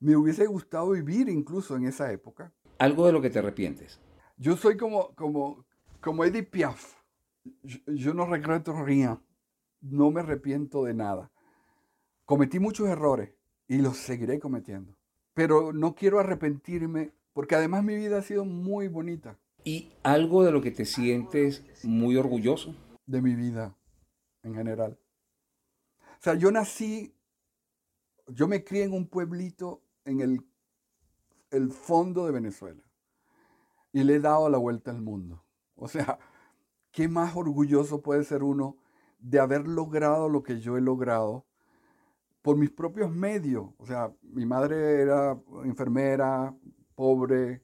me 0.00 0.16
hubiese 0.16 0.46
gustado 0.46 0.90
vivir 0.90 1.28
incluso 1.28 1.76
en 1.76 1.86
esa 1.86 2.10
época. 2.12 2.52
¿Algo 2.78 3.06
de 3.06 3.12
lo 3.12 3.22
que 3.22 3.30
te 3.30 3.38
arrepientes? 3.38 4.00
Yo 4.36 4.56
soy 4.56 4.76
como, 4.76 5.14
como, 5.14 5.64
como 6.00 6.24
Edith 6.24 6.50
Piaf. 6.50 6.96
Yo, 7.62 7.78
yo 7.86 8.14
no 8.14 8.26
regreto 8.26 8.74
rien 8.84 9.18
no 9.82 10.10
me 10.10 10.20
arrepiento 10.20 10.84
de 10.84 10.94
nada. 10.94 11.30
Cometí 12.24 12.58
muchos 12.58 12.88
errores 12.88 13.34
y 13.66 13.78
los 13.78 13.96
seguiré 13.96 14.38
cometiendo. 14.38 14.96
Pero 15.34 15.72
no 15.72 15.94
quiero 15.94 16.18
arrepentirme 16.18 17.12
porque 17.32 17.54
además 17.54 17.84
mi 17.84 17.96
vida 17.96 18.18
ha 18.18 18.22
sido 18.22 18.44
muy 18.44 18.88
bonita. 18.88 19.38
¿Y 19.64 19.92
algo 20.02 20.44
de 20.44 20.52
lo 20.52 20.60
que 20.60 20.70
te 20.70 20.84
sientes 20.84 21.64
muy 21.84 22.16
orgulloso? 22.16 22.74
De 23.06 23.22
mi 23.22 23.34
vida 23.34 23.76
en 24.42 24.54
general. 24.54 24.98
O 26.00 26.22
sea, 26.22 26.34
yo 26.34 26.50
nací, 26.50 27.14
yo 28.28 28.48
me 28.48 28.64
crié 28.64 28.84
en 28.84 28.92
un 28.92 29.06
pueblito 29.08 29.82
en 30.04 30.20
el, 30.20 30.46
el 31.50 31.70
fondo 31.70 32.26
de 32.26 32.32
Venezuela 32.32 32.82
y 33.92 34.04
le 34.04 34.16
he 34.16 34.20
dado 34.20 34.48
la 34.48 34.58
vuelta 34.58 34.90
al 34.90 35.00
mundo. 35.00 35.44
O 35.74 35.88
sea, 35.88 36.18
¿qué 36.90 37.08
más 37.08 37.36
orgulloso 37.36 38.02
puede 38.02 38.24
ser 38.24 38.42
uno 38.42 38.76
de 39.18 39.38
haber 39.38 39.66
logrado 39.66 40.28
lo 40.28 40.42
que 40.42 40.60
yo 40.60 40.76
he 40.76 40.80
logrado 40.80 41.46
por 42.42 42.56
mis 42.56 42.70
propios 42.70 43.10
medios. 43.10 43.70
O 43.78 43.86
sea, 43.86 44.12
mi 44.22 44.44
madre 44.44 45.02
era 45.02 45.38
enfermera, 45.64 46.54
pobre, 46.94 47.62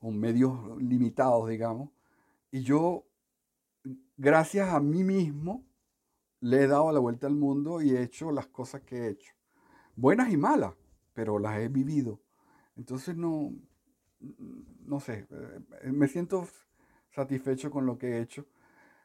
con 0.00 0.18
medios 0.18 0.52
limitados, 0.82 1.48
digamos. 1.48 1.90
Y 2.50 2.62
yo, 2.62 3.04
gracias 4.16 4.70
a 4.70 4.80
mí 4.80 5.04
mismo, 5.04 5.64
le 6.40 6.62
he 6.64 6.66
dado 6.66 6.90
la 6.90 6.98
vuelta 6.98 7.26
al 7.26 7.36
mundo 7.36 7.80
y 7.80 7.90
he 7.90 8.02
hecho 8.02 8.32
las 8.32 8.48
cosas 8.48 8.82
que 8.82 8.96
he 8.96 9.08
hecho. 9.10 9.32
Buenas 9.94 10.32
y 10.32 10.36
malas, 10.36 10.74
pero 11.12 11.38
las 11.38 11.58
he 11.60 11.68
vivido. 11.68 12.20
Entonces 12.76 13.16
no, 13.16 13.52
no 14.86 14.98
sé, 14.98 15.26
eh, 15.82 15.92
me 15.92 16.08
siento 16.08 16.48
satisfecho 17.10 17.70
con 17.70 17.86
lo 17.86 17.98
que 17.98 18.16
he 18.16 18.20
hecho 18.22 18.46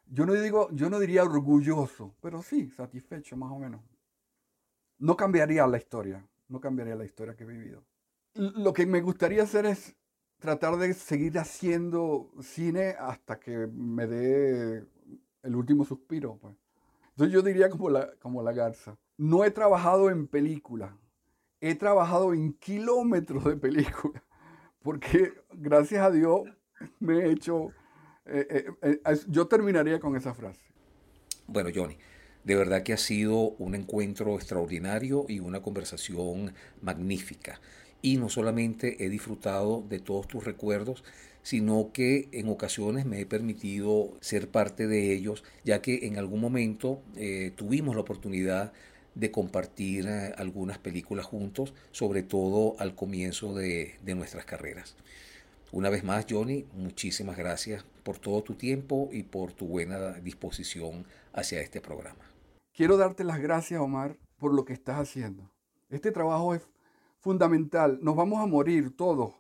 yo 0.10 0.26
no 0.26 0.34
digo, 0.34 0.70
yo 0.72 0.90
no 0.90 1.00
diría 1.00 1.24
orgulloso, 1.24 2.16
pero 2.22 2.42
sí, 2.42 2.70
satisfecho 2.70 3.36
más 3.36 3.52
o 3.52 3.60
menos. 3.60 3.82
No 5.00 5.16
cambiaría 5.16 5.68
la 5.68 5.78
historia, 5.78 6.26
no 6.50 6.60
cambiaría 6.60 6.96
la 6.96 7.06
historia 7.06 7.36
que 7.36 7.44
he 7.44 7.48
vivido. 7.48 7.84
Lo 8.34 8.74
que 8.74 8.86
me 8.86 9.02
gustaría 9.02 9.44
hacer 9.44 9.66
es 9.66 9.96
tratar 10.40 10.78
de 10.78 10.94
seguir 10.94 11.38
haciendo 11.40 12.32
cine 12.42 12.96
hasta 13.00 13.40
que 13.40 13.68
me 13.68 14.06
dé 14.08 14.86
el 15.44 15.56
último 15.56 15.86
suspiro. 15.86 16.38
Pues. 16.38 16.56
Entonces 17.10 17.34
yo 17.34 17.42
diría 17.42 17.70
como 17.70 17.90
la, 17.90 18.12
como 18.20 18.44
la 18.44 18.54
garza. 18.54 18.98
No 19.18 19.44
he 19.44 19.52
trabajado 19.52 20.10
en 20.10 20.28
película, 20.28 20.96
he 21.60 21.74
trabajado 21.74 22.34
en 22.34 22.54
kilómetros 22.54 23.44
de 23.46 23.56
película, 23.56 24.24
porque 24.84 25.34
gracias 25.54 26.06
a 26.06 26.12
Dios 26.12 26.42
me 27.00 27.20
he 27.20 27.32
hecho... 27.32 27.72
Eh, 28.26 28.66
eh, 28.82 29.00
eh, 29.06 29.18
yo 29.30 29.48
terminaría 29.48 30.00
con 30.00 30.16
esa 30.16 30.34
frase. 30.34 30.62
Bueno, 31.48 31.70
Johnny, 31.74 31.98
de 32.48 32.56
verdad 32.56 32.82
que 32.82 32.94
ha 32.94 32.98
sido 32.98 33.56
un 33.60 33.76
encuentro 33.76 34.36
extraordinario 34.36 35.26
y 35.28 35.42
una 35.42 35.62
conversación 35.62 36.54
magnífica. 36.82 37.60
Y 38.02 38.16
no 38.16 38.30
solamente 38.30 39.04
he 39.04 39.10
disfrutado 39.10 39.84
de 39.90 40.00
todos 40.00 40.30
tus 40.30 40.46
recuerdos, 40.46 41.04
sino 41.44 41.92
que 41.92 42.30
en 42.32 42.48
ocasiones 42.48 43.06
me 43.06 43.20
he 43.20 43.26
permitido 43.26 44.14
ser 44.22 44.48
parte 44.48 44.88
de 44.88 45.12
ellos, 45.12 45.44
ya 45.66 45.82
que 45.82 46.08
en 46.08 46.18
algún 46.18 46.40
momento 46.40 47.02
tuvimos 47.58 47.96
la 47.96 48.02
oportunidad 48.02 48.72
de 49.14 49.30
compartir 49.30 50.08
eh, 50.08 50.34
algunas 50.38 50.78
películas 50.78 51.26
juntos, 51.26 51.74
sobre 51.92 52.24
todo 52.24 52.78
al 52.80 52.96
comienzo 52.96 53.56
de 53.56 53.98
nuestras 54.16 54.46
carreras. 54.46 54.96
Una 55.74 55.90
vez 55.90 56.06
más, 56.06 56.26
Johnny, 56.30 56.66
muchísimas 56.74 57.36
gracias 57.36 57.84
por 58.04 58.20
todo 58.20 58.42
tu 58.42 58.54
tiempo 58.54 59.10
y 59.12 59.24
por 59.24 59.52
tu 59.52 59.68
buena 59.68 60.14
disposición 60.14 61.06
hacia 61.34 61.60
este 61.60 61.82
programa. 61.82 62.27
Quiero 62.78 62.96
darte 62.96 63.24
las 63.24 63.40
gracias, 63.40 63.82
Omar, 63.82 64.20
por 64.38 64.54
lo 64.54 64.64
que 64.64 64.74
estás 64.74 65.00
haciendo. 65.00 65.50
Este 65.90 66.12
trabajo 66.12 66.54
es 66.54 66.70
fundamental. 67.18 67.98
Nos 68.04 68.16
vamos 68.16 68.40
a 68.40 68.46
morir 68.46 68.96
todos 68.96 69.34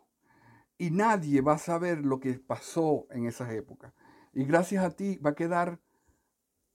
y 0.80 0.90
nadie 0.90 1.42
va 1.42 1.54
a 1.54 1.60
saber 1.60 2.04
lo 2.04 2.20
que 2.20 2.34
pasó 2.40 3.06
en 3.12 3.28
esas 3.28 3.52
épocas. 3.52 3.94
Y 4.34 4.46
gracias 4.46 4.84
a 4.84 4.90
ti 4.90 5.18
va 5.18 5.30
a 5.30 5.36
quedar 5.36 5.80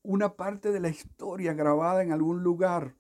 una 0.03 0.37
parte 0.37 0.71
de 0.71 0.79
la 0.79 0.89
historia 0.89 1.53
grabada 1.53 2.01
en 2.01 2.13
algún 2.13 2.45
lugar 2.45 2.95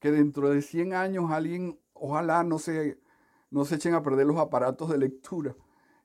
que 0.00 0.10
dentro 0.10 0.50
de 0.50 0.60
100 0.60 0.92
años 0.92 1.30
alguien, 1.30 1.80
ojalá 1.94 2.44
no 2.44 2.58
se, 2.58 3.00
no 3.48 3.64
se 3.64 3.76
echen 3.76 3.94
a 3.94 4.02
perder 4.02 4.26
los 4.26 4.36
aparatos 4.36 4.90
de 4.90 4.98
lectura 4.98 5.56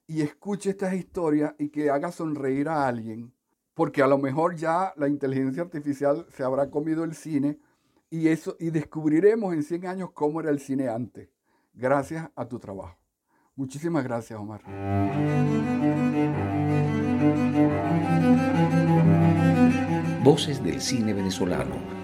y 0.08 0.22
escuche 0.22 0.70
estas 0.70 0.94
historias 0.94 1.54
y 1.60 1.68
que 1.68 1.90
haga 1.90 2.14
sonreír 2.14 2.70
a 2.70 2.88
alguien, 2.88 3.33
porque 3.74 4.02
a 4.02 4.08
lo 4.08 4.18
mejor 4.18 4.56
ya 4.56 4.94
la 4.98 5.08
inteligencia 5.08 5.64
artificial 5.64 6.26
se 6.30 6.44
habrá 6.44 6.70
comido 6.70 7.04
el 7.04 7.16
cine 7.16 7.60
y, 8.10 8.28
eso, 8.28 8.56
y 8.60 8.70
descubriremos 8.70 9.54
en 9.54 9.64
100 9.64 9.88
años 9.88 10.12
cómo 10.14 10.40
era 10.40 10.52
el 10.52 10.60
cine 10.60 10.88
antes, 10.88 11.30
gracias 11.74 12.30
a 12.36 12.48
tu 12.48 12.60
trabajo. 12.60 12.98
Muchísimas 13.56 14.04
gracias, 14.04 14.40
Omar. 14.40 14.62
Voces 20.24 20.64
del 20.64 20.82
cine 20.82 21.14
venezolano, 21.14 21.76